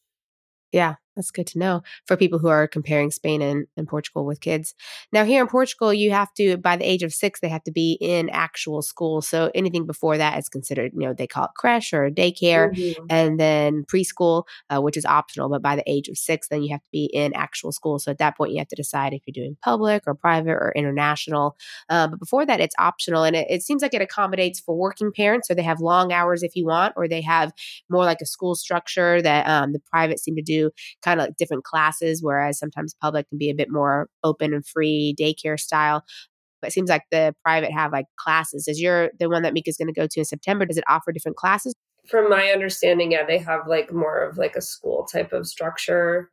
Yeah, 0.71 0.95
that's 1.15 1.31
good 1.31 1.47
to 1.47 1.59
know 1.59 1.81
for 2.05 2.15
people 2.15 2.39
who 2.39 2.47
are 2.47 2.67
comparing 2.67 3.11
Spain 3.11 3.41
and, 3.41 3.67
and 3.75 3.87
Portugal 3.87 4.25
with 4.25 4.41
kids. 4.41 4.73
Now, 5.11 5.25
here 5.25 5.41
in 5.41 5.47
Portugal, 5.47 5.93
you 5.93 6.11
have 6.11 6.33
to, 6.35 6.57
by 6.57 6.77
the 6.77 6.89
age 6.89 7.03
of 7.03 7.13
six, 7.13 7.39
they 7.39 7.49
have 7.49 7.63
to 7.63 7.71
be 7.71 7.97
in 7.99 8.29
actual 8.29 8.81
school. 8.81 9.21
So 9.21 9.51
anything 9.53 9.85
before 9.85 10.17
that 10.17 10.37
is 10.37 10.49
considered, 10.49 10.91
you 10.93 11.07
know, 11.07 11.13
they 11.13 11.27
call 11.27 11.45
it 11.45 11.51
creche 11.57 11.93
or 11.93 12.09
daycare, 12.09 12.73
mm-hmm. 12.73 13.05
and 13.09 13.39
then 13.39 13.83
preschool, 13.83 14.43
uh, 14.69 14.81
which 14.81 14.97
is 14.97 15.05
optional. 15.05 15.49
But 15.49 15.61
by 15.61 15.75
the 15.75 15.83
age 15.85 16.07
of 16.07 16.17
six, 16.17 16.47
then 16.47 16.63
you 16.63 16.71
have 16.71 16.81
to 16.81 16.91
be 16.91 17.09
in 17.13 17.33
actual 17.33 17.71
school. 17.71 17.99
So 17.99 18.11
at 18.11 18.17
that 18.19 18.37
point, 18.37 18.51
you 18.51 18.59
have 18.59 18.69
to 18.69 18.75
decide 18.75 19.13
if 19.13 19.21
you're 19.25 19.33
doing 19.33 19.57
public 19.61 20.03
or 20.07 20.15
private 20.15 20.51
or 20.51 20.73
international. 20.75 21.57
Uh, 21.89 22.07
but 22.07 22.19
before 22.19 22.45
that, 22.45 22.61
it's 22.61 22.75
optional. 22.79 23.23
And 23.23 23.35
it, 23.35 23.47
it 23.49 23.63
seems 23.63 23.81
like 23.81 23.93
it 23.93 24.01
accommodates 24.01 24.59
for 24.59 24.75
working 24.77 25.11
parents. 25.11 25.47
So 25.47 25.53
they 25.53 25.63
have 25.63 25.81
long 25.81 26.13
hours 26.13 26.43
if 26.43 26.55
you 26.55 26.65
want, 26.65 26.93
or 26.95 27.07
they 27.07 27.21
have 27.21 27.51
more 27.89 28.05
like 28.05 28.21
a 28.21 28.25
school 28.25 28.55
structure 28.55 29.21
that 29.21 29.47
um, 29.47 29.73
the 29.73 29.81
private 29.91 30.19
seem 30.19 30.35
to 30.35 30.41
do 30.41 30.71
kind 31.01 31.19
of 31.19 31.27
like 31.27 31.37
different 31.37 31.63
classes, 31.63 32.21
whereas 32.21 32.59
sometimes 32.59 32.95
public 33.01 33.27
can 33.29 33.37
be 33.37 33.49
a 33.49 33.55
bit 33.55 33.69
more 33.69 34.07
open 34.23 34.53
and 34.53 34.65
free 34.65 35.15
daycare 35.19 35.59
style. 35.59 36.03
But 36.61 36.69
it 36.69 36.73
seems 36.73 36.89
like 36.89 37.03
the 37.11 37.33
private 37.43 37.71
have 37.71 37.91
like 37.91 38.05
classes. 38.17 38.67
Is 38.67 38.79
your 38.79 39.11
the 39.19 39.29
one 39.29 39.41
that 39.43 39.53
Mika's 39.53 39.77
going 39.77 39.93
to 39.93 39.99
go 39.99 40.07
to 40.07 40.19
in 40.19 40.25
September? 40.25 40.65
Does 40.65 40.77
it 40.77 40.83
offer 40.87 41.11
different 41.11 41.37
classes? 41.37 41.73
From 42.07 42.29
my 42.29 42.47
understanding, 42.47 43.11
yeah, 43.11 43.25
they 43.25 43.39
have 43.39 43.67
like 43.67 43.93
more 43.93 44.23
of 44.23 44.37
like 44.37 44.55
a 44.55 44.61
school 44.61 45.05
type 45.11 45.33
of 45.33 45.47
structure. 45.47 46.31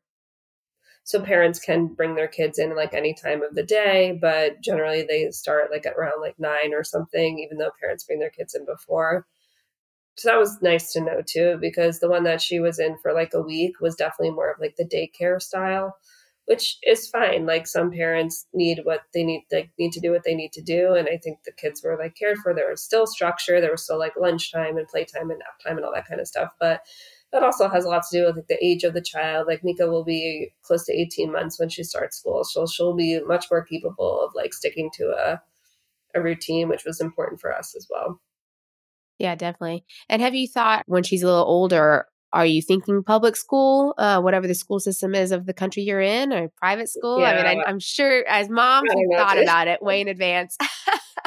So 1.05 1.23
parents 1.23 1.59
can 1.59 1.87
bring 1.87 2.15
their 2.17 2.29
kids 2.29 2.59
in 2.59 2.77
like 2.77 2.93
any 2.93 3.15
time 3.15 3.43
of 3.43 3.55
the 3.55 3.63
day, 3.63 4.19
but 4.21 4.61
generally 4.61 5.07
they 5.09 5.31
start 5.31 5.71
like 5.71 5.87
at 5.87 5.95
around 5.95 6.21
like 6.21 6.35
nine 6.39 6.75
or 6.75 6.85
something, 6.85 7.39
even 7.39 7.57
though 7.57 7.71
parents 7.81 8.05
bring 8.05 8.19
their 8.19 8.29
kids 8.29 8.55
in 8.55 8.67
before. 8.67 9.27
So 10.19 10.29
that 10.29 10.39
was 10.39 10.61
nice 10.61 10.93
to 10.93 11.01
know 11.01 11.23
too, 11.25 11.59
because 11.61 12.01
the 12.01 12.11
one 12.11 12.25
that 12.25 12.43
she 12.43 12.61
was 12.61 12.79
in 12.79 12.99
for 13.03 13.13
like 13.15 13.33
a 13.35 13.41
week 13.43 13.81
was 13.81 13.95
definitely 13.95 14.35
more 14.35 14.51
of 14.51 14.61
like 14.61 14.77
the 14.77 14.85
daycare 14.85 15.41
style 15.41 15.97
which 16.49 16.79
is 16.83 17.11
fine. 17.11 17.45
Like 17.45 17.67
some 17.67 17.91
parents 17.91 18.47
need 18.55 18.81
what 18.85 19.03
they 19.13 19.23
need, 19.23 19.45
like 19.53 19.71
need 19.79 19.93
to 19.93 20.01
do 20.01 20.11
what 20.13 20.25
they 20.25 20.35
need 20.35 20.51
to 20.55 20.63
do. 20.63 20.95
And 20.95 21.07
I 21.07 21.19
think 21.19 21.41
the 21.45 21.53
kids 21.53 21.83
were 21.85 21.99
like 21.99 22.15
cared 22.17 22.39
for. 22.39 22.55
There 22.55 22.71
was 22.71 22.83
still 22.83 23.07
structure. 23.07 23.61
There 23.61 23.71
was 23.71 23.85
still 23.85 23.99
like 23.99 24.15
lunchtime 24.19 24.79
and 24.79 24.89
playtime 24.89 25.31
and 25.31 25.39
nap 25.41 25.61
time 25.63 25.77
and 25.77 25.85
all 25.85 25.93
that 25.95 26.09
kind 26.09 26.23
of 26.23 26.27
stuff. 26.27 26.53
But 26.59 26.81
that 27.33 27.43
also 27.43 27.69
has 27.69 27.85
a 27.85 27.89
lot 27.89 28.03
to 28.11 28.19
do 28.19 28.25
with 28.25 28.37
like 28.37 28.47
the 28.49 28.65
age 28.65 28.83
of 28.83 28.95
the 28.95 29.03
child. 29.03 29.47
Like 29.47 29.63
Mika 29.63 29.87
will 29.89 30.05
be 30.05 30.51
close 30.63 30.87
to 30.87 30.99
18 30.99 31.31
months 31.31 31.61
when 31.61 31.69
she 31.69 31.83
starts 31.83 32.17
school. 32.17 32.43
So 32.45 32.67
she'll 32.67 32.97
be 32.97 33.21
much 33.27 33.45
more 33.51 33.63
capable 33.63 34.19
of 34.19 34.33
like 34.35 34.55
sticking 34.55 34.91
to 34.95 35.05
a, 35.09 35.43
a 36.15 36.23
routine, 36.23 36.71
which 36.71 36.87
was 36.87 37.03
important 37.03 37.43
for 37.43 37.55
us 37.55 37.75
as 37.77 37.87
well. 37.91 38.23
Yeah, 39.19 39.35
definitely. 39.35 39.85
And 40.09 40.23
have 40.23 40.35
you 40.35 40.49
thought 40.49 40.85
when 40.87 41.03
she's 41.03 41.23
a 41.23 41.27
little 41.27 41.45
older, 41.45 42.07
are 42.33 42.47
you 42.47 42.61
thinking 42.63 43.03
public 43.03 43.37
school, 43.37 43.95
uh, 43.99 44.21
whatever 44.21 44.47
the 44.47 44.55
school 44.55 44.81
system 44.81 45.15
is 45.15 45.33
of 45.33 45.47
the 45.47 45.55
country 45.55 45.83
you're 45.83 46.01
in, 46.01 46.33
or 46.33 46.51
private 46.57 46.89
school? 46.89 47.21
Yeah. 47.21 47.31
I 47.31 47.55
mean, 47.55 47.63
I, 47.67 47.71
am 47.71 47.81
sure 47.81 48.25
as 48.29 48.49
moms, 48.49 48.89
we 48.95 49.17
thought 49.17 49.41
about 49.43 49.67
it 49.67 49.83
way 49.83 50.01
in 50.01 50.09
advance. 50.09 50.57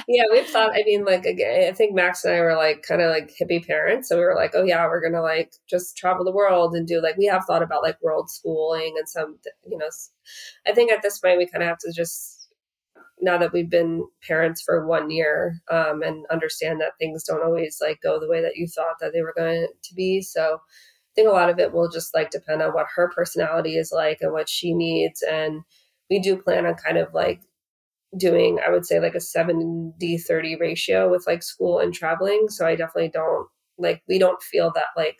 yeah, 0.07 0.23
we've 0.31 0.45
thought. 0.47 0.71
I 0.73 0.83
mean, 0.85 1.03
like 1.03 1.25
again, 1.25 1.67
I 1.69 1.73
think 1.73 1.95
Max 1.95 2.23
and 2.23 2.35
I 2.35 2.39
were 2.41 2.55
like 2.55 2.83
kind 2.83 3.01
of 3.01 3.09
like 3.09 3.33
hippie 3.35 3.65
parents, 3.65 4.09
so 4.09 4.17
we 4.17 4.23
were 4.23 4.35
like, 4.35 4.51
oh 4.53 4.63
yeah, 4.63 4.85
we're 4.85 5.01
gonna 5.01 5.23
like 5.23 5.53
just 5.67 5.97
travel 5.97 6.23
the 6.23 6.31
world 6.31 6.75
and 6.75 6.87
do 6.87 7.01
like 7.01 7.17
we 7.17 7.25
have 7.25 7.45
thought 7.45 7.63
about 7.63 7.81
like 7.81 8.01
world 8.01 8.29
schooling 8.29 8.93
and 8.97 9.09
some, 9.09 9.39
you 9.67 9.77
know, 9.77 9.89
I 10.67 10.73
think 10.73 10.91
at 10.91 11.01
this 11.01 11.19
point 11.19 11.39
we 11.39 11.47
kind 11.47 11.63
of 11.63 11.69
have 11.69 11.79
to 11.79 11.91
just 11.95 12.40
now 13.22 13.38
that 13.38 13.53
we've 13.53 13.69
been 13.69 14.05
parents 14.28 14.61
for 14.61 14.86
one 14.88 15.09
year 15.11 15.55
um, 15.69 16.01
and 16.01 16.26
understand 16.32 16.82
that 16.82 16.93
things 16.99 17.24
don't 17.24 17.43
always 17.43 17.78
like 17.82 17.99
go 18.01 18.19
the 18.19 18.28
way 18.30 18.41
that 18.41 18.55
you 18.55 18.67
thought 18.67 18.95
that 18.99 19.13
they 19.13 19.22
were 19.22 19.34
going 19.38 19.67
to 19.84 19.93
be 19.95 20.22
so 20.22 20.55
I 20.55 21.13
think 21.15 21.28
a 21.28 21.32
lot 21.32 21.49
of 21.49 21.59
it 21.59 21.74
will 21.74 21.89
just 21.89 22.13
like 22.15 22.32
depend 22.32 22.61
on 22.61 22.72
what 22.74 22.88
her 22.95 23.11
personality 23.13 23.78
is 23.78 23.91
like 23.93 24.19
and 24.22 24.32
what 24.32 24.47
she 24.47 24.74
needs. 24.74 25.22
And 25.22 25.61
we 26.09 26.19
do 26.19 26.38
plan 26.38 26.65
on 26.65 26.76
kind 26.76 26.97
of 26.97 27.13
like 27.13 27.41
doing, 28.17 28.59
I 28.65 28.72
would 28.72 28.86
say, 28.86 28.99
like 28.99 29.15
a 29.15 29.19
70 29.22 30.17
30 30.17 30.55
ratio 30.57 31.09
with 31.09 31.26
like 31.28 31.43
school 31.43 31.80
and 31.80 31.93
traveling. 31.93 32.47
So 32.49 32.65
I 32.65 32.76
definitely 32.76 33.09
don't 33.09 33.47
like, 33.78 34.01
we 34.07 34.19
don't 34.19 34.41
feel 34.43 34.72
that 34.76 34.88
like 34.97 35.17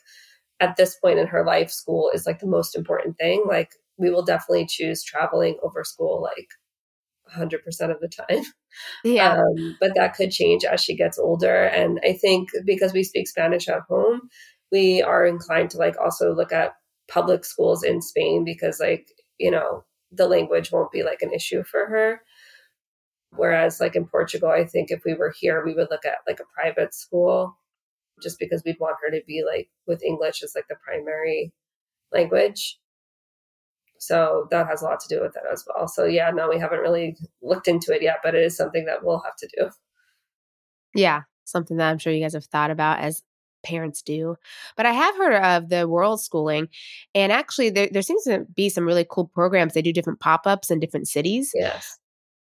at 0.60 0.78
this 0.78 0.98
point 0.98 1.20
in 1.20 1.28
her 1.28 1.46
life, 1.46 1.72
school 1.72 2.12
is 2.14 2.26
like 2.28 2.40
the 2.40 2.48
most 2.48 2.76
important 2.76 3.18
thing. 3.18 3.44
Like, 3.48 3.72
we 3.98 4.10
will 4.12 4.24
definitely 4.24 4.66
choose 4.68 5.04
traveling 5.04 5.58
over 5.64 5.84
school 5.84 6.22
like 6.22 6.50
100% 7.36 7.56
of 7.92 8.00
the 8.00 8.10
time. 8.10 8.44
Yeah. 9.04 9.38
Um, 9.38 9.78
but 9.80 9.96
that 9.96 10.16
could 10.16 10.32
change 10.32 10.64
as 10.64 10.82
she 10.82 10.96
gets 10.96 11.20
older. 11.20 11.66
And 11.66 12.00
I 12.06 12.14
think 12.14 12.50
because 12.66 12.94
we 12.94 13.04
speak 13.04 13.28
Spanish 13.28 13.68
at 13.68 13.82
home, 13.90 14.30
we 14.72 15.02
are 15.02 15.26
inclined 15.26 15.72
to 15.72 15.78
like 15.78 15.96
also 16.00 16.34
look 16.34 16.54
at 16.54 16.74
public 17.10 17.44
schools 17.44 17.84
in 17.84 18.02
Spain 18.02 18.46
because 18.46 18.80
like, 18.80 19.08
you 19.38 19.52
know, 19.52 19.84
the 20.12 20.28
language 20.28 20.72
won't 20.72 20.92
be 20.92 21.04
like 21.04 21.22
an 21.22 21.34
issue 21.34 21.64
for 21.64 21.86
her. 21.88 22.22
Whereas 23.36 23.80
like 23.80 23.96
in 23.96 24.06
Portugal, 24.06 24.50
I 24.50 24.66
think 24.66 24.92
if 24.92 25.02
we 25.06 25.14
were 25.14 25.34
here, 25.38 25.66
we 25.66 25.74
would 25.74 25.88
look 25.90 26.06
at 26.06 26.20
like 26.28 26.40
a 26.40 26.54
private 26.54 26.94
school 26.94 27.58
just 28.22 28.40
because 28.40 28.62
we'd 28.66 28.80
want 28.80 28.98
her 29.02 29.12
to 29.12 29.24
be 29.26 29.44
like 29.46 29.70
with 29.88 30.04
English 30.04 30.44
as 30.44 30.54
like 30.56 30.68
the 30.70 30.76
primary 30.86 31.54
language. 32.14 32.78
So 34.02 34.48
that 34.50 34.66
has 34.66 34.82
a 34.82 34.86
lot 34.86 35.00
to 35.02 35.08
do 35.08 35.22
with 35.22 35.36
it 35.36 35.44
as 35.54 35.64
well. 35.68 35.88
So 35.88 36.06
yeah, 36.06 36.32
no, 36.32 36.50
we 36.50 36.58
haven't 36.58 36.80
really 36.80 37.16
looked 37.44 37.68
into 37.68 37.94
it 37.94 38.02
yet, 38.02 38.18
but 38.24 38.34
it 38.34 38.42
is 38.42 38.58
something 38.58 38.86
that 38.86 39.04
we'll 39.04 39.20
have 39.20 39.36
to 39.38 39.48
do. 39.56 39.70
Yeah, 40.96 41.22
something 41.46 41.78
that 41.78 41.88
I'm 41.88 42.00
sure 42.00 42.12
you 42.12 42.24
guys 42.24 42.34
have 42.34 42.46
thought 42.46 42.72
about 42.72 43.00
as 43.00 43.22
parents 43.64 44.02
do. 44.02 44.38
But 44.76 44.88
I 44.88 44.92
have 44.92 45.16
heard 45.18 45.36
of 45.36 45.70
the 45.70 45.88
world 45.88 46.20
schooling, 46.20 46.70
and 47.14 47.32
actually, 47.32 47.70
there, 47.70 47.90
there 47.92 48.02
seems 48.02 48.24
to 48.24 48.48
be 48.56 48.70
some 48.70 48.88
really 48.88 49.06
cool 49.08 49.28
programs. 49.28 49.76
They 49.76 49.84
do 49.84 49.94
different 49.94 50.20
pop 50.20 50.48
ups 50.48 50.72
in 50.72 50.80
different 50.80 51.08
cities. 51.08 51.52
Yes. 51.54 52.00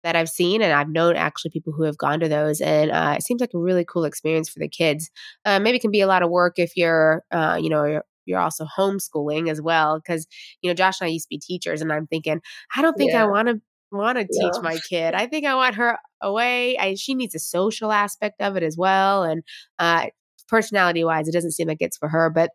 That 0.03 0.17
I've 0.17 0.29
seen, 0.29 0.63
and 0.63 0.73
I've 0.73 0.89
known 0.89 1.15
actually 1.15 1.53
people 1.53 1.73
who 1.73 1.85
have 1.85 1.97
gone 1.97 2.19
to 2.21 2.29
those, 2.29 2.61
and 2.61 2.91
uh, 2.91 3.15
it 3.17 3.23
seems 3.23 3.41
like 3.41 3.55
a 3.55 3.59
really 3.59 3.85
cool 3.85 4.05
experience 4.05 4.49
for 4.49 4.59
the 4.59 4.69
kids. 4.69 5.11
Uh, 5.45 5.61
maybe 5.61 5.77
it 5.77 5.81
can 5.81 5.93
be 5.93 6.01
a 6.01 6.09
lot 6.09 6.25
of 6.25 6.31
work 6.31 6.59
if 6.59 6.77
you're, 6.77 7.23
uh, 7.31 7.57
you 7.61 7.71
know, 7.71 8.03
you're, 8.27 8.41
also 8.41 8.67
homeschooling 8.79 9.51
as 9.51 9.61
well, 9.63 9.99
because 9.99 10.27
you 10.61 10.71
know 10.71 10.75
Josh 10.75 11.01
and 11.01 11.09
I 11.09 11.11
used 11.11 11.27
to 11.27 11.31
be 11.31 11.39
teachers, 11.39 11.81
and 11.81 11.93
I'm 11.93 12.07
thinking, 12.07 12.41
I 12.77 12.83
don't 12.83 12.97
think 12.97 13.13
yeah. 13.13 13.25
I 13.25 13.27
want 13.27 13.49
to 13.49 13.61
want 13.93 14.19
to 14.19 14.25
teach 14.25 14.53
yeah. 14.55 14.61
my 14.63 14.79
kid. 14.89 15.15
I 15.23 15.27
think 15.27 15.47
I 15.47 15.55
want 15.55 15.77
her 15.77 15.99
away. 16.21 16.77
I, 16.77 16.95
she 16.95 17.15
needs 17.15 17.35
a 17.35 17.39
social 17.39 17.93
aspect 17.93 18.41
of 18.41 18.57
it 18.57 18.63
as 18.63 18.77
well, 18.77 19.23
and 19.23 19.43
uh, 19.79 20.07
personality 20.49 21.05
wise, 21.05 21.29
it 21.29 21.33
doesn't 21.33 21.53
seem 21.53 21.69
like 21.69 21.79
it's 21.81 21.97
for 21.97 22.09
her, 22.09 22.31
but 22.31 22.51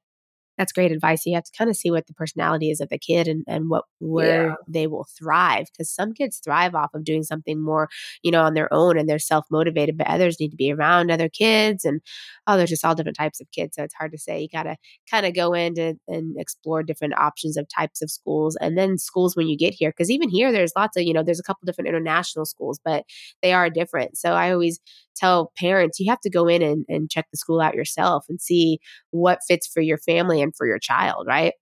that's 0.58 0.72
great 0.72 0.92
advice. 0.92 1.26
You 1.26 1.36
have 1.36 1.44
to 1.44 1.52
kind 1.58 1.70
of 1.70 1.76
see 1.76 1.92
what 1.92 2.08
the 2.08 2.14
personality 2.14 2.70
is 2.70 2.82
of 2.82 2.90
the 2.90 2.98
kid 2.98 3.28
and, 3.28 3.44
and 3.48 3.70
what 3.70 3.86
where 4.00 4.48
yeah. 4.48 4.56
they 4.68 4.88
will 4.88 5.08
thrive. 5.18 5.68
Because 5.72 5.90
some 5.90 6.14
kids 6.14 6.40
thrive 6.44 6.76
off 6.76 6.94
of 6.94 7.04
doing 7.04 7.24
something 7.24 7.62
more, 7.62 7.90
you 8.24 8.32
know, 8.32 8.44
on 8.44 8.54
their 8.54 8.72
own 8.74 8.98
and 8.98 9.10
they're 9.10 9.20
self 9.20 9.46
motivated, 9.50 9.98
but 9.98 10.08
others 10.08 10.40
need 10.40 10.50
to 10.50 10.58
be 10.58 10.72
around 10.72 11.10
other 11.10 11.30
kids. 11.30 11.86
And 11.86 12.02
oh, 12.48 12.58
there's 12.58 12.70
just 12.70 12.86
all 12.86 12.96
different 12.96 13.18
types 13.18 13.40
of 13.40 13.48
kids. 13.52 13.76
So 13.76 13.84
it's 13.84 13.96
hard 13.96 14.12
to 14.12 14.18
say. 14.18 14.42
You 14.42 14.50
gotta 14.52 14.78
kind 15.10 15.26
of 15.26 15.34
go 15.34 15.54
in 15.54 15.76
to, 15.76 15.96
and 16.08 16.36
explore 16.40 16.84
different 16.84 17.18
options 17.18 17.58
of 17.58 17.68
types 17.68 18.02
of 18.02 18.12
schools 18.12 18.58
and 18.60 18.78
then 18.78 18.98
schools 18.98 19.36
when 19.36 19.48
you 19.48 19.58
get 19.58 19.74
here. 19.74 19.92
Because 19.92 20.12
even 20.12 20.30
here 20.30 20.52
there's 20.52 20.74
lots 20.76 20.98
of, 20.98 21.04
you 21.04 21.14
know, 21.14 21.24
there's 21.24 21.40
a 21.40 21.44
couple 21.44 21.66
different 21.66 21.88
international 21.88 22.46
schools, 22.46 22.80
but 22.84 23.06
they 23.42 23.54
are 23.54 23.70
different. 23.70 24.18
So 24.18 24.34
I 24.34 24.52
always 24.52 24.80
tell 25.22 25.52
parents 25.58 26.00
you 26.00 26.10
have 26.10 26.22
to 26.22 26.30
go 26.30 26.48
in 26.48 26.62
and, 26.62 26.86
and 26.88 27.10
check 27.10 27.28
the 27.32 27.38
school 27.38 27.62
out 27.62 27.76
yourself 27.76 28.26
and 28.30 28.42
see 28.42 28.80
what 29.12 29.40
fits 29.48 29.68
for 29.68 29.82
your 29.82 29.98
family 29.98 30.42
and 30.42 30.56
for 30.56 30.66
your 30.66 30.80
child, 30.80 31.28
right? 31.28 31.54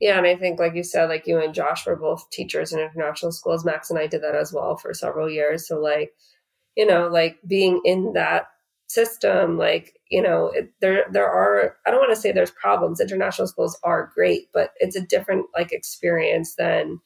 Yeah, 0.00 0.18
and 0.18 0.26
I 0.26 0.36
think, 0.36 0.58
like 0.58 0.74
you 0.74 0.84
said, 0.84 1.08
like 1.08 1.26
you 1.26 1.40
and 1.40 1.54
Josh 1.54 1.86
were 1.86 1.96
both 1.96 2.28
teachers 2.30 2.72
in 2.72 2.80
international 2.80 3.32
schools. 3.32 3.64
Max 3.64 3.90
and 3.90 3.98
I 3.98 4.06
did 4.06 4.22
that 4.22 4.34
as 4.34 4.52
well 4.52 4.76
for 4.76 4.94
several 4.94 5.28
years. 5.30 5.66
So, 5.66 5.80
like, 5.80 6.12
you 6.76 6.86
know, 6.86 7.08
like 7.08 7.38
being 7.46 7.80
in 7.84 8.12
that 8.14 8.46
system, 8.88 9.58
like, 9.58 9.94
you 10.10 10.22
know, 10.22 10.52
it, 10.54 10.70
there 10.80 11.06
there 11.10 11.28
are. 11.28 11.76
I 11.86 11.90
don't 11.90 12.00
want 12.00 12.14
to 12.14 12.20
say 12.20 12.30
there's 12.30 12.52
problems. 12.52 13.00
International 13.00 13.48
schools 13.48 13.78
are 13.82 14.12
great, 14.14 14.48
but 14.52 14.70
it's 14.76 14.96
a 14.96 15.00
different 15.00 15.46
like 15.56 15.72
experience 15.72 16.54
than 16.56 17.00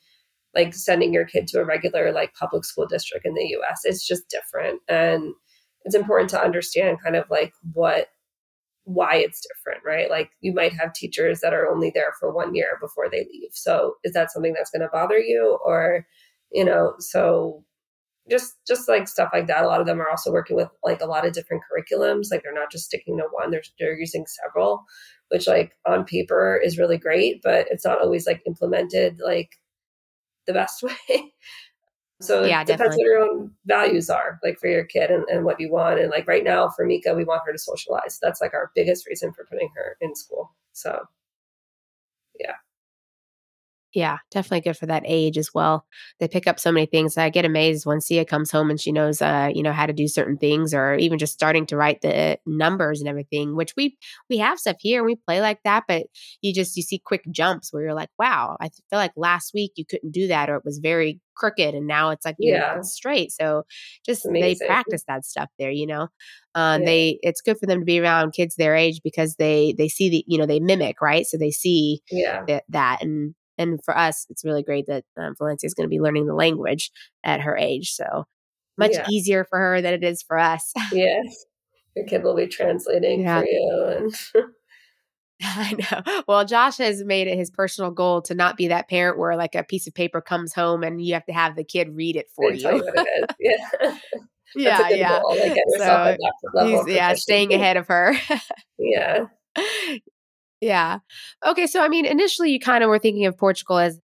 like 0.54 0.74
sending 0.74 1.12
your 1.12 1.24
kid 1.24 1.46
to 1.48 1.60
a 1.60 1.64
regular 1.64 2.12
like 2.12 2.34
public 2.34 2.64
school 2.64 2.86
district 2.86 3.24
in 3.24 3.34
the 3.34 3.56
US. 3.58 3.82
It's 3.84 4.06
just 4.06 4.28
different. 4.28 4.80
And 4.88 5.34
it's 5.84 5.94
important 5.94 6.30
to 6.30 6.42
understand 6.42 6.98
kind 7.02 7.16
of 7.16 7.24
like 7.30 7.52
what 7.72 8.08
why 8.84 9.16
it's 9.16 9.46
different, 9.46 9.84
right? 9.84 10.10
Like 10.10 10.30
you 10.40 10.52
might 10.52 10.72
have 10.72 10.92
teachers 10.92 11.40
that 11.40 11.54
are 11.54 11.68
only 11.68 11.92
there 11.94 12.12
for 12.18 12.32
one 12.32 12.54
year 12.54 12.78
before 12.80 13.08
they 13.08 13.26
leave. 13.32 13.50
So 13.52 13.94
is 14.04 14.12
that 14.14 14.32
something 14.32 14.52
that's 14.52 14.70
going 14.70 14.82
to 14.82 14.88
bother 14.92 15.18
you 15.18 15.58
or 15.64 16.06
you 16.52 16.64
know, 16.64 16.94
so 16.98 17.64
just 18.28 18.54
just 18.66 18.88
like 18.88 19.08
stuff 19.08 19.30
like 19.32 19.46
that. 19.48 19.64
A 19.64 19.66
lot 19.66 19.80
of 19.80 19.86
them 19.86 20.00
are 20.00 20.08
also 20.08 20.32
working 20.32 20.56
with 20.56 20.68
like 20.84 21.00
a 21.00 21.06
lot 21.06 21.26
of 21.26 21.32
different 21.32 21.62
curriculums. 21.64 22.28
Like 22.30 22.42
they're 22.42 22.54
not 22.54 22.70
just 22.70 22.84
sticking 22.86 23.16
to 23.18 23.24
one; 23.30 23.50
they're 23.50 23.62
they're 23.78 23.98
using 23.98 24.24
several, 24.26 24.84
which 25.28 25.46
like 25.48 25.72
on 25.86 26.04
paper 26.04 26.60
is 26.62 26.78
really 26.78 26.98
great, 26.98 27.40
but 27.42 27.66
it's 27.70 27.84
not 27.84 28.00
always 28.00 28.26
like 28.26 28.42
implemented 28.46 29.20
like 29.24 29.50
the 30.46 30.52
best 30.52 30.82
way. 31.08 31.32
So 32.20 32.44
yeah, 32.44 32.60
it 32.60 32.66
depends 32.66 32.96
definitely. 32.96 33.04
what 33.04 33.06
your 33.06 33.18
own 33.18 33.50
values 33.64 34.10
are, 34.10 34.38
like 34.42 34.58
for 34.58 34.68
your 34.68 34.84
kid 34.84 35.10
and, 35.10 35.24
and 35.30 35.44
what 35.44 35.58
you 35.58 35.70
want. 35.70 36.00
And 36.00 36.10
like 36.10 36.28
right 36.28 36.44
now 36.44 36.68
for 36.68 36.84
Mika, 36.84 37.14
we 37.14 37.24
want 37.24 37.42
her 37.46 37.52
to 37.52 37.58
socialize. 37.58 38.18
That's 38.20 38.42
like 38.42 38.52
our 38.52 38.70
biggest 38.74 39.06
reason 39.06 39.32
for 39.32 39.46
putting 39.46 39.70
her 39.74 39.96
in 40.00 40.14
school. 40.14 40.52
So 40.72 41.04
yeah. 42.38 42.54
Yeah, 43.92 44.18
definitely 44.30 44.60
good 44.60 44.76
for 44.76 44.86
that 44.86 45.02
age 45.04 45.36
as 45.36 45.50
well. 45.52 45.84
They 46.20 46.28
pick 46.28 46.46
up 46.46 46.60
so 46.60 46.70
many 46.70 46.86
things. 46.86 47.18
I 47.18 47.28
get 47.28 47.44
amazed 47.44 47.86
when 47.86 48.00
Sia 48.00 48.24
comes 48.24 48.48
home 48.52 48.70
and 48.70 48.80
she 48.80 48.92
knows, 48.92 49.20
uh, 49.20 49.50
you 49.52 49.64
know, 49.64 49.72
how 49.72 49.84
to 49.86 49.92
do 49.92 50.06
certain 50.06 50.36
things, 50.38 50.72
or 50.72 50.94
even 50.94 51.18
just 51.18 51.32
starting 51.32 51.66
to 51.66 51.76
write 51.76 52.00
the 52.00 52.38
numbers 52.46 53.00
and 53.00 53.08
everything. 53.08 53.56
Which 53.56 53.74
we 53.76 53.98
we 54.28 54.38
have 54.38 54.60
stuff 54.60 54.76
here 54.78 55.00
and 55.00 55.06
we 55.06 55.16
play 55.16 55.40
like 55.40 55.58
that, 55.64 55.84
but 55.88 56.06
you 56.40 56.54
just 56.54 56.76
you 56.76 56.84
see 56.84 57.00
quick 57.04 57.24
jumps 57.32 57.72
where 57.72 57.82
you're 57.82 57.94
like, 57.94 58.10
wow, 58.16 58.56
I 58.60 58.68
feel 58.68 58.98
like 58.98 59.12
last 59.16 59.52
week 59.54 59.72
you 59.74 59.84
couldn't 59.84 60.12
do 60.12 60.28
that, 60.28 60.48
or 60.48 60.54
it 60.56 60.64
was 60.64 60.78
very 60.78 61.20
crooked, 61.34 61.74
and 61.74 61.88
now 61.88 62.10
it's 62.10 62.24
like 62.24 62.36
yeah, 62.38 62.76
it's 62.78 62.92
straight. 62.92 63.32
So 63.32 63.64
just 64.06 64.28
they 64.32 64.54
practice 64.66 65.02
that 65.08 65.24
stuff 65.24 65.48
there, 65.58 65.70
you 65.72 65.86
know. 65.88 66.06
Uh, 66.54 66.78
yeah. 66.80 66.84
They 66.86 67.18
it's 67.22 67.40
good 67.40 67.58
for 67.58 67.66
them 67.66 67.80
to 67.80 67.84
be 67.84 67.98
around 68.00 68.32
kids 68.34 68.54
their 68.54 68.76
age 68.76 69.00
because 69.02 69.34
they 69.36 69.74
they 69.76 69.88
see 69.88 70.08
the 70.08 70.24
you 70.28 70.38
know 70.38 70.46
they 70.46 70.60
mimic 70.60 71.00
right, 71.00 71.26
so 71.26 71.36
they 71.36 71.50
see 71.50 72.02
yeah 72.10 72.44
th- 72.46 72.62
that 72.68 73.02
and 73.02 73.34
And 73.60 73.78
for 73.84 73.96
us, 73.96 74.26
it's 74.30 74.44
really 74.44 74.62
great 74.62 74.86
that 74.86 75.04
um, 75.16 75.34
Valencia 75.38 75.66
is 75.66 75.74
going 75.74 75.84
to 75.84 75.90
be 75.90 76.00
learning 76.00 76.26
the 76.26 76.34
language 76.34 76.90
at 77.22 77.40
her 77.42 77.56
age. 77.56 77.92
So 77.92 78.24
much 78.78 78.92
Yeah. 78.94 79.06
easier 79.10 79.44
for 79.44 79.58
her 79.58 79.80
than 79.82 79.94
it 79.94 80.02
is 80.02 80.22
for 80.22 80.38
us. 80.38 80.72
Yeah. 80.92 81.20
Your 81.94 82.06
kid 82.06 82.22
will 82.22 82.36
be 82.36 82.46
translating 82.46 83.20
Yeah. 83.20 83.40
for 83.40 83.46
you. 83.46 83.84
And 83.98 84.14
I 85.42 85.74
know. 85.74 86.22
Well, 86.28 86.44
Josh 86.44 86.76
has 86.78 87.02
made 87.04 87.26
it 87.26 87.36
his 87.38 87.50
personal 87.50 87.90
goal 87.90 88.20
to 88.22 88.34
not 88.34 88.56
be 88.56 88.68
that 88.68 88.88
parent 88.88 89.18
where 89.18 89.36
like 89.36 89.54
a 89.54 89.62
piece 89.64 89.86
of 89.86 89.94
paper 89.94 90.20
comes 90.20 90.52
home 90.52 90.82
and 90.82 91.00
you 91.04 91.14
have 91.14 91.24
to 91.26 91.32
have 91.32 91.56
the 91.56 91.64
kid 91.64 91.88
read 91.94 92.16
it 92.16 92.26
for 92.34 92.52
you. 92.52 92.82
Yeah. 93.38 93.56
yeah, 94.54 94.78
That's 94.78 94.84
a 94.84 94.88
good 94.88 94.98
yeah. 94.98 95.20
goal. 95.20 95.30
Like, 95.38 95.56
So, 95.78 95.82
at 95.84 96.18
that 96.18 96.32
level 96.54 96.80
of 96.80 96.86
He's 96.86 96.94
yeah, 96.96 97.14
staying 97.14 97.54
ahead 97.54 97.76
of 97.76 97.86
her. 97.88 98.14
Yeah. 98.78 99.24
Yeah. 100.60 100.98
Okay, 101.46 101.66
so 101.66 101.82
I 101.82 101.88
mean, 101.88 102.04
initially 102.04 102.50
you 102.50 102.60
kind 102.60 102.84
of 102.84 102.88
were 102.88 102.98
thinking 102.98 103.26
of 103.26 103.36
Portugal 103.36 103.78
as 103.78 104.00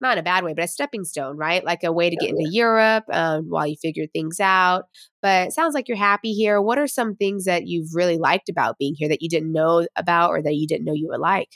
not 0.00 0.18
in 0.18 0.18
a 0.18 0.24
bad 0.24 0.44
way, 0.44 0.52
but 0.52 0.64
a 0.64 0.68
stepping 0.68 1.04
stone, 1.04 1.36
right? 1.36 1.64
Like 1.64 1.84
a 1.84 1.92
way 1.92 2.10
to 2.10 2.16
get 2.16 2.30
into 2.30 2.50
Europe 2.50 3.04
um, 3.12 3.48
while 3.48 3.66
you 3.66 3.76
figure 3.80 4.06
things 4.12 4.40
out. 4.40 4.84
But 5.22 5.48
it 5.48 5.52
sounds 5.52 5.74
like 5.74 5.88
you're 5.88 5.96
happy 5.96 6.32
here. 6.32 6.60
What 6.60 6.78
are 6.78 6.88
some 6.88 7.14
things 7.14 7.44
that 7.44 7.68
you've 7.68 7.94
really 7.94 8.18
liked 8.18 8.48
about 8.48 8.78
being 8.78 8.94
here 8.96 9.08
that 9.08 9.22
you 9.22 9.28
didn't 9.28 9.52
know 9.52 9.86
about 9.96 10.30
or 10.30 10.42
that 10.42 10.56
you 10.56 10.66
didn't 10.66 10.84
know 10.84 10.94
you 10.94 11.08
would 11.08 11.20
like? 11.20 11.50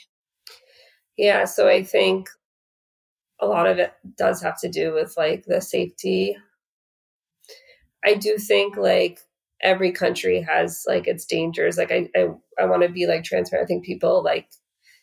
Yeah. 1.17 1.43
So 1.45 1.67
I 1.67 1.83
think 1.83 2.29
a 3.41 3.45
lot 3.45 3.67
of 3.67 3.79
it 3.79 3.93
does 4.17 4.41
have 4.41 4.59
to 4.61 4.69
do 4.69 4.93
with 4.93 5.15
like 5.17 5.45
the 5.45 5.59
safety. 5.61 6.37
I 8.05 8.13
do 8.13 8.37
think 8.37 8.77
like 8.77 9.19
every 9.61 9.91
country 9.91 10.41
has 10.41 10.83
like 10.87 11.07
its 11.07 11.25
dangers. 11.25 11.77
Like 11.77 11.91
I 11.91 12.09
I, 12.15 12.27
I 12.59 12.65
want 12.65 12.83
to 12.83 12.89
be 12.89 13.07
like 13.07 13.23
transparent. 13.23 13.65
I 13.65 13.67
think 13.67 13.85
people 13.85 14.23
like 14.23 14.47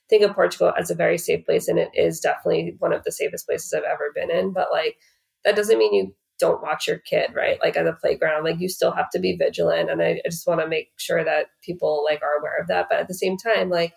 think 0.09 0.23
of 0.23 0.35
Portugal 0.35 0.73
as 0.79 0.91
a 0.91 0.95
very 0.95 1.19
safe 1.19 1.45
place 1.47 1.67
and 1.69 1.79
it 1.79 1.91
is 1.95 2.21
definitely 2.21 2.77
one 2.79 2.93
of 2.93 3.05
the 3.05 3.13
safest 3.13 3.47
places 3.47 3.73
I've 3.73 3.85
ever 3.85 4.13
been 4.15 4.31
in. 4.31 4.53
But 4.53 4.69
like 4.73 4.97
that 5.45 5.57
doesn't 5.57 5.79
mean 5.79 5.95
you 5.95 6.15
don't 6.39 6.63
watch 6.63 6.87
your 6.87 6.99
kid, 6.99 7.31
right? 7.35 7.59
Like 7.63 7.77
at 7.77 7.85
the 7.85 7.93
playground. 7.93 8.45
Like 8.45 8.61
you 8.61 8.69
still 8.69 8.93
have 8.93 9.11
to 9.11 9.19
be 9.19 9.37
vigilant. 9.37 9.91
And 9.91 10.03
I, 10.03 10.21
I 10.25 10.29
just 10.29 10.47
want 10.47 10.61
to 10.61 10.69
make 10.69 10.89
sure 10.97 11.25
that 11.25 11.47
people 11.63 12.05
like 12.09 12.23
are 12.23 12.39
aware 12.41 12.61
of 12.61 12.69
that. 12.69 12.87
But 12.91 12.99
at 13.01 13.09
the 13.09 13.15
same 13.15 13.37
time, 13.37 13.71
like 13.71 13.95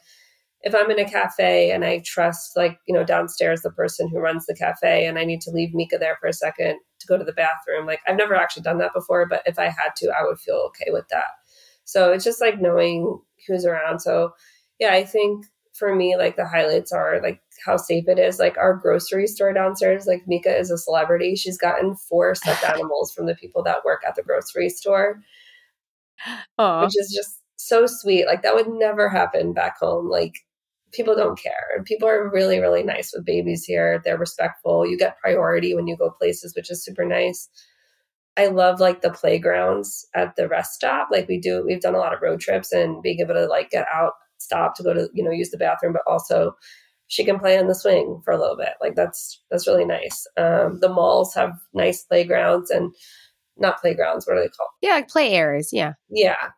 if 0.62 0.74
I'm 0.76 0.90
in 0.92 1.00
a 1.00 1.10
cafe 1.10 1.72
and 1.72 1.86
I 1.86 2.02
trust, 2.06 2.56
like, 2.56 2.80
you 2.88 2.94
know, 2.94 3.04
downstairs 3.04 3.62
the 3.62 3.72
person 3.72 4.10
who 4.10 4.20
runs 4.20 4.46
the 4.46 4.56
cafe 4.56 5.06
and 5.06 5.18
I 5.18 5.24
need 5.24 5.42
to 5.42 5.52
leave 5.52 5.74
Mika 5.74 5.98
there 5.98 6.18
for 6.20 6.28
a 6.28 6.34
second 6.34 6.80
to 7.00 7.08
go 7.08 7.18
to 7.18 7.24
the 7.24 7.34
bathroom, 7.34 7.86
like, 7.86 8.00
I've 8.08 8.18
never 8.18 8.36
actually 8.36 8.64
done 8.64 8.78
that 8.80 8.94
before, 8.94 9.26
but 9.28 9.44
if 9.46 9.60
I 9.60 9.66
had 9.66 9.96
to, 9.98 10.08
I 10.10 10.24
would 10.24 10.40
feel 10.40 10.70
okay 10.70 10.92
with 10.92 11.08
that. 11.10 11.26
So 11.86 12.12
it's 12.12 12.24
just 12.24 12.42
like 12.42 12.60
knowing 12.62 13.20
who's 13.48 13.66
around. 13.66 14.00
So, 14.00 14.32
yeah, 14.80 14.94
I 14.94 15.06
think 15.06 15.46
for 15.74 15.96
me, 15.96 16.18
like, 16.18 16.36
the 16.36 16.48
highlights 16.48 16.92
are 16.92 17.22
like 17.22 17.42
how 17.66 17.78
safe 17.78 18.08
it 18.08 18.20
is. 18.20 18.40
Like, 18.40 18.58
our 18.58 18.74
grocery 18.74 19.28
store 19.28 19.54
downstairs, 19.54 20.06
like, 20.08 20.28
Mika 20.28 20.56
is 20.58 20.72
a 20.72 20.78
celebrity. 20.78 21.36
She's 21.36 21.58
gotten 21.58 21.96
four 21.96 22.36
stuffed 22.36 22.64
animals 22.70 23.14
from 23.14 23.26
the 23.28 23.36
people 23.36 23.64
that 23.64 23.86
work 23.86 24.04
at 24.08 24.16
the 24.16 24.24
grocery 24.24 24.70
store 24.70 25.22
Oh, 26.58 26.84
which 26.84 26.98
is 26.98 27.14
just 27.16 27.42
so 27.58 27.86
sweet. 27.88 28.26
Like 28.26 28.42
that 28.44 28.56
would 28.56 28.68
never 28.68 29.10
happen 29.10 29.54
back 29.54 29.78
home. 29.80 30.10
Like 30.10 30.34
people 30.94 31.16
don't 31.16 31.40
care. 31.40 31.68
And 31.76 31.86
people 31.86 32.08
are 32.08 32.30
really, 32.30 32.60
really 32.60 32.84
nice 32.84 33.12
with 33.14 33.26
babies 33.26 33.64
here. 33.66 34.02
They're 34.04 34.18
respectful. 34.18 34.86
You 34.86 34.98
get 34.98 35.20
priority 35.20 35.76
when 35.76 35.88
you 35.88 35.98
go 35.98 36.10
places, 36.10 36.54
which 36.56 36.72
is 36.72 36.84
super 36.84 37.06
nice. 37.06 37.50
I 38.38 38.48
love 38.48 38.80
like 38.80 39.02
the 39.02 39.10
playgrounds 39.10 40.08
at 40.16 40.36
the 40.36 40.48
rest 40.48 40.74
stop. 40.76 41.10
Like 41.12 41.28
we 41.28 41.40
do, 41.40 41.64
we've 41.66 41.82
done 41.82 41.96
a 41.96 42.00
lot 42.00 42.14
of 42.14 42.22
road 42.22 42.40
trips 42.40 42.72
and 42.72 43.02
being 43.02 43.20
able 43.20 43.34
to 43.34 43.48
like 43.48 43.72
get 43.72 43.88
out, 43.94 44.14
stop 44.38 44.76
to 44.76 44.84
go 44.84 44.94
to, 44.94 45.10
you 45.14 45.24
know, 45.24 45.32
use 45.32 45.50
the 45.50 45.58
bathroom, 45.58 45.94
but 45.94 46.04
also 46.08 46.56
she 47.08 47.26
can 47.26 47.40
play 47.40 47.58
on 47.58 47.68
the 47.68 47.76
swing 47.76 48.22
for 48.24 48.32
a 48.32 48.40
little 48.40 48.58
bit. 48.58 48.74
Like 48.80 48.96
that's 48.96 49.42
that's 49.50 49.68
really 49.68 49.86
nice. 49.86 50.28
Um, 50.38 50.80
the 50.82 50.90
malls 50.90 51.34
have 51.34 51.54
nice 51.74 52.04
playgrounds 52.04 52.70
and 52.70 52.94
not 53.58 53.82
playgrounds. 53.82 54.28
What 54.28 54.38
are 54.38 54.42
they 54.42 54.50
called? 54.50 54.70
yeah, 54.82 54.96
like 54.96 55.10
play 55.10 55.34
areas. 55.34 55.70
Yeah. 55.74 55.94
Yeah. 56.10 56.50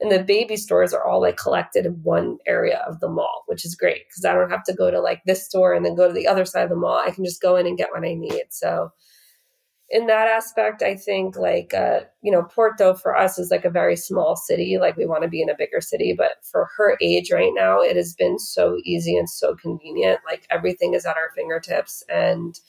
And 0.00 0.12
the 0.12 0.22
baby 0.22 0.56
stores 0.56 0.94
are 0.94 1.04
all 1.04 1.20
like 1.20 1.36
collected 1.36 1.84
in 1.84 1.94
one 2.04 2.38
area 2.46 2.84
of 2.86 3.00
the 3.00 3.08
mall, 3.08 3.42
which 3.46 3.64
is 3.64 3.74
great 3.74 4.02
because 4.08 4.24
I 4.24 4.32
don't 4.32 4.50
have 4.50 4.62
to 4.64 4.74
go 4.74 4.90
to 4.90 5.00
like 5.00 5.22
this 5.24 5.44
store 5.44 5.72
and 5.72 5.84
then 5.84 5.96
go 5.96 6.06
to 6.06 6.14
the 6.14 6.28
other 6.28 6.44
side 6.44 6.62
of 6.62 6.70
the 6.70 6.76
mall. 6.76 7.02
I 7.04 7.10
can 7.10 7.24
just 7.24 7.42
go 7.42 7.56
in 7.56 7.66
and 7.66 7.76
get 7.76 7.90
what 7.90 8.04
I 8.04 8.14
need. 8.14 8.44
So, 8.50 8.92
in 9.90 10.06
that 10.06 10.28
aspect, 10.28 10.82
I 10.82 10.94
think 10.96 11.36
like, 11.36 11.72
uh, 11.72 12.00
you 12.22 12.30
know, 12.30 12.42
Porto 12.42 12.94
for 12.94 13.16
us 13.16 13.38
is 13.38 13.50
like 13.50 13.64
a 13.64 13.70
very 13.70 13.96
small 13.96 14.36
city. 14.36 14.76
Like, 14.78 14.96
we 14.96 15.06
want 15.06 15.22
to 15.22 15.30
be 15.30 15.40
in 15.40 15.48
a 15.48 15.56
bigger 15.56 15.80
city. 15.80 16.14
But 16.16 16.32
for 16.42 16.68
her 16.76 16.98
age 17.00 17.32
right 17.32 17.52
now, 17.54 17.80
it 17.80 17.96
has 17.96 18.14
been 18.14 18.38
so 18.38 18.76
easy 18.84 19.16
and 19.16 19.30
so 19.30 19.56
convenient. 19.56 20.20
Like, 20.26 20.46
everything 20.50 20.92
is 20.92 21.06
at 21.06 21.16
our 21.16 21.30
fingertips. 21.34 22.02
And 22.10 22.60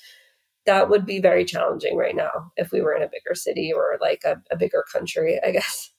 that 0.66 0.90
would 0.90 1.06
be 1.06 1.20
very 1.20 1.44
challenging 1.44 1.98
right 1.98 2.16
now 2.16 2.52
if 2.56 2.72
we 2.72 2.82
were 2.82 2.96
in 2.96 3.04
a 3.04 3.10
bigger 3.10 3.36
city 3.36 3.74
or 3.74 3.98
like 4.00 4.24
a, 4.24 4.42
a 4.50 4.56
bigger 4.56 4.86
country, 4.92 5.40
I 5.46 5.52
guess. 5.52 5.92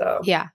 So, 0.00 0.20
Yeah. 0.22 0.48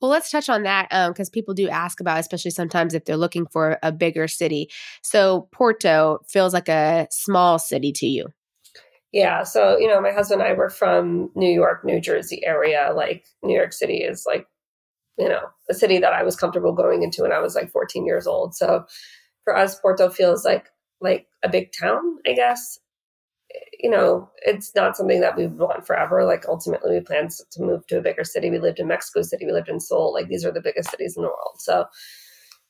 Well, 0.00 0.10
let's 0.10 0.30
touch 0.30 0.48
on 0.48 0.64
that 0.64 0.88
um, 0.90 1.12
because 1.12 1.30
people 1.30 1.54
do 1.54 1.68
ask 1.68 2.00
about, 2.00 2.18
especially 2.18 2.50
sometimes 2.50 2.94
if 2.94 3.04
they're 3.04 3.16
looking 3.16 3.46
for 3.46 3.78
a 3.82 3.92
bigger 3.92 4.26
city. 4.26 4.68
So 5.02 5.48
Porto 5.52 6.20
feels 6.28 6.52
like 6.52 6.68
a 6.68 7.06
small 7.10 7.58
city 7.58 7.92
to 7.92 8.06
you. 8.06 8.26
Yeah. 9.12 9.44
So, 9.44 9.78
you 9.78 9.86
know, 9.86 10.00
my 10.00 10.10
husband 10.10 10.40
and 10.40 10.50
I 10.50 10.54
were 10.54 10.70
from 10.70 11.30
New 11.34 11.52
York, 11.52 11.84
New 11.84 12.00
Jersey 12.00 12.42
area. 12.44 12.92
Like, 12.96 13.24
New 13.42 13.54
York 13.54 13.72
City 13.72 13.98
is 13.98 14.24
like, 14.26 14.46
you 15.18 15.28
know, 15.28 15.42
a 15.70 15.74
city 15.74 15.98
that 15.98 16.14
I 16.14 16.22
was 16.22 16.34
comfortable 16.34 16.72
going 16.72 17.02
into 17.02 17.22
when 17.22 17.32
I 17.32 17.38
was 17.38 17.54
like 17.54 17.70
14 17.70 18.06
years 18.06 18.26
old. 18.26 18.54
So, 18.56 18.84
for 19.44 19.56
us, 19.56 19.78
Porto 19.78 20.08
feels 20.08 20.44
like 20.44 20.66
like 21.00 21.26
a 21.42 21.48
big 21.48 21.72
town, 21.78 22.00
I 22.26 22.32
guess. 22.32 22.78
You 23.80 23.90
know, 23.90 24.30
it's 24.46 24.74
not 24.74 24.96
something 24.96 25.20
that 25.20 25.36
we 25.36 25.46
want 25.46 25.86
forever. 25.86 26.24
Like, 26.24 26.44
ultimately, 26.48 26.92
we 26.92 27.00
plan 27.00 27.28
to 27.28 27.62
move 27.62 27.86
to 27.88 27.98
a 27.98 28.02
bigger 28.02 28.24
city. 28.24 28.50
We 28.50 28.58
lived 28.58 28.78
in 28.78 28.86
Mexico 28.86 29.22
City. 29.22 29.46
We 29.46 29.52
lived 29.52 29.68
in 29.68 29.80
Seoul. 29.80 30.12
Like, 30.12 30.28
these 30.28 30.44
are 30.44 30.52
the 30.52 30.60
biggest 30.60 30.90
cities 30.90 31.16
in 31.16 31.22
the 31.22 31.28
world. 31.28 31.56
So, 31.58 31.86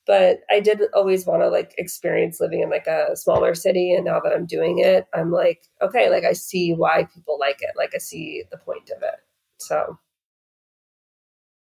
but 0.07 0.41
I 0.51 0.61
did 0.61 0.81
always 0.95 1.27
want 1.27 1.43
to 1.43 1.49
like 1.49 1.75
experience 1.79 2.41
living 2.41 2.61
in 2.61 2.71
like 2.71 2.87
a 2.87 3.15
smaller 3.15 3.55
city. 3.55 3.95
And 3.95 4.05
now 4.05 4.21
that 4.21 4.33
I'm 4.33 4.47
doing 4.47 4.79
it, 4.79 5.07
I'm 5.15 5.31
like, 5.31 5.63
okay, 5.81 6.11
like 6.11 6.25
I 6.25 6.33
see 6.33 6.73
why 6.73 7.07
people 7.15 7.39
like 7.39 7.59
it. 7.61 7.71
Like 7.77 7.93
I 7.95 7.99
see 7.99 8.43
the 8.51 8.59
point 8.59 8.91
of 8.91 9.03
it. 9.03 9.21
So 9.59 9.99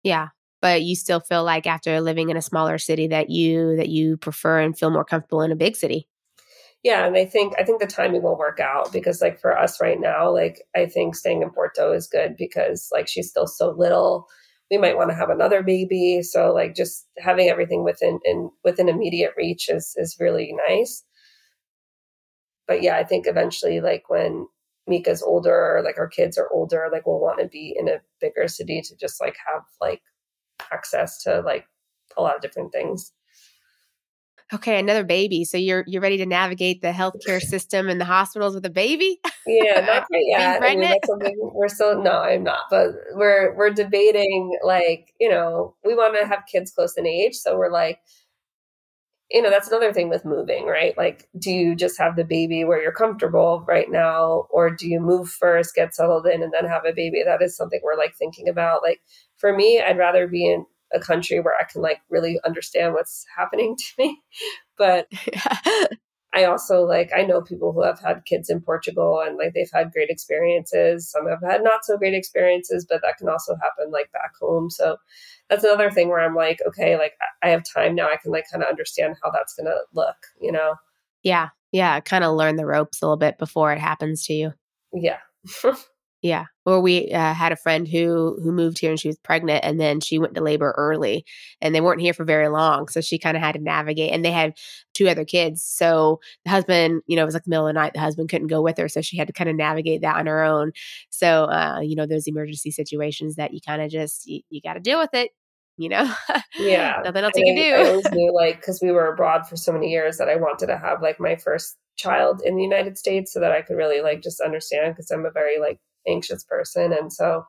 Yeah. 0.04 0.30
But 0.62 0.84
you 0.84 0.96
still 0.96 1.20
feel 1.20 1.44
like 1.44 1.66
after 1.66 2.00
living 2.02 2.30
in 2.30 2.38
a 2.38 2.42
smaller 2.42 2.78
city 2.78 3.08
that 3.08 3.30
you 3.30 3.76
that 3.78 3.90
you 3.90 4.18
prefer 4.18 4.60
and 4.60 4.78
feel 4.78 4.92
more 4.92 5.06
comfortable 5.06 5.42
in 5.42 5.52
a 5.52 5.56
big 5.56 5.76
city. 5.76 6.08
Yeah, 6.84 7.06
and 7.06 7.16
I 7.16 7.26
think 7.26 7.54
I 7.60 7.64
think 7.64 7.80
the 7.80 7.88
timing 7.88 8.24
will 8.24 8.38
work 8.38 8.60
out 8.60 8.92
because 8.92 9.22
like 9.22 9.40
for 9.40 9.58
us 9.58 9.80
right 9.80 10.00
now, 10.00 10.32
like 10.32 10.64
I 10.76 10.88
think 10.88 11.16
staying 11.16 11.44
in 11.44 11.52
Porto 11.52 11.94
is 11.94 12.08
good 12.08 12.36
because 12.38 12.90
like 12.92 13.08
she's 13.08 13.30
still 13.30 13.48
so 13.48 13.72
little. 13.78 14.28
We 14.72 14.78
might 14.78 14.98
want 14.98 15.10
to 15.10 15.16
have 15.16 15.30
another 15.30 15.62
baby. 15.64 16.22
So 16.24 16.52
like 16.54 16.76
just 16.76 17.08
having 17.20 17.50
everything 17.50 17.84
within 17.84 18.20
in 18.26 18.50
within 18.64 18.90
immediate 18.90 19.34
reach 19.38 19.70
is 19.70 19.94
is 19.98 20.18
really 20.20 20.56
nice. 20.68 21.04
But 22.68 22.82
yeah, 22.82 22.98
I 22.98 23.04
think 23.04 23.28
eventually 23.28 23.80
like 23.80 24.10
when 24.10 24.48
Mika's 24.88 25.22
older 25.22 25.54
or 25.54 25.84
like 25.84 26.00
our 26.00 26.08
kids 26.08 26.38
are 26.38 26.50
older, 26.52 26.90
like 26.92 27.06
we'll 27.06 27.20
want 27.20 27.40
to 27.42 27.48
be 27.48 27.76
in 27.78 27.90
a 27.90 28.02
bigger 28.20 28.48
city 28.48 28.82
to 28.82 28.96
just 28.96 29.22
like 29.22 29.36
have 29.52 29.64
like 29.80 30.02
access 30.72 31.22
to 31.24 31.42
like 31.42 31.66
a 32.18 32.22
lot 32.24 32.36
of 32.36 32.42
different 32.42 32.72
things. 32.72 33.14
Okay, 34.54 34.80
another 34.80 35.04
baby. 35.04 35.46
So 35.46 35.58
you're 35.58 35.84
you're 35.88 36.02
ready 36.02 36.18
to 36.18 36.26
navigate 36.26 36.82
the 36.82 36.92
healthcare 36.92 37.42
system 37.42 37.90
and 37.90 38.02
the 38.02 38.06
hospitals 38.06 38.54
with 38.56 38.66
a 38.66 38.70
baby? 38.70 39.20
Yeah, 39.48 39.80
not 39.86 40.08
quite 40.08 40.10
Being 40.12 40.28
yet. 40.28 40.40
I 40.40 40.52
mean, 40.54 40.60
pregnant? 40.60 40.90
that's 40.90 41.08
something 41.08 41.36
we're 41.54 41.70
still 41.70 42.02
no, 42.02 42.12
I'm 42.12 42.44
not. 42.44 42.64
But 42.70 42.90
we're 43.14 43.56
we're 43.56 43.70
debating 43.72 44.58
like 44.64 45.14
you 45.20 45.30
know 45.30 45.76
we 45.86 45.96
want 45.96 46.18
to 46.20 46.28
have 46.28 46.44
kids 46.52 46.72
close 46.72 46.98
in 46.98 47.08
age, 47.08 47.36
so 47.36 47.58
we're 47.58 47.72
like, 47.72 48.00
you 49.30 49.42
know, 49.42 49.50
that's 49.50 49.70
another 49.70 49.94
thing 49.94 50.10
with 50.10 50.26
moving, 50.26 50.66
right? 50.66 50.98
Like, 50.98 51.30
do 51.40 51.52
you 51.52 51.76
just 51.76 51.98
have 51.98 52.18
the 52.18 52.26
baby 52.26 52.66
where 52.66 52.82
you're 52.82 52.92
comfortable 52.92 53.64
right 53.68 53.90
now, 53.90 54.48
or 54.50 54.70
do 54.70 54.90
you 54.90 55.00
move 55.00 55.30
first, 55.30 55.76
get 55.76 55.96
settled 55.96 56.28
in, 56.28 56.44
and 56.44 56.52
then 56.52 56.66
have 56.66 56.86
a 56.86 56.94
baby? 56.94 57.24
That 57.26 57.42
is 57.42 57.56
something 57.56 57.80
we're 57.84 57.98
like 57.98 58.16
thinking 58.18 58.50
about. 58.50 58.82
Like 58.84 59.00
for 59.38 59.56
me, 59.56 59.82
I'd 59.82 59.98
rather 59.98 60.28
be 60.28 60.46
in 60.46 60.66
a 60.94 61.00
country 61.00 61.40
where 61.40 61.56
I 61.60 61.66
can 61.72 61.82
like 61.82 62.02
really 62.10 62.40
understand 62.46 62.94
what's 62.94 63.26
happening 63.36 63.76
to 63.78 63.86
me, 63.98 64.22
but 64.78 65.08
I 66.34 66.46
also 66.46 66.84
like 66.84 67.12
I 67.16 67.24
know 67.24 67.42
people 67.42 67.74
who 67.74 67.84
have 67.84 68.00
had 68.00 68.24
kids 68.26 68.50
in 68.50 68.62
Portugal 68.62 69.22
and 69.26 69.38
like 69.38 69.54
they've 69.54 69.70
had 69.74 69.92
great 69.92 70.10
experiences. 70.10 71.10
Some 71.10 71.28
have 71.28 71.42
had 71.42 71.64
not 71.64 71.84
so 71.84 71.98
great 71.98 72.14
experiences, 72.14 72.86
but 72.90 73.02
that 73.02 73.18
can 73.18 73.28
also 73.28 73.56
happen 73.56 73.92
like 73.92 74.12
back 74.14 74.32
home. 74.40 74.70
So 74.70 74.98
that's 75.50 75.66
another 75.66 75.92
thing 75.92 76.08
where 76.08 76.22
I'm 76.22 76.36
like, 76.36 76.60
okay, 76.66 76.98
like 76.98 77.14
I 77.44 77.50
have 77.50 77.64
time 77.74 77.96
now. 77.96 78.08
I 78.08 78.16
can 78.16 78.32
like 78.32 78.46
kind 78.50 78.64
of 78.64 78.70
understand 78.70 79.16
how 79.22 79.32
that's 79.32 79.54
gonna 79.56 79.76
look, 79.94 80.16
you 80.40 80.52
know? 80.52 80.76
yeah. 81.24 81.50
Yeah. 81.72 82.00
Kind 82.02 82.24
of 82.24 82.36
learn 82.36 82.58
the 82.58 82.66
ropes 82.66 83.02
a 83.02 83.06
little 83.06 83.18
bit 83.18 83.38
before 83.38 83.72
it 83.72 83.80
happens 83.80 84.26
to 84.26 84.34
you. 84.34 84.54
Yeah. 84.94 85.20
Yeah. 86.22 86.46
Or 86.66 86.80
we 86.80 87.12
uh, 87.12 87.34
had 87.34 87.52
a 87.52 87.56
friend 87.56 87.88
who 87.88 88.40
who 88.44 88.52
moved 88.52 88.78
here 88.78 88.92
and 88.92 89.00
she 89.00 89.08
was 89.08 89.18
pregnant 89.18 89.66
and 89.66 89.80
then 89.80 90.00
she 90.00 90.20
went 90.20 90.36
to 90.36 90.42
labor 90.42 90.76
early 90.78 91.26
and 91.60 91.74
they 91.74 91.82
weren't 91.82 92.02
here 92.02 92.14
for 92.14 92.24
very 92.24 92.48
long. 92.48 92.88
So 92.90 93.02
she 93.02 93.18
kind 93.18 93.36
of 93.36 93.42
had 93.42 93.54
to 93.54 93.62
navigate 93.62 94.12
and 94.12 94.24
they 94.24 94.32
had 94.32 94.54
two 94.94 95.10
other 95.10 95.26
kids. 95.26 95.64
So 95.64 96.20
the 96.46 96.52
husband, 96.52 97.02
you 97.08 97.16
know, 97.16 97.24
it 97.24 97.26
was 97.26 97.34
like 97.34 97.46
the 97.46 97.50
middle 97.50 97.68
of 97.68 97.74
the 97.74 97.80
night. 97.80 97.94
The 97.94 98.00
husband 98.00 98.30
couldn't 98.30 98.48
go 98.48 98.62
with 98.62 98.78
her. 98.78 98.88
So 98.88 99.02
she 99.02 99.18
had 99.18 99.28
to 99.28 99.34
kind 99.34 99.50
of 99.50 99.56
navigate 99.56 100.02
that 100.02 100.18
on 100.18 100.28
her 100.28 100.44
own. 100.44 100.74
So, 101.10 101.46
uh, 101.46 101.80
you 101.82 101.96
know, 101.96 102.06
those 102.06 102.28
emergency 102.28 102.70
situations 102.70 103.36
that 103.36 103.54
you 103.54 103.60
kind 103.66 103.82
of 103.82 103.90
just, 103.90 104.28
you, 104.28 104.42
you 104.50 104.62
got 104.62 104.74
to 104.76 104.80
deal 104.80 105.00
with 105.00 105.14
it 105.14 105.32
you 105.78 105.90
know 105.90 106.14
yeah 106.60 107.02
nothing 107.06 107.24
else 107.24 107.34
you 107.36 107.46
can 107.46 107.56
do 107.56 107.74
i 107.74 107.90
always 107.90 108.12
knew 108.12 108.34
like 108.34 108.58
because 108.58 108.82
we 108.82 108.92
were 108.92 109.08
abroad 109.08 109.48
for 109.48 109.56
so 109.56 109.72
many 109.72 109.90
years 109.90 110.18
that 110.18 110.28
i 110.28 110.36
wanted 110.36 110.68
to 110.68 110.78
have 110.78 111.02
like 111.02 111.18
my 111.18 111.36
first 111.38 111.78
child 111.96 112.42
in 112.44 112.58
the 112.58 112.62
united 112.62 112.98
states 112.98 113.32
so 113.32 113.40
that 113.40 113.54
i 113.54 113.62
could 113.62 113.78
really 113.78 114.02
like 114.02 114.22
just 114.22 114.42
understand 114.42 114.94
because 114.94 115.10
i'm 115.12 115.26
a 115.26 115.32
very 115.32 115.60
like 115.60 115.80
anxious 116.08 116.44
person. 116.44 116.94
And 116.94 117.12
so, 117.12 117.46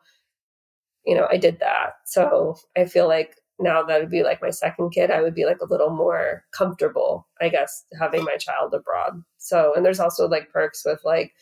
you 1.05 1.15
know, 1.15 1.27
I 1.31 1.37
did 1.37 1.59
that. 1.61 1.95
So 2.07 2.57
I 2.77 2.87
feel 2.87 3.09
like 3.09 3.37
now 3.59 3.83
that 3.83 4.01
would 4.01 4.11
be 4.11 4.23
like 4.23 4.43
my 4.43 4.51
second 4.51 4.91
kid, 4.91 5.11
I 5.11 5.23
would 5.23 5.35
be 5.35 5.47
like 5.47 5.61
a 5.61 5.71
little 5.71 5.91
more 5.91 6.45
comfortable, 6.57 7.29
I 7.41 7.49
guess, 7.49 7.85
having 7.99 8.25
my 8.25 8.37
child 8.37 8.75
abroad. 8.75 9.23
So, 9.39 9.73
and 9.75 9.85
there's 9.85 10.01
also 10.01 10.29
like 10.29 10.51
perks 10.51 10.83
with 10.85 11.01
like 11.05 11.33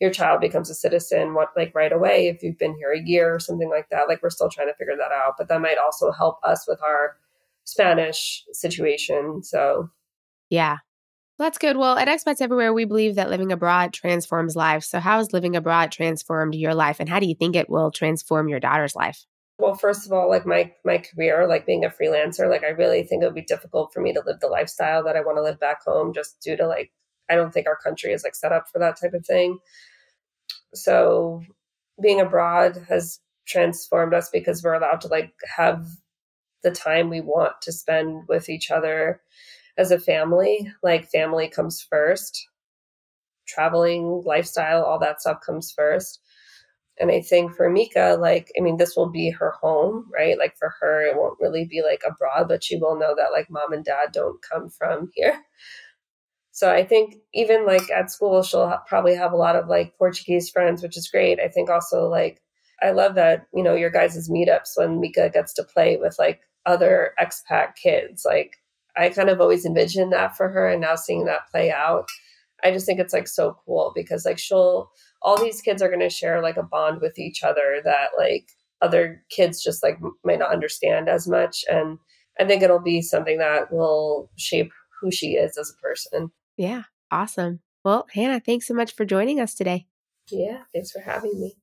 your 0.00 0.10
child 0.10 0.40
becomes 0.40 0.70
a 0.70 0.74
citizen 0.74 1.34
what 1.34 1.48
like 1.56 1.74
right 1.74 1.92
away 1.92 2.28
if 2.28 2.42
you've 2.42 2.58
been 2.58 2.76
here 2.76 2.92
a 2.92 3.00
year 3.00 3.34
or 3.34 3.40
something 3.40 3.68
like 3.68 3.88
that. 3.90 4.08
Like 4.08 4.22
we're 4.22 4.30
still 4.30 4.50
trying 4.50 4.68
to 4.68 4.74
figure 4.74 4.96
that 4.96 5.12
out, 5.12 5.34
but 5.36 5.48
that 5.48 5.60
might 5.60 5.78
also 5.78 6.12
help 6.12 6.38
us 6.44 6.66
with 6.68 6.80
our 6.82 7.16
Spanish 7.64 8.44
situation. 8.52 9.42
So, 9.42 9.90
yeah, 10.50 10.78
that's 11.38 11.58
good. 11.58 11.76
Well, 11.76 11.96
at 11.96 12.08
Expats 12.08 12.40
Everywhere, 12.40 12.72
we 12.72 12.84
believe 12.84 13.14
that 13.14 13.30
living 13.30 13.52
abroad 13.52 13.92
transforms 13.92 14.56
lives. 14.56 14.86
So, 14.86 15.00
how 15.00 15.18
has 15.18 15.32
living 15.32 15.56
abroad 15.56 15.92
transformed 15.92 16.54
your 16.54 16.74
life, 16.74 17.00
and 17.00 17.08
how 17.08 17.20
do 17.20 17.26
you 17.26 17.34
think 17.34 17.54
it 17.54 17.70
will 17.70 17.90
transform 17.90 18.48
your 18.48 18.60
daughter's 18.60 18.96
life? 18.96 19.24
Well, 19.58 19.74
first 19.74 20.06
of 20.06 20.12
all, 20.12 20.28
like 20.28 20.46
my 20.46 20.72
my 20.84 20.98
career, 20.98 21.46
like 21.48 21.66
being 21.66 21.84
a 21.84 21.90
freelancer, 21.90 22.48
like 22.48 22.64
I 22.64 22.68
really 22.68 23.02
think 23.02 23.22
it 23.22 23.26
would 23.26 23.34
be 23.34 23.42
difficult 23.42 23.92
for 23.92 24.00
me 24.00 24.12
to 24.12 24.22
live 24.24 24.40
the 24.40 24.48
lifestyle 24.48 25.04
that 25.04 25.16
I 25.16 25.20
want 25.20 25.36
to 25.38 25.42
live 25.42 25.60
back 25.60 25.84
home, 25.84 26.12
just 26.12 26.40
due 26.40 26.56
to 26.56 26.66
like 26.66 26.90
I 27.30 27.34
don't 27.34 27.52
think 27.52 27.66
our 27.66 27.76
country 27.76 28.12
is 28.12 28.24
like 28.24 28.34
set 28.34 28.52
up 28.52 28.66
for 28.72 28.78
that 28.78 29.00
type 29.00 29.14
of 29.14 29.26
thing. 29.26 29.58
So, 30.74 31.42
being 32.02 32.20
abroad 32.20 32.84
has 32.88 33.20
transformed 33.46 34.14
us 34.14 34.30
because 34.30 34.62
we're 34.62 34.74
allowed 34.74 35.00
to 35.02 35.08
like 35.08 35.32
have 35.56 35.86
the 36.62 36.70
time 36.70 37.08
we 37.08 37.20
want 37.20 37.54
to 37.62 37.72
spend 37.72 38.24
with 38.28 38.48
each 38.48 38.70
other 38.70 39.20
as 39.78 39.90
a 39.92 39.98
family, 39.98 40.70
like 40.82 41.10
family 41.10 41.48
comes 41.48 41.86
first. 41.88 42.48
Traveling, 43.46 44.22
lifestyle, 44.26 44.82
all 44.82 44.98
that 44.98 45.22
stuff 45.22 45.38
comes 45.46 45.72
first. 45.72 46.20
And 47.00 47.10
I 47.12 47.20
think 47.20 47.54
for 47.54 47.70
Mika, 47.70 48.18
like, 48.20 48.50
I 48.58 48.60
mean, 48.60 48.76
this 48.76 48.96
will 48.96 49.08
be 49.08 49.30
her 49.30 49.52
home, 49.62 50.06
right? 50.12 50.36
Like 50.36 50.56
for 50.58 50.74
her, 50.80 51.02
it 51.02 51.16
won't 51.16 51.38
really 51.40 51.64
be 51.64 51.80
like 51.80 52.02
abroad, 52.04 52.48
but 52.48 52.64
she 52.64 52.76
will 52.76 52.98
know 52.98 53.14
that 53.16 53.32
like 53.32 53.48
mom 53.48 53.72
and 53.72 53.84
dad 53.84 54.08
don't 54.12 54.42
come 54.42 54.68
from 54.68 55.10
here. 55.14 55.40
So 56.50 56.72
I 56.72 56.84
think 56.84 57.14
even 57.32 57.64
like 57.64 57.88
at 57.88 58.10
school, 58.10 58.42
she'll 58.42 58.76
probably 58.88 59.14
have 59.14 59.32
a 59.32 59.36
lot 59.36 59.54
of 59.54 59.68
like 59.68 59.96
Portuguese 59.96 60.50
friends, 60.50 60.82
which 60.82 60.96
is 60.96 61.08
great. 61.08 61.38
I 61.38 61.46
think 61.46 61.70
also 61.70 62.08
like, 62.08 62.42
I 62.82 62.90
love 62.90 63.14
that, 63.14 63.46
you 63.54 63.62
know, 63.62 63.76
your 63.76 63.90
guys' 63.90 64.28
meetups 64.28 64.70
when 64.74 65.00
Mika 65.00 65.30
gets 65.32 65.54
to 65.54 65.62
play 65.62 65.98
with 65.98 66.16
like 66.18 66.40
other 66.66 67.12
expat 67.20 67.76
kids. 67.80 68.24
Like, 68.24 68.56
I 68.98 69.10
kind 69.10 69.28
of 69.28 69.40
always 69.40 69.64
envisioned 69.64 70.12
that 70.12 70.36
for 70.36 70.48
her 70.48 70.68
and 70.68 70.80
now 70.80 70.96
seeing 70.96 71.24
that 71.26 71.48
play 71.50 71.70
out. 71.70 72.06
I 72.64 72.72
just 72.72 72.86
think 72.86 72.98
it's 72.98 73.12
like 73.12 73.28
so 73.28 73.56
cool 73.64 73.92
because 73.94 74.24
like 74.24 74.38
she'll 74.38 74.90
all 75.22 75.40
these 75.40 75.62
kids 75.62 75.80
are 75.82 75.88
going 75.88 76.00
to 76.00 76.10
share 76.10 76.42
like 76.42 76.56
a 76.56 76.62
bond 76.62 77.00
with 77.00 77.18
each 77.18 77.42
other 77.42 77.80
that 77.84 78.10
like 78.18 78.48
other 78.82 79.22
kids 79.30 79.62
just 79.62 79.82
like 79.82 79.98
might 80.24 80.38
not 80.38 80.52
understand 80.52 81.08
as 81.08 81.28
much 81.28 81.64
and 81.70 81.98
I 82.40 82.44
think 82.44 82.62
it'll 82.62 82.80
be 82.80 83.02
something 83.02 83.38
that 83.38 83.72
will 83.72 84.30
shape 84.36 84.70
who 85.00 85.10
she 85.10 85.32
is 85.32 85.58
as 85.58 85.70
a 85.70 85.82
person. 85.82 86.30
Yeah, 86.56 86.84
awesome. 87.10 87.60
Well, 87.84 88.06
Hana, 88.12 88.40
thanks 88.40 88.66
so 88.66 88.74
much 88.74 88.94
for 88.94 89.04
joining 89.04 89.40
us 89.40 89.54
today. 89.54 89.86
Yeah, 90.30 90.62
thanks 90.72 90.90
for 90.90 91.00
having 91.00 91.40
me. 91.40 91.56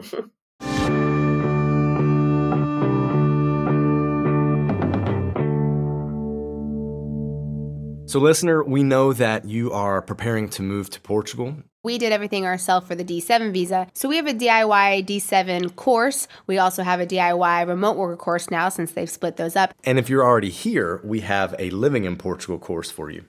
So, 8.10 8.18
listener, 8.18 8.64
we 8.64 8.82
know 8.82 9.12
that 9.12 9.44
you 9.44 9.70
are 9.70 10.02
preparing 10.02 10.48
to 10.48 10.62
move 10.62 10.90
to 10.90 11.00
Portugal. 11.00 11.54
We 11.84 11.96
did 11.96 12.10
everything 12.10 12.44
ourselves 12.44 12.88
for 12.88 12.96
the 12.96 13.04
D7 13.04 13.52
visa. 13.52 13.86
So 13.94 14.08
we 14.08 14.16
have 14.16 14.26
a 14.26 14.34
DIY 14.34 15.06
D7 15.06 15.76
course. 15.76 16.26
We 16.48 16.58
also 16.58 16.82
have 16.82 16.98
a 16.98 17.06
DIY 17.06 17.68
remote 17.68 17.96
worker 17.96 18.16
course 18.16 18.50
now 18.50 18.68
since 18.68 18.90
they've 18.90 19.08
split 19.08 19.36
those 19.36 19.54
up. 19.54 19.74
And 19.84 19.96
if 19.96 20.08
you're 20.08 20.24
already 20.24 20.50
here, 20.50 21.00
we 21.04 21.20
have 21.20 21.54
a 21.60 21.70
living 21.70 22.04
in 22.04 22.16
Portugal 22.16 22.58
course 22.58 22.90
for 22.90 23.10
you. 23.10 23.26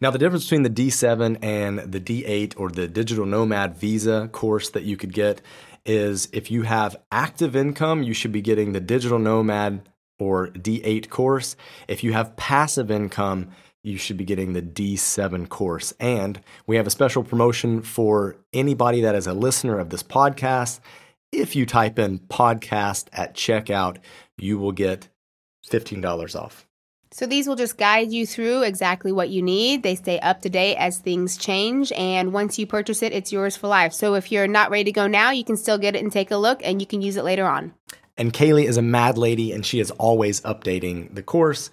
Now, 0.00 0.12
the 0.12 0.18
difference 0.18 0.44
between 0.44 0.62
the 0.62 0.70
D7 0.70 1.42
and 1.42 1.80
the 1.80 2.00
D8 2.00 2.54
or 2.56 2.70
the 2.70 2.86
digital 2.86 3.26
nomad 3.26 3.76
visa 3.76 4.28
course 4.30 4.70
that 4.70 4.84
you 4.84 4.96
could 4.96 5.12
get 5.12 5.42
is 5.84 6.28
if 6.32 6.48
you 6.48 6.62
have 6.62 6.94
active 7.10 7.56
income, 7.56 8.04
you 8.04 8.14
should 8.14 8.30
be 8.30 8.40
getting 8.40 8.72
the 8.72 8.78
digital 8.78 9.18
nomad 9.18 9.88
or 10.20 10.46
D8 10.46 11.08
course. 11.08 11.56
If 11.88 12.04
you 12.04 12.12
have 12.12 12.36
passive 12.36 12.88
income, 12.88 13.50
you 13.82 13.98
should 13.98 14.16
be 14.16 14.24
getting 14.24 14.52
the 14.52 14.62
D7 14.62 15.48
course. 15.48 15.92
And 15.98 16.40
we 16.66 16.76
have 16.76 16.86
a 16.86 16.90
special 16.90 17.24
promotion 17.24 17.82
for 17.82 18.36
anybody 18.52 19.00
that 19.02 19.14
is 19.14 19.26
a 19.26 19.34
listener 19.34 19.78
of 19.78 19.90
this 19.90 20.02
podcast. 20.02 20.80
If 21.32 21.56
you 21.56 21.66
type 21.66 21.98
in 21.98 22.20
podcast 22.20 23.06
at 23.12 23.34
checkout, 23.34 23.98
you 24.36 24.58
will 24.58 24.72
get 24.72 25.08
$15 25.68 26.40
off. 26.40 26.66
So 27.10 27.26
these 27.26 27.46
will 27.46 27.56
just 27.56 27.76
guide 27.76 28.10
you 28.10 28.26
through 28.26 28.62
exactly 28.62 29.12
what 29.12 29.28
you 29.28 29.42
need. 29.42 29.82
They 29.82 29.96
stay 29.96 30.18
up 30.20 30.40
to 30.42 30.48
date 30.48 30.76
as 30.76 30.98
things 30.98 31.36
change. 31.36 31.92
And 31.92 32.32
once 32.32 32.58
you 32.58 32.66
purchase 32.66 33.02
it, 33.02 33.12
it's 33.12 33.30
yours 33.30 33.54
for 33.54 33.68
life. 33.68 33.92
So 33.92 34.14
if 34.14 34.32
you're 34.32 34.48
not 34.48 34.70
ready 34.70 34.84
to 34.84 34.92
go 34.92 35.06
now, 35.06 35.30
you 35.30 35.44
can 35.44 35.58
still 35.58 35.76
get 35.76 35.94
it 35.94 36.02
and 36.02 36.10
take 36.10 36.30
a 36.30 36.38
look 36.38 36.60
and 36.64 36.80
you 36.80 36.86
can 36.86 37.02
use 37.02 37.16
it 37.16 37.24
later 37.24 37.46
on. 37.46 37.74
And 38.16 38.32
Kalie 38.32 38.66
is 38.66 38.78
a 38.78 38.82
mad 38.82 39.18
lady 39.18 39.52
and 39.52 39.64
she 39.64 39.78
is 39.78 39.90
always 39.92 40.40
updating 40.42 41.14
the 41.14 41.22
course 41.22 41.70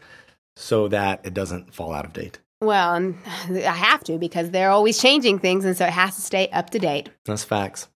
so 0.60 0.90
that 0.90 1.22
it 1.24 1.34
doesn't 1.34 1.74
fall 1.74 1.94
out 1.94 2.06
of 2.06 2.14
date. 2.14 2.40
Well, 2.62 3.16
I 3.48 3.62
have 3.62 4.04
to 4.04 4.18
because 4.18 4.52
they're 4.52 4.70
always 4.70 5.02
changing 5.02 5.40
things, 5.40 5.64
and 5.64 5.78
so 5.78 5.86
it 5.86 5.92
has 5.92 6.16
to 6.16 6.22
stay 6.22 6.50
up 6.50 6.70
to 6.72 6.80
date. 6.80 7.10
That's 7.26 7.46
facts. 7.46 7.88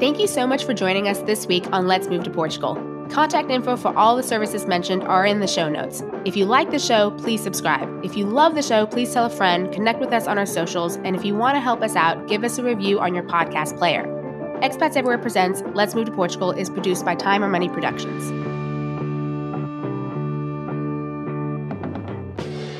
Thank 0.00 0.18
you 0.18 0.26
so 0.26 0.48
much 0.48 0.64
for 0.64 0.74
joining 0.74 1.06
us 1.06 1.20
this 1.20 1.46
week 1.46 1.64
on 1.72 1.86
Let's 1.86 2.08
Move 2.08 2.24
to 2.24 2.30
Portugal. 2.30 2.91
Contact 3.12 3.50
info 3.50 3.76
for 3.76 3.94
all 3.94 4.16
the 4.16 4.22
services 4.22 4.64
mentioned 4.64 5.02
are 5.02 5.26
in 5.26 5.40
the 5.40 5.46
show 5.46 5.68
notes. 5.68 6.02
If 6.24 6.34
you 6.34 6.46
like 6.46 6.70
the 6.70 6.78
show, 6.78 7.10
please 7.10 7.42
subscribe. 7.42 8.02
If 8.02 8.16
you 8.16 8.24
love 8.24 8.54
the 8.54 8.62
show, 8.62 8.86
please 8.86 9.12
tell 9.12 9.26
a 9.26 9.30
friend, 9.30 9.70
connect 9.70 10.00
with 10.00 10.14
us 10.14 10.26
on 10.26 10.38
our 10.38 10.46
socials, 10.46 10.96
and 10.96 11.14
if 11.14 11.22
you 11.22 11.34
want 11.34 11.54
to 11.56 11.60
help 11.60 11.82
us 11.82 11.94
out, 11.94 12.26
give 12.26 12.42
us 12.42 12.56
a 12.56 12.64
review 12.64 13.00
on 13.00 13.14
your 13.14 13.24
podcast 13.24 13.76
player. 13.76 14.06
Expats 14.62 14.96
Everywhere 14.96 15.18
Presents 15.18 15.62
Let's 15.74 15.94
Move 15.94 16.06
to 16.06 16.12
Portugal 16.12 16.52
is 16.52 16.70
produced 16.70 17.04
by 17.04 17.14
Time 17.14 17.44
or 17.44 17.48
Money 17.48 17.68
Productions. 17.68 18.51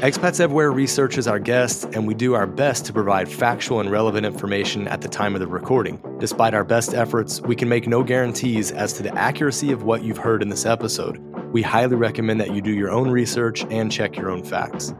Expats 0.02 0.40
Everywhere 0.40 0.72
researches 0.72 1.28
our 1.28 1.38
guests, 1.38 1.84
and 1.84 2.08
we 2.08 2.12
do 2.12 2.34
our 2.34 2.44
best 2.44 2.84
to 2.86 2.92
provide 2.92 3.28
factual 3.28 3.78
and 3.78 3.88
relevant 3.88 4.26
information 4.26 4.88
at 4.88 5.00
the 5.00 5.06
time 5.06 5.36
of 5.36 5.40
the 5.40 5.46
recording. 5.46 6.02
Despite 6.18 6.54
our 6.54 6.64
best 6.64 6.92
efforts, 6.92 7.40
we 7.42 7.54
can 7.54 7.68
make 7.68 7.86
no 7.86 8.02
guarantees 8.02 8.72
as 8.72 8.94
to 8.94 9.04
the 9.04 9.14
accuracy 9.16 9.70
of 9.70 9.84
what 9.84 10.02
you've 10.02 10.18
heard 10.18 10.42
in 10.42 10.48
this 10.48 10.66
episode. 10.66 11.18
We 11.52 11.62
highly 11.62 11.94
recommend 11.94 12.40
that 12.40 12.52
you 12.52 12.60
do 12.60 12.72
your 12.72 12.90
own 12.90 13.10
research 13.10 13.64
and 13.70 13.92
check 13.92 14.16
your 14.16 14.28
own 14.28 14.42
facts. 14.42 14.92